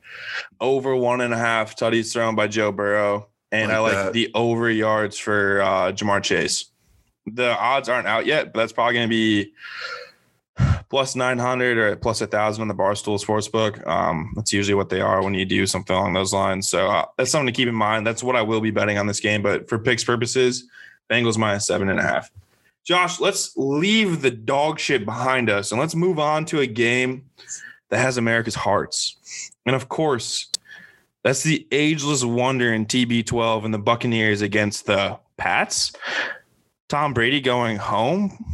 over 0.59 0.95
one 0.95 1.21
and 1.21 1.33
a 1.33 1.37
half 1.37 1.75
tutties 1.75 2.11
thrown 2.13 2.35
by 2.35 2.47
Joe 2.47 2.71
Burrow, 2.71 3.27
and 3.51 3.71
I 3.71 3.79
Like 3.79 3.93
like 3.93 4.05
that. 4.05 4.13
the 4.13 4.29
over 4.35 4.69
yards 4.69 5.17
for 5.17 5.61
uh, 5.61 5.91
Ja'Marr 5.91 6.21
Chase. 6.21 6.65
The 7.25 7.57
odds 7.57 7.89
aren't 7.89 8.07
out 8.07 8.25
yet, 8.25 8.53
but 8.53 8.59
that's 8.61 8.73
probably 8.73 8.93
going 8.95 9.07
to 9.07 9.09
be 9.09 9.51
plus 10.89 11.15
900 11.15 11.77
or 11.77 11.95
plus 11.97 12.21
a 12.21 12.27
thousand 12.27 12.61
on 12.61 12.67
the 12.67 12.73
Barstool 12.75 13.19
Sportsbook. 13.23 13.85
Um, 13.85 14.31
that's 14.35 14.53
usually 14.53 14.75
what 14.75 14.89
they 14.89 15.01
are 15.01 15.21
when 15.21 15.33
you 15.33 15.45
do 15.45 15.67
something 15.67 15.95
along 15.95 16.13
those 16.13 16.33
lines. 16.33 16.69
So 16.69 16.87
uh, 16.87 17.05
that's 17.17 17.29
something 17.31 17.47
to 17.47 17.51
keep 17.51 17.67
in 17.67 17.75
mind. 17.75 18.07
That's 18.07 18.23
what 18.23 18.35
I 18.35 18.41
will 18.41 18.61
be 18.61 18.71
betting 18.71 18.97
on 18.97 19.07
this 19.07 19.19
game. 19.19 19.41
But 19.43 19.67
for 19.69 19.77
picks 19.77 20.03
purposes, 20.03 20.65
Bengals 21.09 21.37
minus 21.37 21.67
seven 21.67 21.89
and 21.89 21.99
a 21.99 22.03
half. 22.03 22.31
Josh, 22.85 23.19
let's 23.19 23.51
leave 23.57 24.21
the 24.21 24.31
dog 24.31 24.79
shit 24.79 25.03
behind 25.03 25.49
us 25.49 25.71
and 25.73 25.81
let's 25.81 25.93
move 25.95 26.19
on 26.19 26.45
to 26.45 26.61
a 26.61 26.65
game 26.67 27.25
that 27.89 27.99
has 27.99 28.17
America's 28.17 28.55
hearts. 28.55 29.51
And 29.65 29.75
of 29.75 29.89
course, 29.89 30.51
that's 31.23 31.43
the 31.43 31.67
ageless 31.71 32.23
wonder 32.23 32.73
in 32.73 32.85
TB12 32.85 33.65
and 33.65 33.73
the 33.73 33.79
Buccaneers 33.79 34.41
against 34.41 34.85
the 34.85 35.19
Pats. 35.37 35.91
Tom 36.89 37.13
Brady 37.13 37.41
going 37.41 37.77
home, 37.77 38.45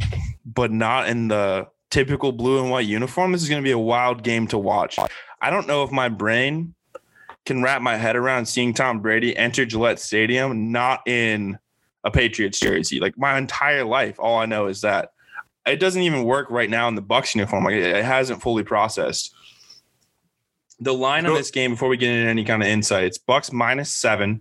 but 0.44 0.72
not 0.72 1.08
in 1.08 1.28
the 1.28 1.68
typical 1.90 2.32
blue 2.32 2.60
and 2.60 2.70
white 2.70 2.86
uniform. 2.86 3.32
This 3.32 3.42
is 3.42 3.48
going 3.48 3.62
to 3.62 3.66
be 3.66 3.70
a 3.70 3.78
wild 3.78 4.24
game 4.24 4.46
to 4.48 4.58
watch. 4.58 4.98
I 5.40 5.50
don't 5.50 5.68
know 5.68 5.84
if 5.84 5.92
my 5.92 6.08
brain 6.08 6.74
can 7.46 7.62
wrap 7.62 7.82
my 7.82 7.96
head 7.96 8.16
around 8.16 8.46
seeing 8.46 8.74
Tom 8.74 9.00
Brady 9.00 9.36
enter 9.36 9.64
Gillette 9.64 10.00
Stadium 10.00 10.72
not 10.72 11.06
in 11.06 11.58
a 12.02 12.10
Patriots 12.10 12.58
jersey. 12.58 13.00
Like 13.00 13.16
my 13.16 13.38
entire 13.38 13.84
life, 13.84 14.16
all 14.18 14.38
I 14.38 14.46
know 14.46 14.66
is 14.66 14.80
that 14.80 15.10
it 15.66 15.76
doesn't 15.80 16.02
even 16.02 16.24
work 16.24 16.50
right 16.50 16.68
now 16.68 16.88
in 16.88 16.94
the 16.94 17.02
Bucs 17.02 17.34
uniform. 17.34 17.64
Like 17.64 17.74
it 17.74 17.96
it 17.96 18.04
hasn't 18.04 18.42
fully 18.42 18.62
processed. 18.62 19.34
The 20.80 20.92
line 20.92 21.24
on 21.24 21.34
this 21.34 21.50
game 21.50 21.72
before 21.72 21.88
we 21.88 21.96
get 21.96 22.10
into 22.10 22.28
any 22.28 22.44
kind 22.44 22.62
of 22.62 22.68
insights, 22.68 23.18
Bucs 23.18 23.52
minus 23.52 23.90
seven, 23.90 24.40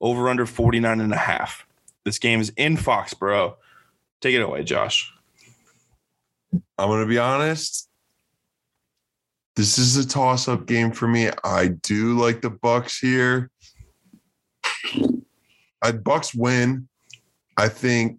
over 0.00 0.28
under 0.28 0.46
49 0.46 1.00
and 1.00 1.12
a 1.12 1.16
half. 1.16 1.66
This 2.04 2.18
game 2.18 2.40
is 2.40 2.52
in 2.56 2.76
Foxborough. 2.76 3.56
Take 4.20 4.34
it 4.34 4.40
away, 4.40 4.64
Josh. 4.64 5.12
I'm 6.78 6.88
gonna 6.88 7.06
be 7.06 7.18
honest. 7.18 7.88
This 9.56 9.78
is 9.78 9.96
a 9.96 10.06
toss-up 10.06 10.66
game 10.66 10.90
for 10.90 11.06
me. 11.06 11.30
I 11.44 11.68
do 11.68 12.18
like 12.18 12.40
the 12.40 12.50
Bucs 12.50 12.98
here. 13.00 13.50
I 15.80 15.92
Bucs 15.92 16.34
win. 16.34 16.88
I 17.56 17.68
think 17.68 18.18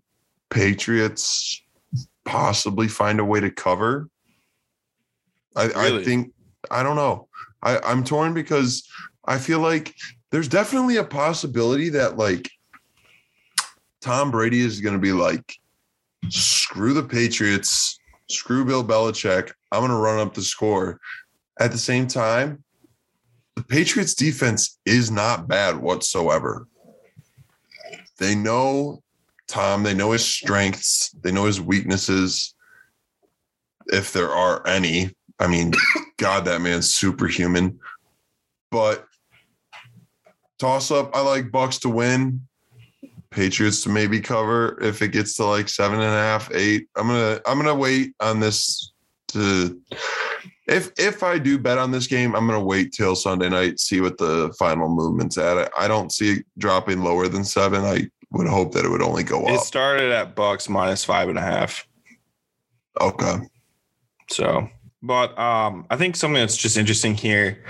Patriots 0.50 1.62
possibly 2.26 2.88
find 2.88 3.20
a 3.20 3.26
way 3.26 3.40
to 3.40 3.50
cover. 3.50 4.10
I, 5.56 5.66
Really? 5.68 6.02
I 6.02 6.04
think 6.04 6.34
I 6.70 6.84
don't 6.84 6.96
know. 6.96 7.28
I, 7.64 7.80
I'm 7.80 8.04
torn 8.04 8.34
because 8.34 8.88
I 9.26 9.38
feel 9.38 9.60
like 9.60 9.94
there's 10.32 10.48
definitely 10.48 10.98
a 10.98 11.04
possibility 11.04 11.90
that 11.90 12.18
like 12.18 12.50
Tom 14.02 14.32
Brady 14.32 14.60
is 14.60 14.82
going 14.82 14.94
to 14.94 15.00
be 15.00 15.14
like, 15.14 15.56
screw 16.30 16.94
the 16.94 17.04
Patriots, 17.04 17.98
screw 18.30 18.66
Bill 18.66 18.84
Belichick. 18.84 19.52
I'm 19.72 19.80
going 19.80 19.92
to 19.92 19.98
run 19.98 20.20
up 20.20 20.34
the 20.34 20.42
score. 20.42 21.00
At 21.60 21.72
the 21.72 21.78
same 21.78 22.08
time, 22.08 22.64
the 23.56 23.64
Patriots 23.64 24.14
defense 24.14 24.78
is 24.86 25.10
not 25.10 25.48
bad 25.48 25.78
whatsoever. 25.78 26.68
They 28.18 28.36
know 28.36 29.02
Tom, 29.48 29.84
they 29.84 29.94
know 29.94 30.12
his 30.12 30.26
strengths, 30.26 31.10
they 31.22 31.32
know 31.32 31.46
his 31.46 31.62
weaknesses, 31.62 32.56
if 33.88 34.14
there 34.14 34.30
are 34.30 34.66
any. 34.68 35.12
I 35.40 35.48
mean, 35.48 35.74
God, 36.18 36.46
that 36.46 36.62
man's 36.62 36.94
superhuman. 36.94 37.80
But 38.72 39.06
toss 40.60 40.92
up, 40.92 41.16
I 41.16 41.22
like 41.22 41.52
Bucs 41.52 41.82
to 41.82 41.90
win. 41.90 42.42
Patriots 43.32 43.84
to 43.84 43.90
maybe 43.90 44.22
cover 44.22 44.82
if 44.82 45.02
it 45.02 45.10
gets 45.10 45.36
to 45.36 45.46
like 45.46 45.68
seven 45.68 46.00
and 46.00 46.08
a 46.08 46.22
half, 46.22 46.50
eight. 46.54 46.88
I'm 46.96 47.08
gonna 47.08 47.42
I'm 47.46 47.58
gonna 47.58 47.76
wait 47.76 48.14
on 48.22 48.40
this 48.40 48.94
to 49.30 49.82
if 50.68 50.92
if 50.98 51.22
I 51.22 51.38
do 51.38 51.60
bet 51.60 51.78
on 51.78 51.92
this 51.92 52.08
game, 52.08 52.34
I'm 52.34 52.48
gonna 52.48 52.64
wait 52.64 52.94
till 52.94 53.16
Sunday 53.16 53.50
night, 53.50 53.80
see 53.80 54.00
what 54.00 54.18
the 54.18 54.56
final 54.58 54.88
movement's 54.88 55.38
at. 55.38 55.58
I, 55.58 55.86
I 55.86 55.88
don't 55.90 56.14
see 56.14 56.34
it 56.34 56.46
dropping 56.58 57.04
lower 57.04 57.28
than 57.28 57.44
seven. 57.44 57.84
I 57.84 58.10
would 58.36 58.48
hope 58.48 58.74
that 58.74 58.86
it 58.86 58.90
would 58.90 59.02
only 59.02 59.24
go 59.24 59.46
up. 59.46 59.52
It 59.52 59.62
started 59.62 60.12
at 60.12 60.36
Bucs 60.36 60.68
minus 60.68 61.06
five 61.06 61.30
and 61.30 61.38
a 61.38 61.42
half. 61.42 61.88
Okay. 63.00 63.38
So, 64.30 64.70
but 65.02 65.38
um, 65.40 65.86
I 65.90 65.96
think 65.96 66.16
something 66.16 66.40
that's 66.40 66.58
just 66.58 66.78
interesting 66.78 67.16
here. 67.16 67.64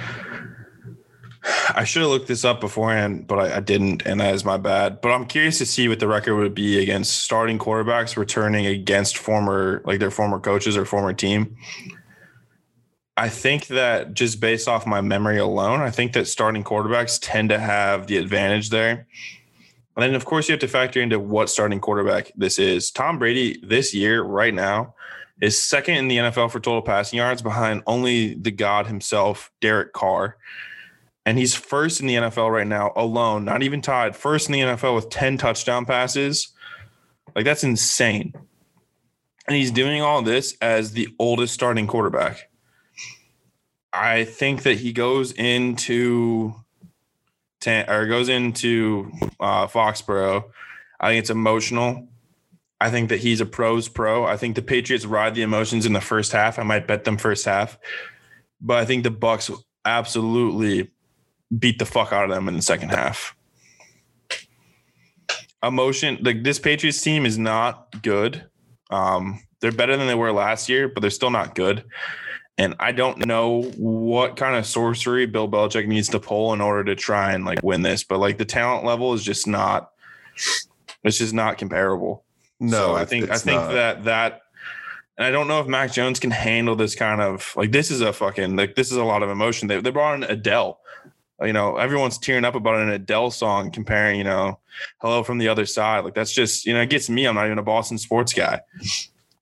I 1.75 1.83
should 1.83 2.01
have 2.01 2.09
looked 2.09 2.27
this 2.27 2.43
up 2.43 2.59
beforehand, 2.59 3.27
but 3.27 3.37
I, 3.37 3.57
I, 3.57 3.59
didn't, 3.59 4.03
and 4.07 4.19
that 4.19 4.33
is 4.33 4.43
my 4.43 4.57
bad. 4.57 4.99
But 5.01 5.11
I'm 5.11 5.25
curious 5.25 5.59
to 5.59 5.65
see 5.67 5.87
what 5.87 5.99
the 5.99 6.07
record 6.07 6.35
would 6.35 6.55
be 6.55 6.81
against 6.81 7.23
starting 7.23 7.59
quarterbacks 7.59 8.17
returning 8.17 8.65
against 8.65 9.17
former, 9.17 9.83
like 9.85 9.99
their 9.99 10.09
former 10.09 10.39
coaches 10.39 10.75
or 10.75 10.85
former 10.85 11.13
team. 11.13 11.55
I 13.15 13.29
think 13.29 13.67
that 13.67 14.15
just 14.15 14.39
based 14.39 14.67
off 14.67 14.87
my 14.87 15.01
memory 15.01 15.37
alone, 15.37 15.81
I 15.81 15.91
think 15.91 16.13
that 16.13 16.27
starting 16.27 16.63
quarterbacks 16.63 17.19
tend 17.21 17.49
to 17.49 17.59
have 17.59 18.07
the 18.07 18.17
advantage 18.17 18.71
there. 18.71 19.07
And 19.95 20.03
then, 20.03 20.15
of 20.15 20.25
course, 20.25 20.47
you 20.47 20.53
have 20.53 20.59
to 20.59 20.67
factor 20.67 21.01
into 21.01 21.19
what 21.19 21.49
starting 21.49 21.79
quarterback 21.79 22.31
this 22.35 22.59
is. 22.59 22.91
Tom 22.91 23.17
Brady 23.17 23.59
this 23.63 23.93
year, 23.93 24.21
right 24.23 24.53
now, 24.53 24.93
is 25.41 25.63
second 25.63 25.95
in 25.95 26.07
the 26.07 26.17
NFL 26.17 26.51
for 26.51 26.59
total 26.59 26.81
passing 26.81 27.17
yards 27.17 27.41
behind 27.41 27.81
only 27.87 28.33
the 28.35 28.51
God 28.51 28.87
himself, 28.87 29.51
Derek 29.61 29.93
Carr. 29.93 30.37
And 31.25 31.37
he's 31.37 31.55
first 31.55 32.01
in 32.01 32.07
the 32.07 32.15
NFL 32.15 32.51
right 32.51 32.67
now 32.67 32.91
alone, 32.95 33.45
not 33.45 33.63
even 33.63 33.81
tied, 33.81 34.15
first 34.15 34.47
in 34.47 34.53
the 34.53 34.59
NFL 34.59 34.95
with 34.95 35.09
10 35.09 35.37
touchdown 35.37 35.85
passes. 35.85 36.49
Like, 37.35 37.45
that's 37.45 37.63
insane. 37.63 38.33
And 39.47 39.55
he's 39.55 39.71
doing 39.71 40.01
all 40.01 40.21
this 40.21 40.57
as 40.61 40.91
the 40.91 41.07
oldest 41.19 41.53
starting 41.53 41.87
quarterback. 41.87 42.49
I 43.93 44.25
think 44.25 44.63
that 44.63 44.79
he 44.79 44.91
goes 44.91 45.31
into 45.31 46.53
or 47.67 48.07
goes 48.07 48.29
into 48.29 49.11
uh, 49.39 49.67
Foxborough. 49.67 50.45
I 50.99 51.09
think 51.09 51.19
it's 51.19 51.29
emotional. 51.29 52.07
I 52.79 52.89
think 52.89 53.09
that 53.09 53.19
he's 53.19 53.41
a 53.41 53.45
pros 53.45 53.87
pro. 53.87 54.25
I 54.25 54.37
think 54.37 54.55
the 54.55 54.61
Patriots 54.61 55.05
ride 55.05 55.35
the 55.35 55.41
emotions 55.41 55.85
in 55.85 55.93
the 55.93 56.01
first 56.01 56.31
half. 56.31 56.59
I 56.59 56.63
might 56.63 56.87
bet 56.87 57.03
them 57.03 57.17
first 57.17 57.45
half, 57.45 57.77
but 58.59 58.77
I 58.77 58.85
think 58.85 59.03
the 59.03 59.11
Bucs 59.11 59.51
absolutely 59.85 60.91
beat 61.57 61.79
the 61.79 61.85
fuck 61.85 62.11
out 62.11 62.25
of 62.25 62.29
them 62.29 62.47
in 62.47 62.55
the 62.55 62.61
second 62.61 62.89
half. 62.89 63.35
Emotion 65.63 66.19
like 66.21 66.43
this 66.43 66.59
Patriots 66.59 67.01
team 67.01 67.25
is 67.25 67.37
not 67.37 68.01
good. 68.03 68.45
Um, 68.91 69.41
they're 69.61 69.71
better 69.71 69.97
than 69.97 70.07
they 70.07 70.15
were 70.15 70.31
last 70.31 70.69
year, 70.69 70.87
but 70.87 71.01
they're 71.01 71.09
still 71.09 71.31
not 71.31 71.55
good. 71.55 71.83
And 72.57 72.75
I 72.79 72.93
don't 72.93 73.25
know 73.25 73.63
what 73.77 74.37
kind 74.37 74.55
of 74.55 74.65
sorcery 74.65 75.25
Bill 75.25 75.49
Belichick 75.49 75.87
needs 75.87 76.07
to 76.09 76.19
pull 76.19 76.53
in 76.53 76.61
order 76.61 76.83
to 76.85 76.95
try 76.95 77.33
and 77.33 77.43
like 77.43 77.61
win 77.63 77.81
this, 77.81 78.03
but 78.03 78.19
like 78.19 78.37
the 78.37 78.45
talent 78.45 78.85
level 78.85 79.13
is 79.13 79.23
just 79.23 79.45
not 79.45 79.91
it's 81.03 81.17
just 81.17 81.33
not 81.33 81.57
comparable. 81.57 82.23
No, 82.59 82.77
so 82.77 82.95
I 82.95 83.05
think 83.05 83.29
I 83.29 83.37
think 83.37 83.61
not. 83.61 83.73
that 83.73 84.03
that 84.05 84.41
and 85.17 85.25
I 85.25 85.31
don't 85.31 85.47
know 85.47 85.59
if 85.59 85.67
Mac 85.67 85.91
Jones 85.91 86.19
can 86.19 86.31
handle 86.31 86.75
this 86.75 86.95
kind 86.95 87.21
of 87.21 87.53
like 87.55 87.71
this 87.71 87.91
is 87.91 88.01
a 88.01 88.13
fucking 88.13 88.55
like 88.55 88.75
this 88.75 88.91
is 88.91 88.97
a 88.97 89.03
lot 89.03 89.23
of 89.23 89.29
emotion. 89.29 89.67
They 89.67 89.81
they 89.81 89.91
brought 89.91 90.15
in 90.15 90.23
Adele. 90.23 90.79
You 91.41 91.51
know, 91.51 91.75
everyone's 91.75 92.17
tearing 92.17 92.45
up 92.45 92.55
about 92.55 92.79
an 92.79 92.89
Adele 92.89 93.29
song 93.29 93.69
comparing, 93.69 94.17
you 94.17 94.23
know, 94.23 94.59
hello 94.99 95.21
from 95.21 95.37
the 95.37 95.49
other 95.49 95.65
side. 95.65 96.05
Like 96.05 96.13
that's 96.13 96.31
just, 96.31 96.65
you 96.65 96.73
know, 96.73 96.81
it 96.81 96.89
gets 96.89 97.09
me. 97.09 97.25
I'm 97.25 97.35
not 97.35 97.45
even 97.45 97.59
a 97.59 97.63
Boston 97.63 97.97
sports 97.97 98.31
guy. 98.31 98.61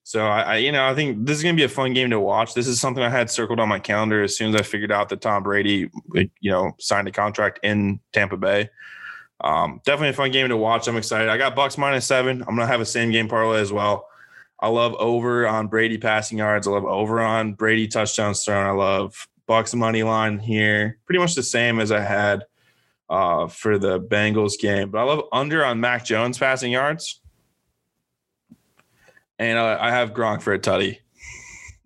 So 0.04 0.26
I, 0.26 0.42
I, 0.42 0.58
you 0.58 0.72
know, 0.72 0.86
I 0.86 0.94
think 0.94 1.26
this 1.26 1.38
is 1.38 1.44
going 1.44 1.56
to 1.56 1.60
be 1.60 1.64
a 1.64 1.70
fun 1.70 1.94
game 1.94 2.10
to 2.10 2.20
watch. 2.20 2.54
This 2.54 2.68
is 2.68 2.80
something 2.80 3.04
I 3.04 3.10
had 3.10 3.30
circled 3.30 3.60
on 3.60 3.70
my 3.70 3.80
calendar 3.80 4.22
as 4.22 4.38
soon 4.38 4.54
as 4.54 4.60
I 4.60 4.64
figured 4.64 4.92
out 4.92 5.10
that 5.10 5.22
Tom 5.22 5.44
Brady, 5.44 5.90
you 6.14 6.52
know, 6.52 6.76
signed 6.78 7.08
a 7.08 7.12
contract 7.12 7.62
in 7.64 8.02
Tampa 8.12 8.36
Bay. 8.36 8.70
Um, 9.42 9.82
definitely 9.86 10.10
a 10.10 10.14
fun 10.14 10.32
game 10.32 10.50
to 10.50 10.58
watch. 10.58 10.88
I'm 10.88 10.98
excited. 10.98 11.30
I 11.30 11.38
got 11.38 11.56
Bucs 11.56 11.78
minus 11.78 12.06
seven. 12.06 12.42
I'm 12.42 12.56
gonna 12.56 12.68
have 12.68 12.82
a 12.82 12.86
same 12.86 13.12
game 13.12 13.28
parlay 13.28 13.60
as 13.60 13.74
well. 13.74 14.08
I 14.60 14.70
love 14.70 14.94
over 14.96 15.48
on 15.48 15.68
Brady 15.68 15.98
passing 15.98 16.38
yards. 16.38 16.68
I 16.68 16.72
love 16.72 16.86
over 16.86 17.20
on 17.20 17.54
Brady 17.54 17.88
touchdowns 17.88 18.44
thrown. 18.44 18.66
I 18.66 18.72
love 18.72 19.28
Bucs 19.48 19.76
money 19.76 20.04
line 20.04 20.40
here. 20.40 21.00
Pretty 21.06 21.20
much 21.20 21.36
the 21.36 21.44
same 21.44 21.80
as 21.82 21.92
I 21.92 22.00
had 22.00 22.46
uh, 23.10 23.48
for 23.48 23.78
the 23.78 24.00
Bengals 24.00 24.54
game. 24.58 24.92
But 24.92 25.00
I 25.00 25.04
love 25.04 25.24
under 25.34 25.66
on 25.66 25.82
Mac 25.82 26.06
Jones 26.06 26.38
passing 26.38 26.72
yards 26.72 27.20
and 29.40 29.58
I, 29.58 29.88
I 29.88 29.92
have 29.92 30.14
Gronk 30.14 30.42
for 30.42 30.54
a 30.54 30.60
tutty. 30.60 31.00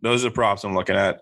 Those 0.01 0.23
are 0.23 0.29
the 0.29 0.33
props 0.33 0.63
I'm 0.63 0.75
looking 0.75 0.95
at. 0.95 1.21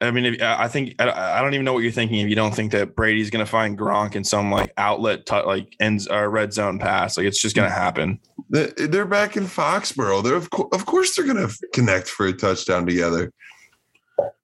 I 0.00 0.12
mean, 0.12 0.26
if, 0.26 0.42
I 0.42 0.68
think 0.68 0.94
I, 1.00 1.40
don't 1.42 1.54
even 1.54 1.64
know 1.64 1.72
what 1.72 1.82
you're 1.82 1.90
thinking 1.90 2.20
if 2.20 2.28
you 2.28 2.36
don't 2.36 2.54
think 2.54 2.70
that 2.70 2.94
Brady's 2.94 3.30
going 3.30 3.44
to 3.44 3.50
find 3.50 3.76
Gronk 3.76 4.14
in 4.14 4.22
some 4.22 4.52
like 4.52 4.72
outlet, 4.76 5.26
t- 5.26 5.42
like 5.42 5.74
ends 5.80 6.06
or 6.06 6.26
uh, 6.26 6.28
red 6.28 6.52
zone 6.52 6.78
pass. 6.78 7.16
Like 7.16 7.26
it's 7.26 7.42
just 7.42 7.56
going 7.56 7.68
to 7.68 7.74
happen. 7.74 8.20
They're 8.48 9.06
back 9.06 9.36
in 9.36 9.44
Foxborough. 9.44 10.22
They're 10.22 10.36
of, 10.36 10.50
co- 10.50 10.68
of 10.72 10.86
course 10.86 11.16
they're 11.16 11.26
going 11.26 11.48
to 11.48 11.68
connect 11.72 12.08
for 12.08 12.26
a 12.26 12.32
touchdown 12.32 12.86
together. 12.86 13.32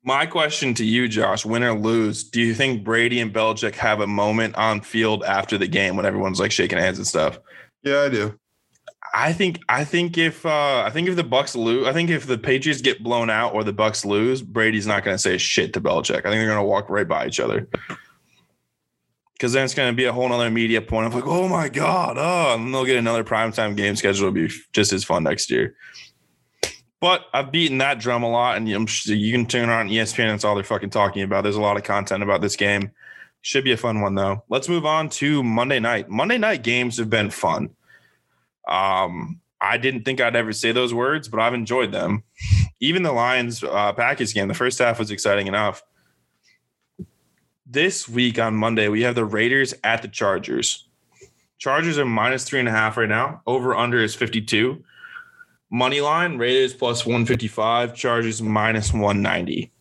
My 0.02 0.26
question 0.26 0.74
to 0.74 0.84
you, 0.84 1.08
Josh, 1.08 1.46
win 1.46 1.62
or 1.62 1.78
lose, 1.78 2.24
do 2.24 2.42
you 2.42 2.52
think 2.52 2.82
Brady 2.82 3.20
and 3.20 3.32
Belichick 3.32 3.74
have 3.76 4.00
a 4.00 4.06
moment 4.06 4.56
on 4.56 4.80
field 4.80 5.22
after 5.24 5.56
the 5.56 5.68
game 5.68 5.96
when 5.96 6.04
everyone's 6.04 6.40
like 6.40 6.52
shaking 6.52 6.78
hands 6.78 6.98
and 6.98 7.06
stuff? 7.06 7.38
Yeah, 7.84 8.00
I 8.00 8.08
do. 8.08 8.38
I 9.12 9.32
think 9.32 9.60
I 9.68 9.84
think 9.84 10.16
if 10.18 10.44
uh, 10.46 10.82
I 10.84 10.90
think 10.90 11.08
if 11.08 11.16
the 11.16 11.24
Bucs 11.24 11.54
lose, 11.54 11.86
I 11.86 11.92
think 11.92 12.10
if 12.10 12.26
the 12.26 12.38
Patriots 12.38 12.80
get 12.80 13.02
blown 13.02 13.30
out 13.30 13.54
or 13.54 13.62
the 13.62 13.72
Bucs 13.72 14.04
lose, 14.04 14.42
Brady's 14.42 14.86
not 14.86 15.04
going 15.04 15.14
to 15.14 15.18
say 15.18 15.38
shit 15.38 15.72
to 15.74 15.80
Belichick. 15.80 16.18
I 16.18 16.22
think 16.22 16.24
they're 16.24 16.46
going 16.46 16.58
to 16.58 16.64
walk 16.64 16.88
right 16.88 17.06
by 17.06 17.26
each 17.26 17.40
other. 17.40 17.68
Because 19.34 19.52
then 19.52 19.64
it's 19.64 19.74
going 19.74 19.92
to 19.92 19.96
be 19.96 20.04
a 20.04 20.12
whole 20.12 20.32
other 20.32 20.50
media 20.50 20.80
point 20.80 21.06
of 21.06 21.14
like, 21.14 21.26
oh 21.26 21.48
my 21.48 21.68
god, 21.68 22.16
oh, 22.18 22.54
and 22.54 22.72
they'll 22.72 22.84
get 22.84 22.96
another 22.96 23.24
primetime 23.24 23.76
game 23.76 23.94
schedule. 23.96 24.28
It'll 24.28 24.32
be 24.32 24.52
just 24.72 24.92
as 24.92 25.04
fun 25.04 25.24
next 25.24 25.50
year. 25.50 25.76
But 27.00 27.26
I've 27.34 27.52
beaten 27.52 27.78
that 27.78 27.98
drum 27.98 28.22
a 28.22 28.30
lot, 28.30 28.56
and 28.56 28.68
you 28.68 29.32
can 29.32 29.46
turn 29.46 29.68
on 29.68 29.90
ESPN. 29.90 30.28
That's 30.28 30.44
all 30.44 30.54
they're 30.54 30.64
fucking 30.64 30.90
talking 30.90 31.22
about. 31.22 31.42
There's 31.42 31.56
a 31.56 31.60
lot 31.60 31.76
of 31.76 31.82
content 31.82 32.22
about 32.22 32.40
this 32.40 32.56
game. 32.56 32.92
Should 33.42 33.64
be 33.64 33.72
a 33.72 33.76
fun 33.76 34.00
one 34.00 34.14
though. 34.14 34.42
Let's 34.48 34.70
move 34.70 34.86
on 34.86 35.10
to 35.10 35.42
Monday 35.42 35.78
night. 35.78 36.08
Monday 36.08 36.38
night 36.38 36.62
games 36.62 36.96
have 36.96 37.10
been 37.10 37.28
fun. 37.28 37.70
Um, 38.68 39.40
I 39.60 39.78
didn't 39.78 40.04
think 40.04 40.20
I'd 40.20 40.36
ever 40.36 40.52
say 40.52 40.72
those 40.72 40.92
words, 40.92 41.28
but 41.28 41.40
I've 41.40 41.54
enjoyed 41.54 41.92
them. 41.92 42.22
Even 42.80 43.02
the 43.02 43.12
Lions 43.12 43.64
uh, 43.64 43.92
Packers 43.92 44.32
game, 44.32 44.48
the 44.48 44.54
first 44.54 44.78
half 44.78 44.98
was 44.98 45.10
exciting 45.10 45.46
enough. 45.46 45.82
This 47.66 48.08
week 48.08 48.38
on 48.38 48.54
Monday, 48.54 48.88
we 48.88 49.02
have 49.02 49.14
the 49.14 49.24
Raiders 49.24 49.72
at 49.82 50.02
the 50.02 50.08
Chargers. 50.08 50.86
Chargers 51.58 51.98
are 51.98 52.04
minus 52.04 52.44
three 52.44 52.60
and 52.60 52.68
a 52.68 52.72
half 52.72 52.96
right 52.98 53.08
now. 53.08 53.40
Over 53.46 53.74
under 53.74 54.02
is 54.02 54.14
52. 54.14 54.84
Money 55.70 56.00
line, 56.02 56.36
Raiders 56.36 56.74
plus 56.74 57.06
155, 57.06 57.94
Chargers 57.94 58.42
minus 58.42 58.92
190. 58.92 59.72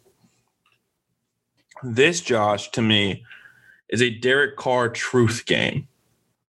This, 1.83 2.21
Josh, 2.21 2.71
to 2.71 2.81
me, 2.81 3.25
is 3.89 4.01
a 4.01 4.09
Derek 4.09 4.55
Carr 4.55 4.87
truth 4.89 5.45
game 5.45 5.87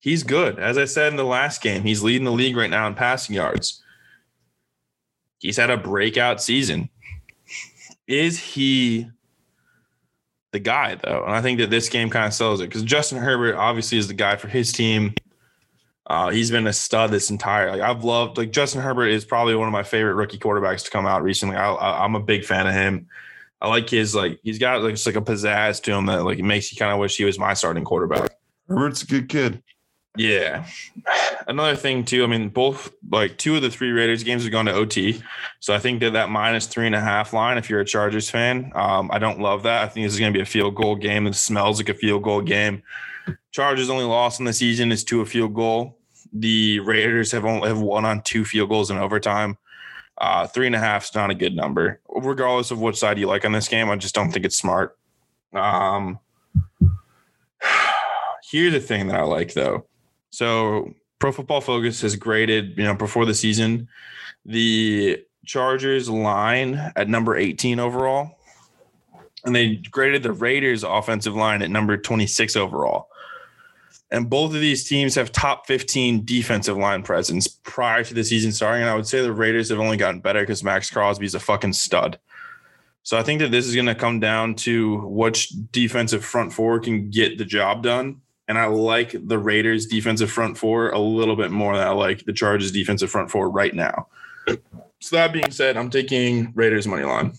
he's 0.04 0.24
good. 0.24 0.60
As 0.60 0.78
I 0.78 0.84
said 0.84 1.12
in 1.12 1.18
the 1.18 1.24
last 1.24 1.62
game, 1.62 1.84
he's 1.84 2.04
leading 2.04 2.26
the 2.26 2.32
league 2.32 2.58
right 2.58 2.70
now 2.70 2.88
in 2.88 2.94
passing 2.94 3.36
yards. 3.36 3.82
He's 5.40 5.56
had 5.56 5.70
a 5.70 5.78
breakout 5.78 6.42
season. 6.42 6.90
Is 8.06 8.38
he 8.38 9.10
the 10.52 10.60
guy 10.60 10.96
though? 10.96 11.24
And 11.24 11.34
I 11.34 11.42
think 11.42 11.60
that 11.60 11.70
this 11.70 11.88
game 11.88 12.10
kind 12.10 12.26
of 12.26 12.34
sells 12.34 12.60
it 12.60 12.66
because 12.66 12.84
Justin 12.84 13.18
Herbert 13.18 13.56
obviously 13.56 13.98
is 13.98 14.10
the 14.10 14.14
guy 14.14 14.36
for 14.36 14.50
his 14.50 14.74
team. 14.74 15.16
Uh, 16.06 16.32
he's 16.32 16.52
been 16.52 16.68
a 16.68 16.74
stud 16.74 17.12
this 17.12 17.30
entire. 17.30 17.72
Like 17.72 17.82
I've 17.82 18.04
loved 18.04 18.38
like 18.38 18.52
Justin 18.52 18.82
Herbert 18.82 19.08
is 19.08 19.24
probably 19.24 19.56
one 19.56 19.70
of 19.70 19.72
my 19.72 19.84
favorite 19.84 20.16
rookie 20.16 20.38
quarterbacks 20.38 20.84
to 20.84 20.92
come 20.92 21.06
out 21.06 21.24
recently. 21.24 21.56
I, 21.56 21.72
I, 21.72 22.04
I'm 22.04 22.16
a 22.16 22.20
big 22.22 22.44
fan 22.44 22.68
of 22.68 22.74
him. 22.74 23.08
I 23.62 23.70
like 23.70 23.90
his 23.90 24.14
like 24.14 24.42
he's 24.44 24.60
got 24.60 24.84
like 24.84 24.96
just 24.96 25.06
like 25.06 25.16
a 25.16 25.22
pizzazz 25.22 25.82
to 25.84 25.94
him 25.94 26.08
that 26.08 26.26
like 26.26 26.40
makes 26.40 26.74
you 26.74 26.78
kind 26.78 26.92
of 26.92 27.00
wish 27.00 27.16
he 27.16 27.24
was 27.24 27.40
my 27.40 27.54
starting 27.54 27.86
quarterback. 27.86 28.32
Herbert's 28.68 29.04
a 29.04 29.08
good 29.08 29.30
kid. 29.30 29.64
Yeah. 30.16 30.66
Another 31.48 31.76
thing 31.76 32.06
too. 32.06 32.24
I 32.24 32.28
mean, 32.28 32.50
both 32.50 32.94
like 33.10 33.38
two 33.38 33.56
of 33.56 33.64
the 33.64 33.72
three 33.72 33.92
Raiders 33.92 34.24
games 34.24 34.44
have 34.44 34.52
gone 34.52 34.66
to 34.66 34.74
OT, 34.74 35.22
so 35.60 35.74
I 35.74 35.80
think 35.80 36.02
that 36.02 36.14
that 36.14 36.30
minus 36.30 36.68
three 36.68 36.86
and 36.86 36.94
a 36.94 37.00
half 37.00 37.34
line. 37.34 37.58
If 37.58 37.70
you're 37.70 37.80
a 37.80 37.86
Chargers 37.86 38.30
fan, 38.30 38.72
um, 38.76 39.10
I 39.12 39.18
don't 39.18 39.40
love 39.40 39.64
that. 39.64 39.84
I 39.84 39.88
think 39.88 40.06
this 40.06 40.14
is 40.14 40.20
going 40.20 40.32
to 40.32 40.38
be 40.38 40.44
a 40.44 40.46
field 40.46 40.76
goal 40.76 40.96
game. 40.96 41.26
It 41.26 41.34
smells 41.36 41.80
like 41.80 41.90
a 41.90 41.96
field 41.96 42.24
goal 42.24 42.42
game. 42.42 42.84
Chargers 43.52 43.90
only 43.90 44.06
lost 44.06 44.40
in 44.40 44.46
the 44.46 44.54
season 44.54 44.92
is 44.92 45.04
to 45.06 45.22
a 45.22 45.26
field 45.26 45.56
goal. 45.56 45.98
The 46.32 46.80
Raiders 46.82 47.32
have 47.32 47.46
only 47.46 47.68
have 47.70 47.82
won 47.82 48.06
on 48.06 48.22
two 48.22 48.46
field 48.46 48.70
goals 48.70 48.92
in 48.92 48.98
overtime. 48.98 49.58
Uh, 50.20 50.46
three 50.46 50.68
and 50.68 50.76
a 50.76 50.80
half 50.80 51.06
is 51.06 51.16
not 51.16 51.32
a 51.32 51.36
good 51.36 51.56
number, 51.56 52.00
regardless 52.08 52.70
of 52.70 52.80
which 52.80 52.98
side 52.98 53.18
you 53.18 53.26
like 53.26 53.46
on 53.46 53.52
this 53.52 53.68
game. 53.68 53.90
I 53.90 53.96
just 53.96 54.14
don't 54.14 54.32
think 54.32 54.46
it's 54.46 54.58
smart. 54.58 54.96
Um, 55.54 56.20
here's 58.52 58.74
the 58.74 58.80
thing 58.80 59.08
that 59.08 59.20
I 59.20 59.24
like 59.24 59.54
though 59.54 59.88
so 60.34 60.96
Pro 61.20 61.32
Football 61.32 61.62
Focus 61.62 62.02
has 62.02 62.16
graded, 62.16 62.76
you 62.76 62.84
know, 62.84 62.96
before 62.96 63.24
the 63.24 63.36
season, 63.36 63.88
the 64.44 65.24
Chargers 65.46 66.10
line 66.10 66.92
at 66.96 67.08
number 67.08 67.38
18 67.38 67.80
overall. 67.80 68.40
And 69.46 69.56
they 69.56 69.76
graded 69.76 70.24
the 70.24 70.34
Raiders 70.34 70.84
offensive 70.84 71.36
line 71.36 71.62
at 71.62 71.70
number 71.70 71.98
26 71.98 72.56
overall. 72.56 73.10
And 74.10 74.28
both 74.28 74.56
of 74.56 74.60
these 74.60 74.90
teams 74.90 75.14
have 75.14 75.32
top 75.32 75.68
15 75.68 76.26
defensive 76.26 76.78
line 76.78 77.04
presence 77.04 77.48
prior 77.48 78.04
to 78.04 78.14
the 78.16 78.24
season 78.24 78.52
starting. 78.52 78.82
And 78.82 78.90
I 78.90 78.96
would 78.96 79.06
say 79.06 79.22
the 79.22 79.32
Raiders 79.32 79.70
have 79.70 79.80
only 79.80 79.98
gotten 79.98 80.20
better 80.20 80.40
because 80.40 80.64
Maxx 80.64 80.90
Crosby 80.90 81.28
is 81.28 81.36
a 81.36 81.40
fucking 81.40 81.74
stud. 81.74 82.18
So 83.04 83.20
I 83.20 83.22
think 83.22 83.40
that 83.42 83.52
this 83.52 83.68
is 83.68 83.76
going 83.76 83.86
to 83.86 83.94
come 83.94 84.20
down 84.20 84.56
to 84.56 84.98
which 85.06 85.50
defensive 85.72 86.26
front 86.26 86.52
four 86.52 86.80
can 86.80 87.12
get 87.12 87.38
the 87.38 87.46
job 87.46 87.84
done. 87.84 88.22
And 88.48 88.58
I 88.58 88.66
like 88.66 89.16
the 89.20 89.38
Raiders 89.38 89.86
defensive 89.86 90.32
front 90.32 90.58
four 90.58 90.90
a 90.90 91.00
little 91.00 91.36
bit 91.36 91.52
more 91.52 91.78
than 91.78 91.88
I 91.88 91.92
like 91.92 92.26
the 92.26 92.34
Chargers 92.34 92.72
defensive 92.72 93.10
front 93.10 93.32
four 93.32 93.50
right 93.50 93.74
now. 93.74 94.08
So 95.00 95.16
that 95.16 95.32
being 95.34 95.52
said, 95.52 95.78
I'm 95.78 95.90
taking 95.90 96.52
Raiders 96.54 96.88
money 96.88 97.04
line. 97.04 97.34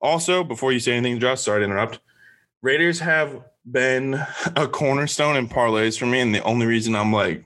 Also, 0.00 0.44
before 0.44 0.72
you 0.72 0.80
say 0.80 0.92
anything, 0.92 1.18
Josh, 1.20 1.40
sorry 1.40 1.60
to 1.60 1.64
interrupt. 1.64 2.00
Raiders 2.62 3.00
have 3.00 3.42
been 3.70 4.14
a 4.54 4.68
cornerstone 4.68 5.36
in 5.36 5.48
parlays 5.48 5.98
for 5.98 6.06
me, 6.06 6.20
and 6.20 6.34
the 6.34 6.42
only 6.42 6.66
reason 6.66 6.94
I'm 6.94 7.12
like 7.12 7.44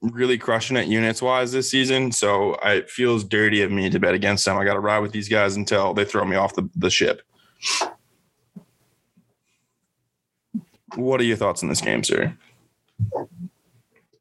really 0.00 0.38
crushing 0.38 0.76
it 0.76 0.88
units 0.88 1.22
wise 1.22 1.52
this 1.52 1.70
season. 1.70 2.12
So 2.12 2.54
it 2.64 2.90
feels 2.90 3.24
dirty 3.24 3.62
of 3.62 3.70
me 3.70 3.90
to 3.90 3.98
bet 3.98 4.14
against 4.14 4.44
them. 4.44 4.56
I 4.56 4.64
got 4.64 4.74
to 4.74 4.80
ride 4.80 5.00
with 5.00 5.12
these 5.12 5.28
guys 5.28 5.56
until 5.56 5.94
they 5.94 6.04
throw 6.04 6.24
me 6.24 6.36
off 6.36 6.54
the, 6.54 6.68
the 6.74 6.90
ship. 6.90 7.22
What 10.96 11.20
are 11.20 11.24
your 11.24 11.36
thoughts 11.36 11.62
on 11.62 11.68
this 11.68 11.80
game, 11.80 12.02
sir? 12.02 12.36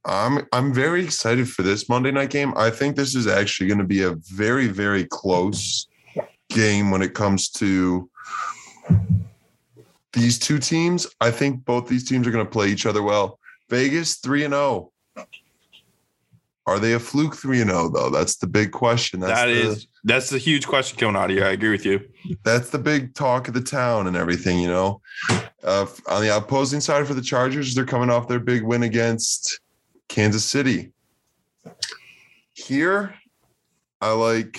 I'm 0.05 0.47
I'm 0.53 0.73
very 0.73 1.03
excited 1.03 1.49
for 1.49 1.63
this 1.63 1.89
Monday 1.89 2.11
night 2.11 2.29
game. 2.29 2.53
I 2.55 2.69
think 2.69 2.95
this 2.95 3.15
is 3.15 3.27
actually 3.27 3.67
going 3.67 3.79
to 3.79 3.85
be 3.85 4.03
a 4.03 4.15
very 4.31 4.67
very 4.67 5.05
close 5.05 5.87
game 6.49 6.91
when 6.91 7.01
it 7.01 7.13
comes 7.13 7.49
to 7.49 8.09
these 10.13 10.39
two 10.39 10.59
teams. 10.59 11.07
I 11.19 11.31
think 11.31 11.65
both 11.65 11.87
these 11.87 12.07
teams 12.07 12.27
are 12.27 12.31
going 12.31 12.45
to 12.45 12.51
play 12.51 12.69
each 12.69 12.85
other 12.85 13.03
well. 13.03 13.39
Vegas 13.69 14.15
3 14.15 14.45
and 14.45 14.53
0. 14.53 14.91
Are 16.65 16.79
they 16.79 16.93
a 16.93 16.99
fluke 16.99 17.35
3 17.35 17.61
and 17.61 17.69
0 17.69 17.89
though? 17.89 18.09
That's 18.09 18.37
the 18.37 18.47
big 18.47 18.71
question. 18.71 19.19
That's 19.19 19.39
that 19.39 19.45
the, 19.47 19.71
is, 19.71 19.87
that's 20.07 20.29
the 20.29 20.37
huge 20.37 20.65
question 20.65 20.97
coming 20.97 21.17
out 21.17 21.29
of 21.29 21.35
here. 21.35 21.45
I 21.45 21.51
agree 21.51 21.69
with 21.69 21.85
you. 21.85 22.07
That's 22.43 22.69
the 22.69 22.79
big 22.79 23.13
talk 23.13 23.49
of 23.49 23.53
the 23.53 23.61
town 23.61 24.07
and 24.07 24.15
everything, 24.15 24.57
you 24.59 24.67
know. 24.69 25.01
Uh, 25.63 25.85
on 26.07 26.21
the 26.21 26.35
opposing 26.35 26.79
side 26.79 27.05
for 27.05 27.13
the 27.13 27.21
Chargers, 27.21 27.75
they're 27.75 27.85
coming 27.85 28.09
off 28.09 28.29
their 28.29 28.39
big 28.39 28.63
win 28.63 28.83
against 28.83 29.59
Kansas 30.07 30.45
City. 30.45 30.93
Here, 32.53 33.13
I 33.99 34.11
like 34.11 34.57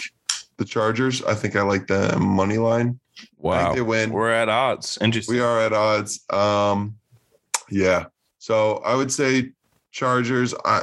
the 0.58 0.66
Chargers. 0.66 1.22
I 1.24 1.34
think 1.34 1.56
I 1.56 1.62
like 1.62 1.86
the 1.86 2.18
money 2.18 2.58
line. 2.58 3.00
Wow. 3.38 3.74
they 3.74 3.80
win. 3.80 4.10
We're 4.10 4.30
at 4.30 4.50
odds. 4.50 4.98
Interesting. 5.00 5.34
We 5.34 5.40
are 5.40 5.60
at 5.60 5.72
odds. 5.72 6.24
Um, 6.30 6.96
yeah. 7.70 8.04
So 8.38 8.76
I 8.84 8.94
would 8.94 9.10
say 9.10 9.52
Chargers. 9.92 10.54
I, 10.66 10.82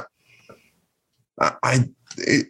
I, 1.40 1.52
I, 1.62 1.78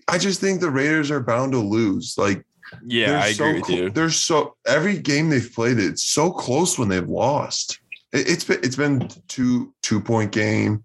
I 0.08 0.18
just 0.18 0.40
think 0.40 0.60
the 0.60 0.70
Raiders 0.70 1.10
are 1.10 1.20
bound 1.20 1.52
to 1.52 1.58
lose. 1.58 2.16
Like, 2.16 2.44
yeah, 2.84 3.20
I 3.20 3.32
so 3.32 3.44
agree 3.44 3.60
with 3.60 3.70
you. 3.70 3.90
They're 3.90 4.10
so 4.10 4.56
every 4.66 4.98
game 4.98 5.30
they've 5.30 5.52
played, 5.52 5.78
it's 5.78 6.04
so 6.04 6.30
close 6.30 6.78
when 6.78 6.88
they've 6.88 7.08
lost. 7.08 7.78
It, 8.12 8.28
it's 8.28 8.44
been 8.44 8.60
it's 8.62 8.76
been 8.76 9.08
two 9.28 9.72
two 9.82 10.00
point 10.00 10.32
game 10.32 10.82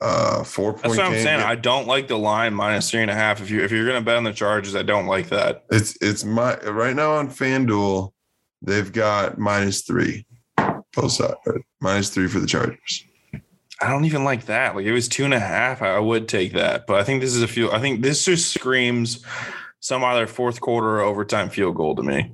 uh 0.00 0.44
four 0.44 0.72
point. 0.72 0.82
That's 0.82 0.96
what 0.98 1.06
I'm 1.06 1.12
saying. 1.12 1.40
I 1.40 1.54
don't 1.54 1.86
like 1.86 2.08
the 2.08 2.18
line 2.18 2.54
minus 2.54 2.90
three 2.90 3.02
and 3.02 3.10
a 3.10 3.14
half. 3.14 3.40
If 3.40 3.50
you 3.50 3.62
if 3.62 3.72
you're 3.72 3.86
gonna 3.86 4.02
bet 4.02 4.16
on 4.16 4.24
the 4.24 4.32
Chargers, 4.32 4.76
I 4.76 4.82
don't 4.82 5.06
like 5.06 5.28
that. 5.28 5.64
It's 5.70 5.96
it's 6.00 6.24
my 6.24 6.56
right 6.58 6.94
now 6.94 7.12
on 7.12 7.28
FanDuel, 7.28 8.12
they've 8.62 8.92
got 8.92 9.38
minus 9.38 9.82
three. 9.82 10.26
Both 10.94 11.12
sides 11.12 11.36
minus 11.80 12.10
three 12.10 12.28
for 12.28 12.40
the 12.40 12.46
Chargers. 12.46 13.04
I 13.80 13.90
don't 13.90 14.06
even 14.06 14.24
like 14.24 14.46
that. 14.46 14.74
Like 14.74 14.86
it 14.86 14.92
was 14.92 15.08
two 15.08 15.24
and 15.24 15.34
a 15.34 15.40
half. 15.40 15.82
I 15.82 15.98
would 15.98 16.28
take 16.28 16.52
that, 16.54 16.86
but 16.86 16.98
I 16.98 17.04
think 17.04 17.20
this 17.20 17.34
is 17.34 17.42
a 17.42 17.48
few. 17.48 17.70
I 17.70 17.78
think 17.78 18.00
this 18.00 18.24
just 18.24 18.52
screams 18.52 19.24
some 19.80 20.02
either 20.02 20.26
fourth 20.26 20.60
quarter 20.60 20.98
or 20.98 21.00
overtime 21.00 21.50
field 21.50 21.76
goal 21.76 21.94
to 21.96 22.02
me. 22.02 22.32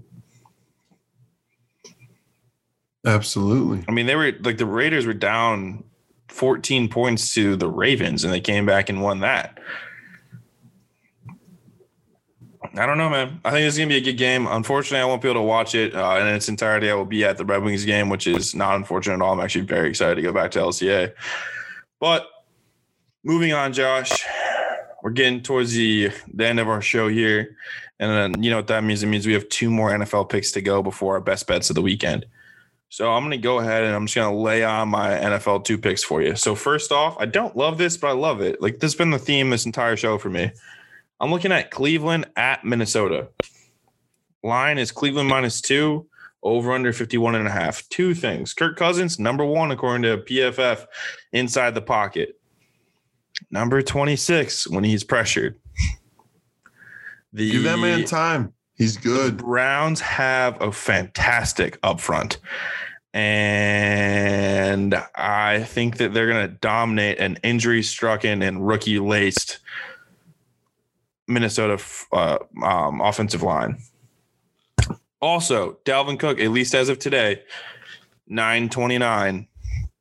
Absolutely. 3.04 3.84
I 3.88 3.90
mean, 3.90 4.06
they 4.06 4.14
were 4.14 4.32
like 4.40 4.58
the 4.58 4.66
Raiders 4.66 5.06
were 5.06 5.14
down 5.14 5.82
14 6.28 6.88
points 6.88 7.34
to 7.34 7.56
the 7.56 7.68
Ravens 7.68 8.22
and 8.22 8.32
they 8.32 8.40
came 8.40 8.64
back 8.64 8.88
and 8.88 9.02
won 9.02 9.20
that. 9.20 9.58
I 12.74 12.86
don't 12.86 12.96
know, 12.96 13.10
man. 13.10 13.40
I 13.44 13.50
think 13.50 13.66
it's 13.66 13.76
gonna 13.76 13.88
be 13.88 13.96
a 13.96 14.00
good 14.00 14.16
game. 14.16 14.46
Unfortunately, 14.46 15.02
I 15.02 15.04
won't 15.04 15.20
be 15.20 15.28
able 15.28 15.40
to 15.40 15.46
watch 15.46 15.74
it 15.74 15.94
uh, 15.94 16.18
in 16.20 16.26
its 16.26 16.48
entirety. 16.48 16.90
I 16.90 16.94
will 16.94 17.04
be 17.04 17.24
at 17.24 17.36
the 17.36 17.44
Red 17.44 17.62
Wings 17.62 17.84
game, 17.84 18.08
which 18.08 18.26
is 18.26 18.54
not 18.54 18.76
unfortunate 18.76 19.16
at 19.16 19.22
all. 19.22 19.32
I'm 19.32 19.40
actually 19.40 19.66
very 19.66 19.90
excited 19.90 20.14
to 20.14 20.22
go 20.22 20.32
back 20.32 20.50
to 20.52 20.60
LCA. 20.60 21.12
But 22.00 22.26
moving 23.24 23.52
on, 23.52 23.72
Josh, 23.74 24.24
we're 25.02 25.10
getting 25.10 25.42
towards 25.42 25.72
the, 25.72 26.10
the 26.32 26.46
end 26.46 26.60
of 26.60 26.68
our 26.68 26.80
show 26.80 27.08
here, 27.08 27.56
and 27.98 28.10
then 28.34 28.42
you 28.42 28.50
know 28.50 28.56
what 28.56 28.68
that 28.68 28.84
means. 28.84 29.02
It 29.02 29.06
means 29.06 29.26
we 29.26 29.34
have 29.34 29.48
two 29.50 29.70
more 29.70 29.90
NFL 29.90 30.30
picks 30.30 30.50
to 30.52 30.62
go 30.62 30.82
before 30.82 31.14
our 31.14 31.20
best 31.20 31.46
bets 31.46 31.68
of 31.68 31.74
the 31.74 31.82
weekend. 31.82 32.24
So 32.88 33.10
I'm 33.10 33.30
to 33.30 33.38
go 33.38 33.58
ahead 33.58 33.84
and 33.84 33.94
I'm 33.94 34.06
just 34.06 34.14
to 34.14 34.30
lay 34.30 34.64
on 34.64 34.90
my 34.90 35.12
NFL 35.12 35.64
two 35.64 35.78
picks 35.78 36.04
for 36.04 36.20
you. 36.20 36.36
So 36.36 36.54
first 36.54 36.92
off, 36.92 37.16
I 37.18 37.24
don't 37.24 37.56
love 37.56 37.78
this, 37.78 37.96
but 37.96 38.08
I 38.08 38.12
love 38.12 38.42
it. 38.42 38.60
Like 38.60 38.80
this 38.80 38.92
has 38.92 38.94
been 38.94 39.08
the 39.08 39.18
theme 39.18 39.48
this 39.48 39.64
entire 39.64 39.96
show 39.96 40.18
for 40.18 40.28
me. 40.28 40.50
I'm 41.22 41.30
looking 41.30 41.52
at 41.52 41.70
Cleveland 41.70 42.26
at 42.34 42.64
Minnesota. 42.64 43.28
Line 44.42 44.76
is 44.76 44.90
Cleveland 44.90 45.28
minus 45.28 45.60
two, 45.60 46.08
over 46.42 46.72
under 46.72 46.92
51 46.92 47.36
and 47.36 47.46
a 47.46 47.50
half. 47.50 47.88
Two 47.90 48.12
things. 48.12 48.52
Kirk 48.52 48.76
Cousins, 48.76 49.20
number 49.20 49.44
one, 49.44 49.70
according 49.70 50.02
to 50.02 50.18
PFF, 50.18 50.84
inside 51.32 51.76
the 51.76 51.80
pocket. 51.80 52.40
Number 53.52 53.82
26 53.82 54.68
when 54.68 54.82
he's 54.82 55.04
pressured. 55.04 55.60
The, 57.32 57.52
Give 57.52 57.62
that 57.62 57.78
man 57.78 58.04
time. 58.04 58.52
He's 58.74 58.96
good. 58.96 59.36
Browns 59.36 60.00
have 60.00 60.60
a 60.60 60.72
fantastic 60.72 61.78
up 61.84 62.00
front. 62.00 62.38
And 63.14 64.94
I 65.14 65.62
think 65.62 65.98
that 65.98 66.12
they're 66.12 66.28
going 66.28 66.48
to 66.48 66.54
dominate 66.56 67.20
an 67.20 67.38
injury 67.44 67.82
strucken 67.82 68.46
and 68.46 68.66
rookie 68.66 68.98
laced 68.98 69.60
Minnesota 71.28 71.82
uh, 72.12 72.38
um, 72.62 73.00
offensive 73.00 73.42
line. 73.42 73.78
Also, 75.20 75.78
Dalvin 75.84 76.18
Cook, 76.18 76.40
at 76.40 76.50
least 76.50 76.74
as 76.74 76.88
of 76.88 76.98
today, 76.98 77.42
929, 78.26 79.46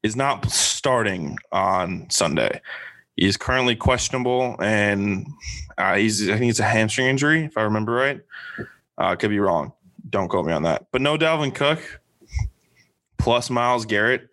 is 0.04 0.16
not 0.16 0.50
starting 0.50 1.38
on 1.52 2.10
Sunday. 2.10 2.60
He's 3.16 3.38
currently 3.38 3.76
questionable, 3.76 4.56
and 4.60 5.28
uh, 5.78 5.96
he's 5.96 6.28
I 6.28 6.38
think 6.38 6.50
it's 6.50 6.60
a 6.60 6.64
hamstring 6.64 7.08
injury, 7.08 7.46
if 7.46 7.58
I 7.58 7.62
remember 7.62 7.94
right. 7.94 8.22
Uh, 8.98 9.16
could 9.16 9.30
be 9.30 9.40
wrong. 9.40 9.74
Don't 10.10 10.28
quote 10.28 10.46
me 10.46 10.54
on 10.54 10.64
that. 10.64 10.88
But 10.92 11.02
no 11.02 11.18
Dalvin 11.18 11.54
Cook 11.54 12.02
plus 13.20 13.50
Myles 13.50 13.86
Garrett. 13.86 14.28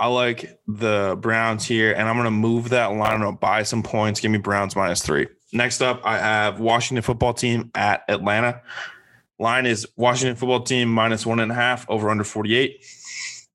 I 0.00 0.08
like 0.08 0.58
the 0.66 1.16
Browns 1.20 1.64
here, 1.64 1.92
and 1.92 2.08
I'm 2.08 2.16
going 2.16 2.24
to 2.24 2.30
move 2.32 2.70
that 2.70 2.86
line. 2.86 3.12
I'm 3.12 3.20
going 3.20 3.34
to 3.34 3.38
buy 3.38 3.62
some 3.62 3.84
points. 3.84 4.18
Give 4.18 4.32
me 4.32 4.38
Browns 4.38 4.74
minus 4.74 5.00
three. 5.00 5.28
Next 5.52 5.82
up, 5.82 6.00
I 6.04 6.18
have 6.18 6.60
Washington 6.60 7.02
football 7.02 7.34
team 7.34 7.70
at 7.74 8.04
Atlanta. 8.08 8.62
Line 9.38 9.66
is 9.66 9.86
Washington 9.96 10.36
football 10.36 10.62
team 10.62 10.88
minus 10.88 11.26
one 11.26 11.40
and 11.40 11.52
a 11.52 11.54
half 11.54 11.88
over 11.90 12.08
under 12.08 12.24
48. 12.24 12.84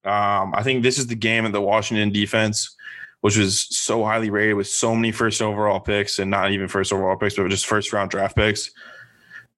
Um, 0.05 0.53
I 0.53 0.61
think 0.63 0.83
this 0.83 0.99
is 0.99 1.07
the 1.07 1.15
game 1.15 1.45
of 1.45 1.53
the 1.53 1.61
Washington 1.61 2.11
defense, 2.11 2.75
which 3.21 3.37
was 3.37 3.67
so 3.75 4.03
highly 4.03 4.29
rated 4.29 4.55
with 4.55 4.67
so 4.67 4.95
many 4.95 5.11
first 5.11 5.41
overall 5.41 5.79
picks 5.79 6.19
and 6.19 6.29
not 6.29 6.51
even 6.51 6.67
first 6.67 6.93
overall 6.93 7.17
picks, 7.17 7.35
but 7.35 7.49
just 7.49 7.65
first 7.65 7.91
round 7.91 8.11
draft 8.11 8.35
picks. 8.35 8.69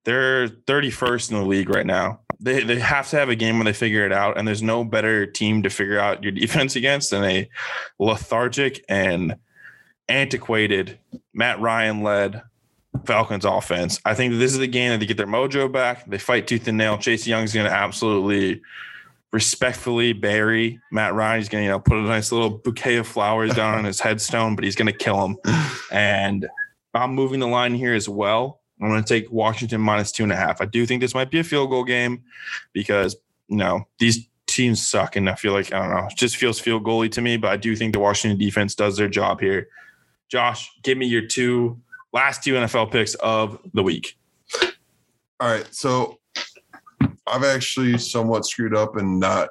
They're 0.04 0.48
31st 0.48 1.32
in 1.32 1.36
the 1.38 1.44
league 1.44 1.68
right 1.68 1.84
now. 1.84 2.20
They, 2.40 2.62
they 2.64 2.78
have 2.78 3.10
to 3.10 3.18
have 3.18 3.28
a 3.28 3.36
game 3.36 3.58
when 3.58 3.66
they 3.66 3.74
figure 3.74 4.06
it 4.06 4.12
out, 4.12 4.38
and 4.38 4.48
there's 4.48 4.62
no 4.62 4.82
better 4.82 5.26
team 5.26 5.62
to 5.62 5.68
figure 5.68 5.98
out 5.98 6.22
your 6.22 6.32
defense 6.32 6.74
against 6.74 7.10
than 7.10 7.22
a 7.24 7.48
lethargic 7.98 8.82
and 8.88 9.36
antiquated 10.10 10.98
Matt 11.32 11.60
Ryan 11.60 12.02
led 12.02 12.42
Falcons 13.04 13.44
offense. 13.44 14.00
I 14.04 14.14
think 14.14 14.34
this 14.34 14.52
is 14.52 14.58
the 14.58 14.66
game 14.66 14.90
that 14.90 14.98
they 14.98 15.06
get 15.06 15.16
their 15.16 15.26
mojo 15.26 15.70
back. 15.70 16.06
They 16.06 16.18
fight 16.18 16.46
tooth 16.46 16.66
and 16.68 16.76
nail. 16.76 16.98
Chase 16.98 17.26
Young's 17.26 17.54
going 17.54 17.66
to 17.66 17.72
absolutely 17.72 18.62
respectfully 19.32 20.12
bury 20.12 20.80
Matt 20.90 21.14
Ryan. 21.14 21.40
He's 21.40 21.48
going 21.48 21.62
to 21.62 21.66
you 21.66 21.70
know 21.70 21.80
put 21.80 21.98
a 21.98 22.02
nice 22.02 22.32
little 22.32 22.50
bouquet 22.50 22.96
of 22.96 23.06
flowers 23.06 23.54
down 23.54 23.78
on 23.78 23.84
his 23.84 24.00
headstone, 24.02 24.56
but 24.56 24.64
he's 24.64 24.76
going 24.76 24.86
to 24.86 24.92
kill 24.92 25.24
him. 25.24 25.36
And 25.92 26.48
I'm 26.94 27.14
moving 27.14 27.40
the 27.40 27.46
line 27.46 27.74
here 27.74 27.94
as 27.94 28.08
well. 28.08 28.60
I'm 28.82 28.88
going 28.88 29.02
to 29.02 29.08
take 29.08 29.30
Washington 29.30 29.80
minus 29.80 30.10
two 30.10 30.22
and 30.22 30.32
a 30.32 30.36
half. 30.36 30.60
I 30.60 30.64
do 30.64 30.86
think 30.86 31.00
this 31.00 31.14
might 31.14 31.30
be 31.30 31.38
a 31.38 31.44
field 31.44 31.70
goal 31.70 31.84
game 31.84 32.24
because, 32.72 33.14
you 33.48 33.58
know, 33.58 33.86
these 33.98 34.26
teams 34.46 34.86
suck. 34.86 35.16
And 35.16 35.28
I 35.28 35.34
feel 35.34 35.52
like, 35.52 35.72
I 35.72 35.80
don't 35.80 35.94
know, 35.94 36.06
it 36.06 36.16
just 36.16 36.36
feels 36.36 36.58
field 36.58 36.84
goaly 36.84 37.10
to 37.12 37.20
me. 37.20 37.36
But 37.36 37.50
I 37.50 37.56
do 37.56 37.76
think 37.76 37.92
the 37.92 38.00
Washington 38.00 38.38
defense 38.38 38.74
does 38.74 38.96
their 38.96 39.08
job 39.08 39.40
here. 39.40 39.68
Josh, 40.30 40.70
give 40.82 40.96
me 40.96 41.06
your 41.06 41.26
two 41.26 41.80
last 42.12 42.42
two 42.44 42.54
NFL 42.54 42.90
picks 42.90 43.14
of 43.16 43.58
the 43.74 43.82
week. 43.82 44.16
All 45.40 45.50
right. 45.50 45.66
So 45.74 46.18
I've 47.26 47.44
actually 47.44 47.98
somewhat 47.98 48.46
screwed 48.46 48.74
up 48.74 48.96
and 48.96 49.18
not, 49.20 49.48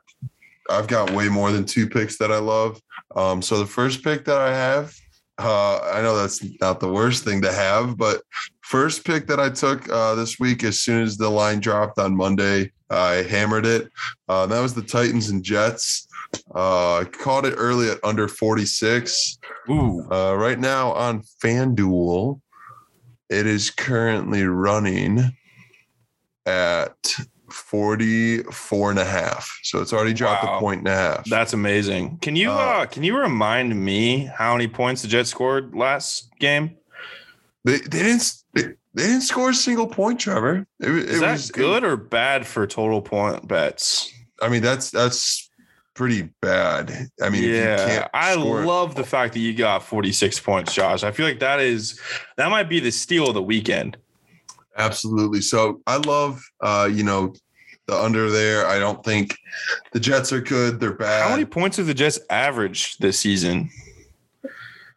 I've 0.69 0.87
got 0.87 1.11
way 1.11 1.29
more 1.29 1.51
than 1.51 1.65
two 1.65 1.87
picks 1.87 2.17
that 2.17 2.31
I 2.31 2.37
love. 2.37 2.81
Um, 3.15 3.41
so 3.41 3.57
the 3.57 3.65
first 3.65 4.03
pick 4.03 4.25
that 4.25 4.37
I 4.37 4.53
have 4.55 4.93
Uh, 5.39 5.79
I 5.93 6.01
know 6.01 6.17
that's 6.17 6.43
not 6.59 6.81
the 6.81 6.91
worst 6.91 7.23
thing 7.23 7.41
to 7.43 7.51
have, 7.51 7.97
but 7.97 8.21
first 8.61 9.05
pick 9.05 9.25
that 9.27 9.39
I 9.39 9.49
took 9.49 9.89
uh, 9.89 10.13
this 10.15 10.37
week, 10.37 10.65
as 10.65 10.81
soon 10.81 11.01
as 11.01 11.15
the 11.15 11.29
line 11.29 11.61
dropped 11.61 11.97
on 11.97 12.13
Monday, 12.13 12.73
I 12.89 13.23
hammered 13.23 13.65
it. 13.65 13.89
Uh, 14.27 14.47
that 14.47 14.59
was 14.59 14.73
the 14.73 14.81
Titans 14.81 15.29
and 15.29 15.41
Jets. 15.41 16.08
Uh, 16.53 17.05
caught 17.11 17.45
it 17.45 17.53
early 17.57 17.89
at 17.89 17.97
under 18.03 18.27
46. 18.27 19.37
Ooh. 19.69 20.07
Uh, 20.11 20.35
right 20.35 20.59
now 20.59 20.91
on 20.93 21.21
FanDuel, 21.43 22.39
it 23.29 23.45
is 23.47 23.69
currently 23.71 24.43
running 24.43 25.35
at 26.45 27.15
44 27.51 28.91
and 28.91 28.99
a 28.99 29.05
half. 29.05 29.59
So 29.63 29.81
it's 29.81 29.93
already 29.93 30.13
dropped 30.13 30.43
Wow. 30.43 30.57
a 30.57 30.59
point 30.59 30.79
and 30.79 30.87
a 30.87 30.95
half. 30.95 31.25
That's 31.25 31.53
amazing. 31.53 32.17
Can 32.19 32.35
you 32.35 32.51
Uh, 32.51 32.55
uh, 32.55 32.85
can 32.85 33.03
you 33.03 33.17
remind 33.17 33.75
me 33.75 34.25
how 34.37 34.53
many 34.53 34.67
points 34.67 35.01
the 35.01 35.07
Jets 35.07 35.29
scored 35.29 35.75
last 35.75 36.29
game? 36.39 36.75
they, 37.65 37.77
they 37.79 38.03
didn't 38.03 38.33
they, 38.53 38.61
they 38.93 39.03
didn't 39.03 39.21
score 39.21 39.49
a 39.51 39.53
single 39.53 39.87
point, 39.87 40.19
Trevor. 40.19 40.65
It, 40.79 40.89
Is 40.89 41.17
it 41.17 41.21
that 41.21 41.31
was 41.33 41.51
good 41.51 41.83
or 41.83 41.97
bad 41.97 42.47
for 42.47 42.65
total 42.65 43.01
point 43.01 43.47
bets? 43.47 44.11
I 44.41 44.49
mean, 44.49 44.61
that's 44.61 44.89
that's 44.89 45.48
pretty 45.99 46.29
bad. 46.41 47.09
I 47.21 47.29
mean, 47.29 47.43
if 47.43 47.49
you 47.49 47.55
yeah, 47.57 47.85
can't 47.85 48.09
I 48.13 48.33
love 48.33 48.95
the 48.95 49.03
fact 49.03 49.33
that 49.33 49.39
you 49.39 49.53
got 49.53 49.83
46 49.83 50.39
points, 50.39 50.73
Josh. 50.73 51.03
I 51.03 51.11
feel 51.11 51.25
like 51.27 51.41
that 51.41 51.59
is 51.59 51.99
that 52.37 52.49
might 52.49 52.69
be 52.69 52.79
the 52.79 52.89
steal 52.89 53.27
of 53.27 53.33
the 53.33 53.43
weekend. 53.43 53.97
Absolutely. 54.77 55.41
So 55.41 55.81
I 55.87 55.97
love, 55.97 56.41
uh, 56.61 56.89
you 56.89 57.03
know, 57.03 57.33
the 57.87 58.01
under 58.01 58.31
there. 58.31 58.65
I 58.65 58.79
don't 58.79 59.03
think 59.03 59.35
the 59.91 59.99
Jets 59.99 60.31
are 60.31 60.39
good. 60.39 60.79
They're 60.79 60.93
bad. 60.93 61.23
How 61.23 61.31
many 61.31 61.43
points 61.43 61.75
have 61.75 61.87
the 61.87 61.93
Jets 61.93 62.17
averaged 62.29 63.01
this 63.01 63.19
season? 63.19 63.69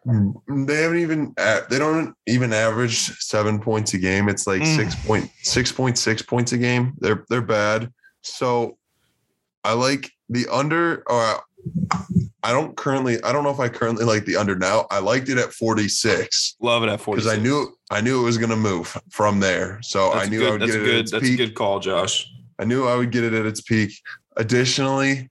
They 0.07 0.83
haven't 0.83 0.99
even. 0.99 1.35
They 1.69 1.81
don't 1.81 2.15
even 2.29 2.53
average 2.53 2.97
seven 3.19 3.59
points 3.59 3.93
a 3.95 3.99
game. 3.99 4.29
It's 4.29 4.47
like 4.47 4.63
Mm. 4.63 4.77
six 4.77 4.95
point 5.05 5.31
six 5.43 5.73
point 5.73 5.99
six 5.99 6.23
points 6.23 6.53
a 6.53 6.59
game. 6.59 6.93
They're 6.99 7.25
they're 7.29 7.43
bad. 7.43 7.93
So 8.21 8.79
I 9.65 9.73
like 9.73 10.09
the 10.33 10.47
under. 10.51 11.03
Or 11.07 11.41
I 12.43 12.51
don't 12.51 12.77
currently. 12.77 13.23
I 13.23 13.33
don't 13.33 13.45
know 13.45 13.51
if 13.51 13.61
I 13.61 13.69
currently 13.69 14.05
like 14.05 14.25
the 14.25 14.37
under 14.37 14.57
now. 14.57 14.87
I 14.91 14.99
liked 14.99 15.29
it 15.29 15.39
at 15.39 15.53
forty 15.53 15.89
six 15.89 16.57
Love 16.61 16.83
it 16.83 16.89
at 16.89 17.01
46. 17.01 17.25
because 17.25 17.39
I 17.39 17.43
knew 17.43 17.77
I 17.91 18.01
knew 18.01 18.21
it 18.21 18.25
was 18.25 18.39
going 18.39 18.51
to 18.51 18.57
move 18.57 18.97
from 19.11 19.41
there. 19.41 19.79
So 19.83 20.11
that's 20.13 20.27
I 20.27 20.29
knew 20.29 20.39
good, 20.41 20.49
I 20.49 20.51
would 20.53 20.61
that's 20.63 20.73
get 20.73 20.81
it 20.81 20.83
at 20.83 20.91
good 20.91 21.09
that's 21.09 21.29
a 21.29 21.37
good 21.37 21.55
call, 21.55 21.79
Josh. 21.79 22.29
I 22.59 22.65
knew 22.65 22.87
I 22.87 22.97
would 22.97 23.11
get 23.11 23.25
it 23.25 23.33
at 23.33 23.47
its 23.47 23.61
peak. 23.61 23.93
Additionally, 24.37 25.31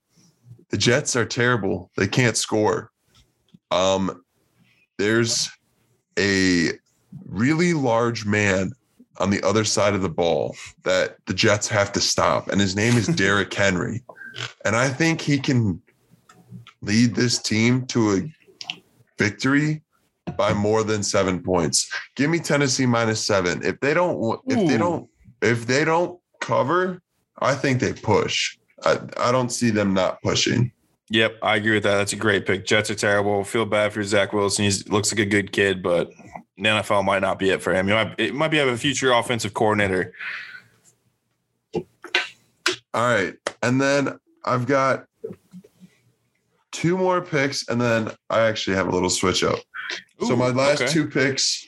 the 0.70 0.78
Jets 0.78 1.16
are 1.16 1.26
terrible. 1.26 1.92
They 1.98 2.08
can't 2.08 2.38
score. 2.38 2.92
Um, 3.72 4.24
there's 4.98 5.50
a 6.18 6.72
really 7.26 7.74
large 7.74 8.26
man 8.26 8.72
on 9.18 9.30
the 9.30 9.42
other 9.44 9.64
side 9.64 9.94
of 9.94 10.02
the 10.02 10.10
ball 10.10 10.56
that 10.84 11.18
the 11.26 11.34
Jets 11.34 11.68
have 11.68 11.92
to 11.94 12.02
stop, 12.02 12.48
and 12.50 12.60
his 12.60 12.76
name 12.76 12.98
is 12.98 13.08
Derrick 13.16 13.54
Henry. 13.54 14.04
And 14.66 14.76
I 14.76 14.90
think 14.90 15.22
he 15.22 15.38
can 15.38 15.82
lead 16.82 17.16
this 17.16 17.40
team 17.40 17.86
to 17.88 18.18
a 18.18 18.34
victory 19.18 19.82
by 20.38 20.54
more 20.54 20.84
than 20.84 21.04
seven 21.04 21.42
points. 21.42 21.92
Give 22.16 22.30
me 22.30 22.40
Tennessee 22.40 22.86
minus 22.86 23.26
seven. 23.26 23.64
If 23.64 23.80
they 23.80 23.94
don't, 23.94 24.40
if 24.48 24.68
they 24.68 24.78
don't, 24.78 25.10
if 25.42 25.68
they 25.68 25.86
don't 25.86 26.20
cover, 26.40 27.02
I 27.40 27.56
think 27.56 27.80
they 27.80 27.94
push. 27.94 28.58
I, 28.84 29.00
I 29.18 29.32
don't 29.32 29.52
see 29.52 29.70
them 29.70 29.94
not 29.94 30.22
pushing. 30.22 30.72
Yep, 31.10 31.40
I 31.44 31.58
agree 31.58 31.74
with 31.74 31.84
that. 31.84 31.98
That's 31.98 32.14
a 32.14 32.18
great 32.18 32.46
pick. 32.46 32.66
Jets 32.66 32.90
are 32.90 32.96
terrible. 32.96 33.44
Feel 33.44 33.66
bad 33.66 33.92
for 33.92 34.02
Zach 34.02 34.32
Wilson. 34.32 34.66
He 34.66 34.72
looks 34.88 35.12
like 35.12 35.20
a 35.20 35.26
good 35.26 35.52
kid, 35.52 35.84
but 35.84 36.10
the 36.58 36.64
NFL 36.64 37.04
might 37.04 37.22
not 37.22 37.38
be 37.38 37.50
it 37.50 37.62
for 37.62 37.74
him. 37.74 37.88
He 37.88 37.94
might, 37.94 38.16
it 38.18 38.34
might 38.34 38.48
be 38.48 38.58
have 38.58 38.70
a 38.70 38.78
future 38.78 39.12
offensive 39.12 39.54
coordinator. 39.54 40.14
All 41.76 41.84
right. 42.94 43.36
And 43.62 43.82
then 43.82 44.20
I've 44.46 44.66
got 44.66 45.06
two 46.72 46.98
more 46.98 47.22
picks, 47.22 47.68
and 47.68 47.80
then 47.80 48.12
I 48.30 48.42
actually 48.42 48.76
have 48.76 48.88
a 48.88 48.92
little 48.92 49.10
switch 49.10 49.44
up. 49.44 49.60
so 50.20 50.36
my 50.36 50.50
last 50.50 50.82
okay. 50.82 50.92
two 50.92 51.08
picks, 51.08 51.66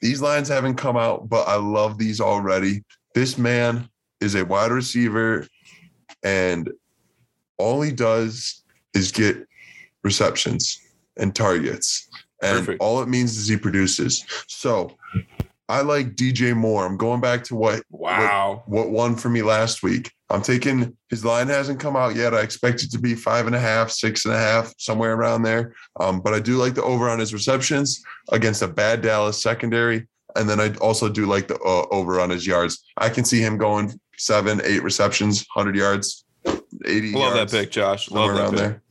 these 0.00 0.20
lines 0.20 0.48
haven't 0.48 0.76
come 0.76 0.96
out, 0.96 1.28
but 1.28 1.48
I 1.48 1.56
love 1.56 1.98
these 1.98 2.20
already. 2.20 2.84
This 3.14 3.38
man 3.38 3.88
is 4.20 4.34
a 4.34 4.44
wide 4.44 4.70
receiver, 4.70 5.46
and 6.22 6.70
all 7.58 7.82
he 7.82 7.92
does 7.92 8.62
is 8.94 9.12
get 9.12 9.46
receptions 10.02 10.80
and 11.16 11.34
targets. 11.34 12.08
And 12.42 12.58
Perfect. 12.58 12.82
all 12.82 13.02
it 13.02 13.08
means 13.08 13.36
is 13.36 13.48
he 13.48 13.56
produces. 13.56 14.24
So 14.48 14.96
I 15.68 15.80
like 15.82 16.16
DJ 16.16 16.54
Moore. 16.56 16.84
I'm 16.84 16.96
going 16.96 17.20
back 17.20 17.44
to 17.44 17.54
what 17.54 17.82
Wow. 17.90 18.62
what 18.66 18.90
won 18.90 19.16
for 19.16 19.28
me 19.28 19.42
last 19.42 19.82
week. 19.82 20.12
I'm 20.28 20.42
taking 20.42 20.96
his 21.08 21.24
line 21.24 21.48
hasn't 21.48 21.78
come 21.80 21.94
out 21.96 22.14
yet. 22.16 22.34
I 22.34 22.40
expect 22.40 22.82
it 22.82 22.90
to 22.92 22.98
be 22.98 23.14
five 23.14 23.46
and 23.46 23.54
a 23.54 23.60
half, 23.60 23.90
six 23.90 24.24
and 24.24 24.34
a 24.34 24.38
half, 24.38 24.72
somewhere 24.78 25.14
around 25.14 25.42
there. 25.42 25.74
Um, 26.00 26.20
but 26.20 26.34
I 26.34 26.40
do 26.40 26.56
like 26.56 26.74
the 26.74 26.82
over 26.82 27.08
on 27.08 27.18
his 27.18 27.32
receptions 27.32 28.02
against 28.30 28.62
a 28.62 28.68
bad 28.68 29.02
Dallas 29.02 29.42
secondary. 29.42 30.06
And 30.36 30.48
then 30.48 30.58
I 30.60 30.74
also 30.76 31.08
do 31.10 31.26
like 31.26 31.48
the 31.48 31.56
uh, 31.56 31.86
over 31.90 32.18
on 32.20 32.30
his 32.30 32.46
yards. 32.46 32.82
I 32.96 33.10
can 33.10 33.24
see 33.24 33.40
him 33.40 33.58
going 33.58 33.98
seven, 34.16 34.60
eight 34.64 34.82
receptions, 34.82 35.44
100 35.54 35.76
yards, 35.76 36.24
80 36.86 37.12
Love 37.12 37.34
that 37.34 37.50
pick, 37.50 37.70
Josh. 37.70 38.10
Love 38.10 38.34
that 38.34 38.40
around 38.40 38.50
pick. 38.52 38.58
there. 38.58 38.82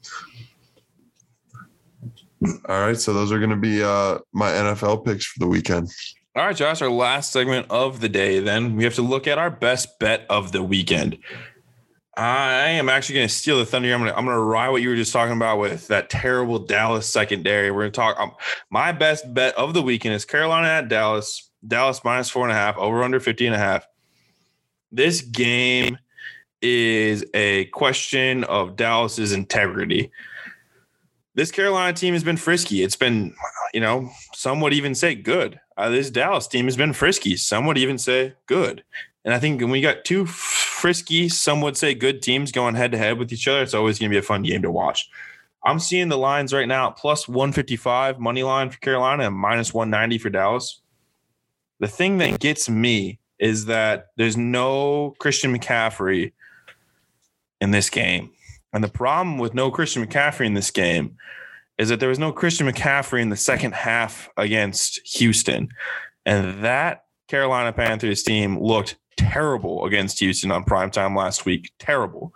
All 2.69 2.81
right. 2.85 2.97
So 2.99 3.13
those 3.13 3.31
are 3.31 3.39
going 3.39 3.49
to 3.51 3.55
be 3.55 3.83
uh, 3.83 4.19
my 4.33 4.51
NFL 4.51 5.05
picks 5.05 5.25
for 5.25 5.39
the 5.39 5.47
weekend. 5.47 5.89
All 6.33 6.45
right, 6.45 6.55
Josh, 6.55 6.81
our 6.81 6.89
last 6.89 7.33
segment 7.33 7.67
of 7.69 7.99
the 7.99 8.07
day. 8.07 8.39
Then 8.39 8.77
we 8.77 8.85
have 8.85 8.95
to 8.95 9.01
look 9.01 9.27
at 9.27 9.37
our 9.37 9.49
best 9.49 9.99
bet 9.99 10.25
of 10.29 10.53
the 10.53 10.63
weekend. 10.63 11.17
I 12.15 12.69
am 12.69 12.87
actually 12.87 13.15
going 13.15 13.27
to 13.27 13.33
steal 13.33 13.57
the 13.57 13.65
thunder. 13.65 13.93
I'm 13.93 13.99
going 13.99 14.13
to 14.13 14.17
I'm 14.17 14.25
to 14.25 14.39
ride 14.39 14.69
what 14.69 14.81
you 14.81 14.87
were 14.87 14.95
just 14.95 15.11
talking 15.11 15.35
about 15.35 15.59
with 15.59 15.89
that 15.89 16.09
terrible 16.09 16.57
Dallas 16.57 17.05
secondary. 17.05 17.69
We're 17.69 17.81
going 17.81 17.91
to 17.91 17.95
talk. 17.97 18.17
Um, 18.17 18.31
my 18.69 18.93
best 18.93 19.33
bet 19.33 19.57
of 19.57 19.73
the 19.73 19.81
weekend 19.81 20.15
is 20.15 20.23
Carolina 20.23 20.67
at 20.67 20.87
Dallas. 20.87 21.51
Dallas 21.67 22.01
minus 22.05 22.29
four 22.29 22.43
and 22.43 22.53
a 22.53 22.55
half, 22.55 22.77
over 22.77 23.03
under 23.03 23.19
50 23.19 23.47
and 23.47 23.55
a 23.55 23.59
half. 23.59 23.85
This 24.89 25.19
game 25.19 25.97
is 26.61 27.25
a 27.33 27.65
question 27.65 28.45
of 28.45 28.77
Dallas's 28.77 29.33
integrity. 29.33 30.11
This 31.35 31.51
Carolina 31.51 31.91
team 31.91 32.13
has 32.13 32.23
been 32.23 32.37
frisky. 32.37 32.83
It's 32.83 32.95
been, 32.95 33.35
you 33.73 33.81
know, 33.81 34.09
some 34.33 34.61
would 34.61 34.73
even 34.73 34.95
say 34.95 35.13
good. 35.13 35.59
Uh, 35.81 35.89
this 35.89 36.11
Dallas 36.11 36.47
team 36.47 36.65
has 36.65 36.77
been 36.77 36.93
frisky. 36.93 37.35
Some 37.35 37.65
would 37.65 37.77
even 37.77 37.97
say 37.97 38.35
good. 38.45 38.83
And 39.25 39.33
I 39.33 39.39
think 39.39 39.59
when 39.59 39.71
we 39.71 39.81
got 39.81 40.05
two 40.05 40.27
frisky, 40.27 41.27
some 41.27 41.59
would 41.61 41.75
say 41.75 41.95
good 41.95 42.21
teams 42.21 42.51
going 42.51 42.75
head 42.75 42.91
to 42.91 42.99
head 42.99 43.17
with 43.17 43.33
each 43.33 43.47
other, 43.47 43.63
it's 43.63 43.73
always 43.73 43.97
going 43.97 44.11
to 44.11 44.13
be 44.13 44.19
a 44.19 44.21
fun 44.21 44.43
game 44.43 44.61
to 44.61 44.69
watch. 44.69 45.09
I'm 45.65 45.79
seeing 45.79 46.09
the 46.09 46.19
lines 46.19 46.53
right 46.53 46.67
now 46.67 46.91
plus 46.91 47.27
155 47.27 48.19
money 48.19 48.43
line 48.43 48.69
for 48.69 48.77
Carolina 48.77 49.25
and 49.25 49.35
minus 49.35 49.73
190 49.73 50.19
for 50.19 50.29
Dallas. 50.29 50.81
The 51.79 51.87
thing 51.87 52.19
that 52.19 52.39
gets 52.39 52.69
me 52.69 53.17
is 53.39 53.65
that 53.65 54.09
there's 54.17 54.37
no 54.37 55.15
Christian 55.17 55.57
McCaffrey 55.57 56.31
in 57.59 57.71
this 57.71 57.89
game. 57.89 58.29
And 58.71 58.83
the 58.83 58.87
problem 58.87 59.39
with 59.39 59.55
no 59.55 59.71
Christian 59.71 60.05
McCaffrey 60.05 60.45
in 60.45 60.53
this 60.53 60.69
game 60.69 61.17
is 61.81 61.89
that 61.89 61.99
there 61.99 62.09
was 62.09 62.19
no 62.19 62.31
Christian 62.31 62.67
McCaffrey 62.67 63.21
in 63.21 63.29
the 63.29 63.35
second 63.35 63.73
half 63.73 64.29
against 64.37 65.01
Houston. 65.17 65.67
And 66.27 66.63
that 66.63 67.05
Carolina 67.27 67.73
Panthers 67.73 68.21
team 68.21 68.61
looked 68.61 68.97
terrible 69.17 69.83
against 69.85 70.19
Houston 70.19 70.51
on 70.51 70.63
primetime 70.63 71.17
last 71.17 71.43
week. 71.43 71.71
Terrible. 71.79 72.35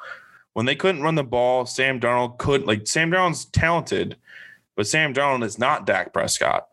When 0.54 0.66
they 0.66 0.76
couldn't 0.76 1.04
run 1.04 1.14
the 1.14 1.24
ball, 1.24 1.68
Sam 1.68 2.00
Darnold 2.00 2.40
could 2.40 2.66
like 2.66 2.88
Sam 2.88 3.12
Darnold's 3.12 3.46
talented, 3.46 4.18
but 4.76 4.88
Sam 4.88 5.14
Darnold 5.14 5.44
is 5.44 5.60
not 5.60 5.86
Dak 5.86 6.12
Prescott. 6.12 6.68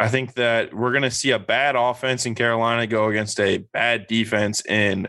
I 0.00 0.08
think 0.08 0.34
that 0.34 0.74
we're 0.74 0.90
going 0.90 1.02
to 1.02 1.12
see 1.12 1.30
a 1.30 1.38
bad 1.38 1.76
offense 1.76 2.26
in 2.26 2.34
Carolina 2.34 2.88
go 2.88 3.06
against 3.08 3.38
a 3.38 3.58
bad 3.58 4.08
defense 4.08 4.66
in 4.66 5.06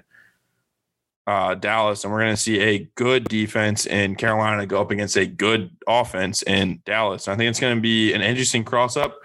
uh, 1.27 1.55
Dallas, 1.55 2.03
and 2.03 2.13
we're 2.13 2.21
going 2.21 2.35
to 2.35 2.41
see 2.41 2.59
a 2.59 2.79
good 2.95 3.27
defense 3.27 3.85
in 3.85 4.15
Carolina 4.15 4.65
go 4.65 4.81
up 4.81 4.91
against 4.91 5.17
a 5.17 5.25
good 5.25 5.71
offense 5.87 6.43
in 6.43 6.81
Dallas. 6.85 7.27
I 7.27 7.35
think 7.35 7.49
it's 7.49 7.59
going 7.59 7.75
to 7.75 7.81
be 7.81 8.13
an 8.13 8.21
interesting 8.21 8.63
cross 8.63 8.95
up. 8.95 9.17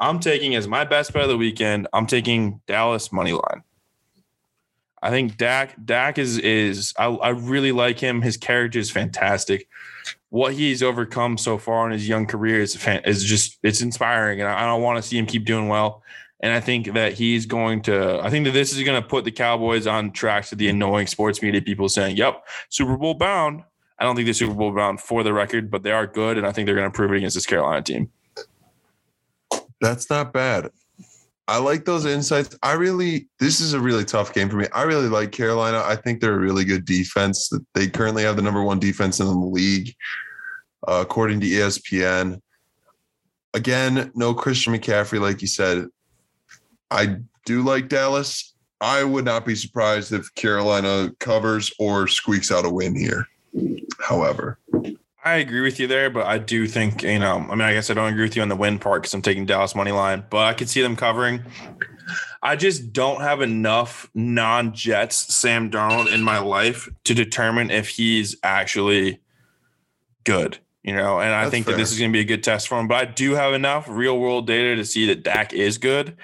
I'm 0.00 0.18
taking 0.18 0.54
as 0.54 0.66
my 0.66 0.84
best 0.84 1.12
bet 1.12 1.22
of 1.22 1.28
the 1.28 1.36
weekend. 1.36 1.88
I'm 1.92 2.06
taking 2.06 2.60
Dallas 2.66 3.12
money 3.12 3.32
line. 3.32 3.62
I 5.02 5.10
think 5.10 5.36
Dak 5.36 5.74
Dak 5.84 6.16
is 6.18 6.38
is 6.38 6.94
I, 6.96 7.06
I 7.06 7.28
really 7.30 7.72
like 7.72 7.98
him. 7.98 8.22
His 8.22 8.36
character 8.36 8.78
is 8.78 8.90
fantastic. 8.90 9.68
What 10.30 10.54
he's 10.54 10.82
overcome 10.82 11.36
so 11.36 11.58
far 11.58 11.86
in 11.86 11.92
his 11.92 12.08
young 12.08 12.26
career 12.26 12.60
is 12.60 12.74
fan, 12.74 13.02
is 13.04 13.24
just 13.24 13.58
it's 13.62 13.82
inspiring, 13.82 14.40
and 14.40 14.48
I, 14.48 14.62
I 14.62 14.66
don't 14.66 14.80
want 14.80 15.02
to 15.02 15.08
see 15.08 15.18
him 15.18 15.26
keep 15.26 15.44
doing 15.44 15.68
well. 15.68 16.02
And 16.42 16.52
I 16.52 16.60
think 16.60 16.92
that 16.94 17.12
he's 17.12 17.46
going 17.46 17.82
to. 17.82 18.20
I 18.20 18.28
think 18.28 18.44
that 18.46 18.50
this 18.50 18.72
is 18.72 18.82
going 18.82 19.00
to 19.00 19.06
put 19.06 19.24
the 19.24 19.30
Cowboys 19.30 19.86
on 19.86 20.10
track 20.10 20.46
to 20.46 20.56
the 20.56 20.68
annoying 20.68 21.06
sports 21.06 21.40
media 21.40 21.62
people 21.62 21.88
saying, 21.88 22.16
"Yep, 22.16 22.44
Super 22.68 22.96
Bowl 22.96 23.14
bound." 23.14 23.62
I 23.98 24.04
don't 24.04 24.16
think 24.16 24.26
they're 24.26 24.34
Super 24.34 24.54
Bowl 24.54 24.72
bound 24.72 25.00
for 25.00 25.22
the 25.22 25.32
record, 25.32 25.70
but 25.70 25.84
they 25.84 25.92
are 25.92 26.08
good, 26.08 26.36
and 26.36 26.44
I 26.44 26.50
think 26.50 26.66
they're 26.66 26.74
going 26.74 26.90
to 26.90 26.94
prove 26.94 27.12
it 27.12 27.18
against 27.18 27.36
this 27.36 27.46
Carolina 27.46 27.82
team. 27.82 28.10
That's 29.80 30.10
not 30.10 30.32
bad. 30.32 30.70
I 31.48 31.58
like 31.58 31.84
those 31.84 32.06
insights. 32.06 32.56
I 32.62 32.72
really, 32.72 33.28
this 33.38 33.60
is 33.60 33.74
a 33.74 33.80
really 33.80 34.04
tough 34.04 34.32
game 34.32 34.48
for 34.48 34.56
me. 34.56 34.66
I 34.72 34.82
really 34.82 35.08
like 35.08 35.32
Carolina. 35.32 35.82
I 35.84 35.96
think 35.96 36.20
they're 36.20 36.34
a 36.34 36.38
really 36.38 36.64
good 36.64 36.84
defense. 36.84 37.52
They 37.74 37.88
currently 37.88 38.22
have 38.22 38.36
the 38.36 38.42
number 38.42 38.62
one 38.62 38.78
defense 38.78 39.20
in 39.20 39.26
the 39.26 39.32
league, 39.32 39.94
uh, 40.88 40.98
according 41.00 41.40
to 41.40 41.46
ESPN. 41.46 42.40
Again, 43.54 44.10
no 44.14 44.34
Christian 44.34 44.72
McCaffrey, 44.72 45.20
like 45.20 45.42
you 45.42 45.48
said. 45.48 45.86
I 46.92 47.16
do 47.44 47.62
like 47.62 47.88
Dallas. 47.88 48.54
I 48.80 49.04
would 49.04 49.24
not 49.24 49.46
be 49.46 49.54
surprised 49.54 50.12
if 50.12 50.34
Carolina 50.34 51.12
covers 51.20 51.72
or 51.78 52.08
squeaks 52.08 52.50
out 52.50 52.64
a 52.64 52.70
win 52.70 52.96
here. 52.96 53.26
However, 54.00 54.58
I 55.24 55.34
agree 55.34 55.60
with 55.60 55.78
you 55.78 55.86
there, 55.86 56.10
but 56.10 56.26
I 56.26 56.38
do 56.38 56.66
think, 56.66 57.02
you 57.02 57.18
know, 57.18 57.46
I 57.48 57.50
mean, 57.50 57.60
I 57.60 57.74
guess 57.74 57.90
I 57.90 57.94
don't 57.94 58.12
agree 58.12 58.24
with 58.24 58.34
you 58.34 58.42
on 58.42 58.48
the 58.48 58.56
win 58.56 58.78
part 58.78 59.02
because 59.02 59.14
I'm 59.14 59.22
taking 59.22 59.46
Dallas 59.46 59.74
money 59.74 59.92
line, 59.92 60.24
but 60.30 60.44
I 60.44 60.54
could 60.54 60.68
see 60.68 60.82
them 60.82 60.96
covering. 60.96 61.44
I 62.42 62.56
just 62.56 62.92
don't 62.92 63.20
have 63.20 63.40
enough 63.40 64.10
non 64.14 64.74
Jets 64.74 65.32
Sam 65.32 65.70
Darnold 65.70 66.12
in 66.12 66.22
my 66.22 66.38
life 66.38 66.88
to 67.04 67.14
determine 67.14 67.70
if 67.70 67.88
he's 67.88 68.34
actually 68.42 69.20
good, 70.24 70.58
you 70.82 70.92
know, 70.92 71.20
and 71.20 71.32
I 71.32 71.42
That's 71.42 71.52
think 71.52 71.66
fair. 71.66 71.74
that 71.74 71.80
this 71.80 71.92
is 71.92 72.00
going 72.00 72.10
to 72.10 72.16
be 72.16 72.20
a 72.20 72.24
good 72.24 72.42
test 72.42 72.66
for 72.66 72.80
him, 72.80 72.88
but 72.88 72.96
I 72.96 73.04
do 73.04 73.34
have 73.34 73.54
enough 73.54 73.86
real 73.88 74.18
world 74.18 74.48
data 74.48 74.74
to 74.74 74.84
see 74.84 75.06
that 75.06 75.22
Dak 75.22 75.52
is 75.52 75.78
good. 75.78 76.16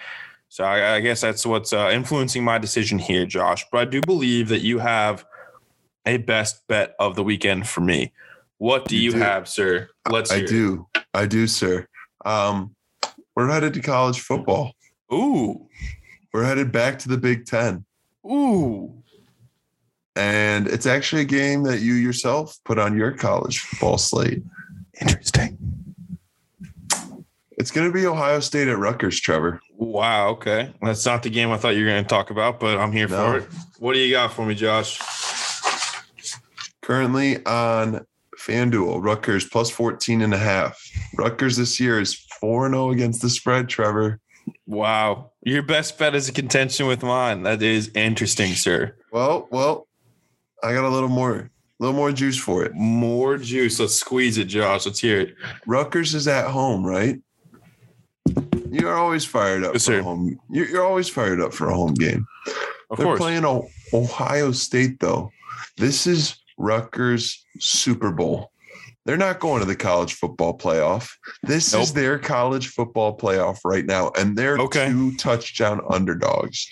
So 0.59 0.65
I, 0.65 0.97
I 0.97 1.01
guess 1.01 1.21
that's 1.21 1.47
what's 1.47 1.73
uh, 1.73 1.89
influencing 1.93 2.43
my 2.43 2.59
decision 2.59 2.99
here, 2.99 3.25
Josh. 3.25 3.65
But 3.71 3.79
I 3.79 3.85
do 3.85 4.01
believe 4.01 4.49
that 4.49 4.61
you 4.61 4.81
have 4.81 5.25
a 6.05 6.17
best 6.17 6.67
bet 6.67 6.97
of 6.99 7.15
the 7.15 7.23
weekend 7.23 7.69
for 7.69 7.81
me. 7.81 8.13
What 8.57 8.89
do 8.89 8.97
you, 8.97 9.03
you 9.03 9.13
do. 9.13 9.19
have, 9.19 9.49
sir? 9.49 9.89
Let's. 10.11 10.33
I 10.33 10.45
do. 10.45 10.89
I 11.15 11.27
do, 11.27 11.47
sir. 11.47 11.87
Um, 12.25 12.75
we're 13.37 13.49
headed 13.49 13.73
to 13.75 13.81
college 13.81 14.19
football. 14.19 14.73
Ooh. 15.13 15.69
We're 16.35 16.43
headed 16.43 16.73
back 16.73 16.99
to 16.99 17.09
the 17.09 17.19
Big 17.19 17.47
Ten. 17.47 17.85
Ooh. 18.27 18.93
And 20.17 20.67
it's 20.67 20.87
actually 20.87 21.23
a 21.23 21.27
game 21.27 21.63
that 21.63 21.83
you 21.83 21.95
yourself 21.95 22.59
put 22.65 22.81
on 22.81 22.99
your 22.99 23.13
college 23.13 23.61
football 23.61 23.97
slate. 23.97 24.43
Interesting. 25.01 25.78
It's 27.59 27.73
going 27.73 27.89
to 27.89 27.93
be 27.93 28.07
Ohio 28.07 28.39
State 28.39 28.69
at 28.69 28.79
Rutgers, 28.79 29.19
Trevor. 29.19 29.61
Wow. 29.77 30.29
Okay. 30.29 30.73
That's 30.81 31.05
not 31.05 31.25
the 31.25 31.31
game 31.31 31.51
I 31.51 31.57
thought 31.57 31.75
you 31.75 31.85
were 31.85 31.91
going 31.91 32.05
to 32.05 32.09
talk 32.09 32.31
about, 32.31 32.61
but 32.61 32.79
I'm 32.79 32.93
here 32.93 33.09
no. 33.09 33.17
for 33.17 33.39
it. 33.39 33.49
What 33.81 33.95
do 33.95 33.99
you 33.99 34.13
got 34.13 34.33
for 34.33 34.47
me, 34.47 34.55
Josh? 34.55 35.01
Currently 36.83 37.45
on 37.45 38.07
FanDuel, 38.39 39.03
Rutgers 39.03 39.45
plus 39.45 39.71
14 39.71 40.23
and 40.23 40.33
a 40.33 40.39
half. 40.39 40.81
Rutgers 41.19 41.57
this 41.57 41.81
year 41.81 42.01
is 42.01 42.15
4 42.41 42.71
0 42.71 42.91
against 42.91 43.23
the 43.23 43.29
spread, 43.29 43.69
Trevor. 43.69 44.21
Wow. 44.67 45.33
Your 45.43 45.63
best 45.63 45.99
bet 45.99 46.15
is 46.15 46.29
a 46.29 46.33
contention 46.33 46.87
with 46.87 47.03
mine. 47.03 47.43
That 47.43 47.61
is 47.61 47.91
interesting, 47.95 48.53
sir. 48.53 48.97
Well, 49.11 49.49
well, 49.51 49.89
I 50.63 50.73
got 50.75 50.85
a 50.85 50.89
little 50.89 51.09
more, 51.09 51.37
a 51.37 51.51
little 51.81 51.97
more 51.97 52.13
juice 52.13 52.39
for 52.39 52.65
it. 52.65 52.73
More 52.75 53.37
juice. 53.37 53.81
Let's 53.81 53.97
squeeze 53.97 54.39
it, 54.39 54.45
Josh. 54.45 54.87
Let's 54.87 55.01
hear 55.01 55.21
it. 55.21 55.35
Rutgers 55.67 56.15
is 56.15 56.29
at 56.29 56.51
home, 56.51 56.87
right? 56.87 57.21
You're 58.71 58.97
always 58.97 59.25
fired 59.25 59.65
up 59.65 59.75
yes, 59.75 59.85
for 59.85 59.93
sir. 59.93 60.01
a 60.01 60.03
home. 60.03 60.39
You're 60.51 60.85
always 60.85 61.09
fired 61.09 61.41
up 61.41 61.53
for 61.53 61.69
a 61.69 61.75
home 61.75 61.95
game. 61.95 62.27
Of 62.91 62.99
They're 62.99 63.07
course. 63.07 63.19
playing 63.19 63.45
Ohio 63.93 64.53
State 64.53 65.01
though. 65.01 65.31
This 65.77 66.07
is 66.07 66.37
Rutgers 66.57 67.45
Super 67.59 68.11
Bowl. 68.11 68.51
They're 69.05 69.17
not 69.17 69.41
going 69.41 69.61
to 69.61 69.67
the 69.67 69.77
college 69.77 70.15
football 70.15 70.57
playoff. 70.57 71.09
This 71.43 71.73
nope. 71.73 71.83
is 71.83 71.93
their 71.95 72.19
college 72.19 72.69
football 72.69 73.17
playoff 73.17 73.61
right 73.65 73.87
now, 73.87 74.13
and 74.19 74.37
they're 74.37 74.59
okay. 74.59 74.89
two 74.89 75.17
touchdown 75.17 75.81
underdogs. 75.89 76.69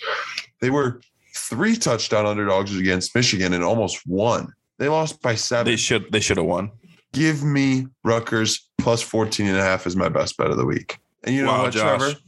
They 0.61 0.69
were 0.69 1.01
three 1.35 1.75
touchdown 1.75 2.25
underdogs 2.25 2.77
against 2.77 3.15
Michigan 3.15 3.53
and 3.53 3.63
almost 3.63 4.05
won. 4.05 4.53
They 4.77 4.89
lost 4.89 5.21
by 5.21 5.35
seven. 5.35 5.71
They 5.71 5.77
should 5.77 6.11
they 6.11 6.19
should 6.19 6.37
have 6.37 6.45
won. 6.45 6.71
Give 7.13 7.43
me 7.43 7.87
Rutgers 8.03 8.69
plus 8.77 9.01
14 9.01 9.47
and 9.47 9.57
a 9.57 9.63
half 9.63 9.87
is 9.87 9.95
my 9.95 10.09
best 10.09 10.37
bet 10.37 10.51
of 10.51 10.57
the 10.57 10.65
week. 10.65 10.99
And 11.27 11.35
you 11.35 11.43
know 11.43 11.51
wow, 11.51 11.63
what, 11.63 11.73
Josh. 11.73 11.99
Trevor? 11.99 12.19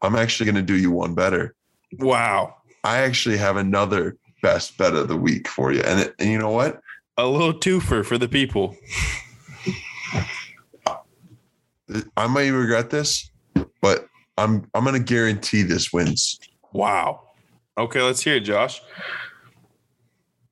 I'm 0.00 0.14
actually 0.14 0.46
going 0.46 0.54
to 0.54 0.62
do 0.62 0.78
you 0.78 0.92
one 0.92 1.14
better. 1.14 1.56
Wow. 1.98 2.54
I 2.84 2.98
actually 2.98 3.36
have 3.38 3.56
another 3.56 4.16
best 4.40 4.78
bet 4.78 4.94
of 4.94 5.08
the 5.08 5.16
week 5.16 5.48
for 5.48 5.72
you. 5.72 5.80
And, 5.80 6.14
and 6.20 6.30
you 6.30 6.38
know 6.38 6.50
what? 6.50 6.80
A 7.16 7.26
little 7.26 7.52
twofer 7.52 8.04
for 8.04 8.18
the 8.18 8.28
people. 8.28 8.76
I 12.16 12.28
might 12.28 12.48
regret 12.48 12.90
this, 12.90 13.30
but 13.80 14.06
I'm 14.38 14.68
I'm 14.74 14.84
gonna 14.84 14.98
guarantee 14.98 15.62
this 15.62 15.92
wins. 15.92 16.38
Wow. 16.72 17.22
Okay, 17.78 18.02
let's 18.02 18.20
hear 18.20 18.36
it, 18.36 18.40
Josh. 18.40 18.82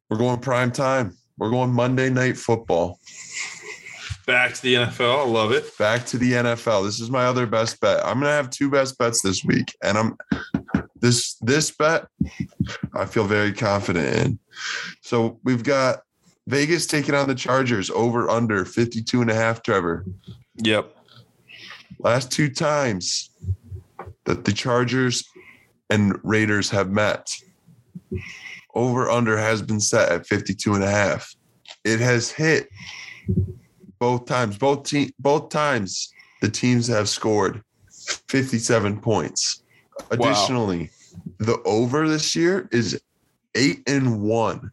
We're 0.08 0.16
going 0.16 0.40
prime 0.40 0.72
time. 0.72 1.16
We're 1.38 1.50
going 1.50 1.70
Monday 1.70 2.08
night 2.08 2.36
football. 2.36 2.98
Back 4.26 4.54
to 4.54 4.62
the 4.62 4.74
NFL. 4.74 5.26
I 5.26 5.28
love 5.28 5.52
it. 5.52 5.76
Back 5.78 6.06
to 6.06 6.18
the 6.18 6.32
NFL. 6.32 6.84
This 6.84 7.00
is 7.00 7.10
my 7.10 7.26
other 7.26 7.46
best 7.46 7.80
bet. 7.80 8.04
I'm 8.04 8.20
gonna 8.20 8.32
have 8.32 8.48
two 8.48 8.70
best 8.70 8.96
bets 8.98 9.20
this 9.20 9.44
week, 9.44 9.76
and 9.82 9.98
I'm 9.98 10.16
this 10.96 11.34
this 11.42 11.70
bet 11.70 12.06
I 12.94 13.04
feel 13.04 13.24
very 13.24 13.52
confident 13.52 14.16
in. 14.16 14.38
So 15.02 15.38
we've 15.44 15.62
got 15.62 16.00
Vegas 16.46 16.86
taking 16.86 17.14
on 17.14 17.28
the 17.28 17.34
Chargers 17.34 17.90
over 17.90 18.30
under 18.30 18.64
52 18.64 19.20
and 19.20 19.30
a 19.30 19.34
half, 19.34 19.62
Trevor. 19.62 20.06
Yep. 20.56 20.94
Last 21.98 22.32
two 22.32 22.48
times 22.48 23.30
that 24.24 24.44
the 24.44 24.52
Chargers 24.52 25.24
and 25.90 26.18
Raiders 26.22 26.70
have 26.70 26.90
met, 26.90 27.30
over 28.74 29.10
under 29.10 29.36
has 29.36 29.60
been 29.60 29.80
set 29.80 30.10
at 30.10 30.26
52 30.26 30.74
and 30.74 30.84
a 30.84 30.90
half. 30.90 31.34
It 31.84 32.00
has 32.00 32.30
hit 32.30 32.68
both 34.04 34.26
times. 34.26 34.58
Both 34.58 34.84
team 34.84 35.10
both 35.18 35.48
times 35.48 36.12
the 36.42 36.50
teams 36.50 36.86
have 36.88 37.08
scored 37.08 37.62
57 38.28 39.00
points. 39.00 39.62
Additionally, 40.10 40.90
wow. 41.40 41.46
the 41.46 41.62
over 41.64 42.06
this 42.06 42.36
year 42.36 42.68
is 42.70 43.00
eight 43.54 43.82
and 43.86 44.20
one 44.20 44.70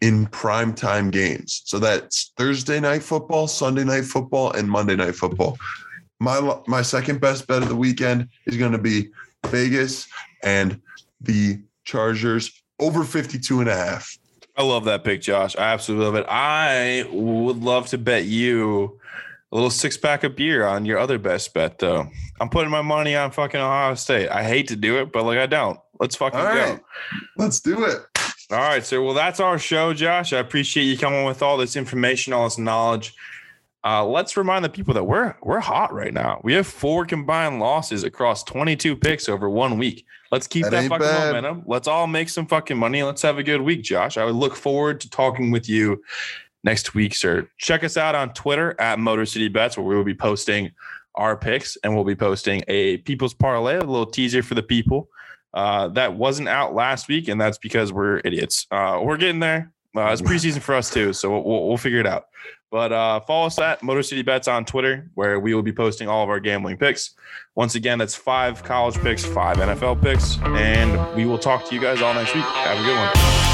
in 0.00 0.26
prime 0.26 0.74
time 0.74 1.08
games. 1.10 1.62
So 1.66 1.78
that's 1.78 2.32
Thursday 2.36 2.80
night 2.80 3.04
football, 3.04 3.46
Sunday 3.46 3.84
night 3.84 4.04
football, 4.04 4.50
and 4.50 4.68
Monday 4.68 4.96
night 4.96 5.14
football. 5.14 5.56
My 6.18 6.58
my 6.66 6.82
second 6.82 7.20
best 7.20 7.46
bet 7.46 7.62
of 7.62 7.68
the 7.68 7.76
weekend 7.76 8.28
is 8.46 8.56
going 8.56 8.72
to 8.72 8.78
be 8.78 9.10
Vegas 9.46 10.08
and 10.42 10.80
the 11.20 11.60
Chargers 11.84 12.60
over 12.80 13.04
52 13.04 13.60
and 13.60 13.68
a 13.68 13.76
half. 13.76 14.17
I 14.58 14.64
love 14.64 14.86
that 14.86 15.04
pick, 15.04 15.22
Josh. 15.22 15.56
I 15.56 15.72
absolutely 15.72 16.06
love 16.06 16.14
it. 16.16 16.26
I 16.28 17.08
would 17.12 17.62
love 17.62 17.86
to 17.88 17.98
bet 17.98 18.24
you 18.24 18.98
a 19.52 19.54
little 19.54 19.70
six 19.70 19.96
pack 19.96 20.24
of 20.24 20.34
beer 20.34 20.66
on 20.66 20.84
your 20.84 20.98
other 20.98 21.16
best 21.16 21.54
bet, 21.54 21.78
though. 21.78 22.08
I'm 22.40 22.48
putting 22.48 22.70
my 22.70 22.82
money 22.82 23.14
on 23.14 23.30
fucking 23.30 23.60
Ohio 23.60 23.94
State. 23.94 24.28
I 24.28 24.42
hate 24.42 24.66
to 24.68 24.76
do 24.76 24.98
it, 24.98 25.12
but 25.12 25.24
like 25.24 25.38
I 25.38 25.46
don't. 25.46 25.78
Let's 26.00 26.16
fucking 26.16 26.40
go. 26.40 26.80
Let's 27.36 27.60
do 27.60 27.84
it. 27.84 27.98
All 28.50 28.58
right, 28.58 28.84
sir. 28.84 29.00
Well, 29.00 29.14
that's 29.14 29.38
our 29.38 29.58
show, 29.58 29.94
Josh. 29.94 30.32
I 30.32 30.38
appreciate 30.38 30.84
you 30.84 30.98
coming 30.98 31.24
with 31.24 31.40
all 31.40 31.56
this 31.56 31.76
information, 31.76 32.32
all 32.32 32.44
this 32.44 32.58
knowledge. 32.58 33.14
Uh, 33.84 34.04
let's 34.04 34.36
remind 34.36 34.64
the 34.64 34.68
people 34.68 34.92
that 34.92 35.04
we're 35.04 35.36
we're 35.42 35.60
hot 35.60 35.92
right 35.92 36.12
now. 36.12 36.40
We 36.42 36.52
have 36.54 36.66
four 36.66 37.06
combined 37.06 37.60
losses 37.60 38.02
across 38.02 38.42
22 38.44 38.96
picks 38.96 39.28
over 39.28 39.48
one 39.48 39.78
week. 39.78 40.04
Let's 40.32 40.46
keep 40.46 40.64
that, 40.64 40.70
that 40.70 40.88
fucking 40.88 41.06
bad. 41.06 41.34
momentum. 41.34 41.62
Let's 41.66 41.86
all 41.86 42.06
make 42.06 42.28
some 42.28 42.46
fucking 42.46 42.76
money. 42.76 43.02
Let's 43.02 43.22
have 43.22 43.38
a 43.38 43.42
good 43.42 43.62
week, 43.62 43.82
Josh. 43.82 44.16
I 44.16 44.24
would 44.24 44.34
look 44.34 44.56
forward 44.56 45.00
to 45.02 45.10
talking 45.10 45.50
with 45.50 45.68
you 45.68 46.02
next 46.64 46.94
week, 46.94 47.14
sir. 47.14 47.48
Check 47.56 47.84
us 47.84 47.96
out 47.96 48.14
on 48.14 48.32
Twitter 48.32 48.74
at 48.80 48.98
Motor 48.98 49.26
City 49.26 49.48
Bets, 49.48 49.76
where 49.78 49.86
we 49.86 49.96
will 49.96 50.04
be 50.04 50.14
posting 50.14 50.72
our 51.14 51.36
picks 51.36 51.76
and 51.82 51.94
we'll 51.94 52.04
be 52.04 52.16
posting 52.16 52.62
a 52.68 52.98
People's 52.98 53.34
Parlay, 53.34 53.76
a 53.76 53.80
little 53.80 54.06
teaser 54.06 54.42
for 54.42 54.54
the 54.54 54.62
people. 54.62 55.08
Uh, 55.54 55.88
that 55.88 56.14
wasn't 56.14 56.48
out 56.48 56.74
last 56.74 57.08
week, 57.08 57.28
and 57.28 57.40
that's 57.40 57.58
because 57.58 57.92
we're 57.92 58.20
idiots. 58.24 58.66
Uh, 58.70 59.00
we're 59.02 59.16
getting 59.16 59.40
there. 59.40 59.72
Uh, 59.96 60.10
it's 60.10 60.22
preseason 60.30 60.60
for 60.60 60.74
us 60.74 60.90
too, 60.90 61.12
so 61.12 61.30
we'll, 61.30 61.68
we'll 61.68 61.76
figure 61.76 62.00
it 62.00 62.06
out. 62.06 62.26
But 62.70 62.92
uh, 62.92 63.20
follow 63.20 63.46
us 63.46 63.58
at 63.58 63.82
Motor 63.82 64.02
City 64.02 64.22
Bets 64.22 64.46
on 64.46 64.64
Twitter, 64.64 65.08
where 65.14 65.40
we 65.40 65.54
will 65.54 65.62
be 65.62 65.72
posting 65.72 66.08
all 66.08 66.22
of 66.22 66.28
our 66.28 66.40
gambling 66.40 66.76
picks. 66.76 67.14
Once 67.54 67.74
again, 67.74 67.98
that's 67.98 68.14
five 68.14 68.62
college 68.62 68.96
picks, 68.98 69.24
five 69.24 69.56
NFL 69.56 70.02
picks, 70.02 70.38
and 70.42 71.16
we 71.16 71.24
will 71.24 71.38
talk 71.38 71.66
to 71.68 71.74
you 71.74 71.80
guys 71.80 72.02
all 72.02 72.12
next 72.14 72.34
week. 72.34 72.44
Have 72.44 72.78
a 72.78 72.82
good 72.82 72.96
one. 72.96 73.47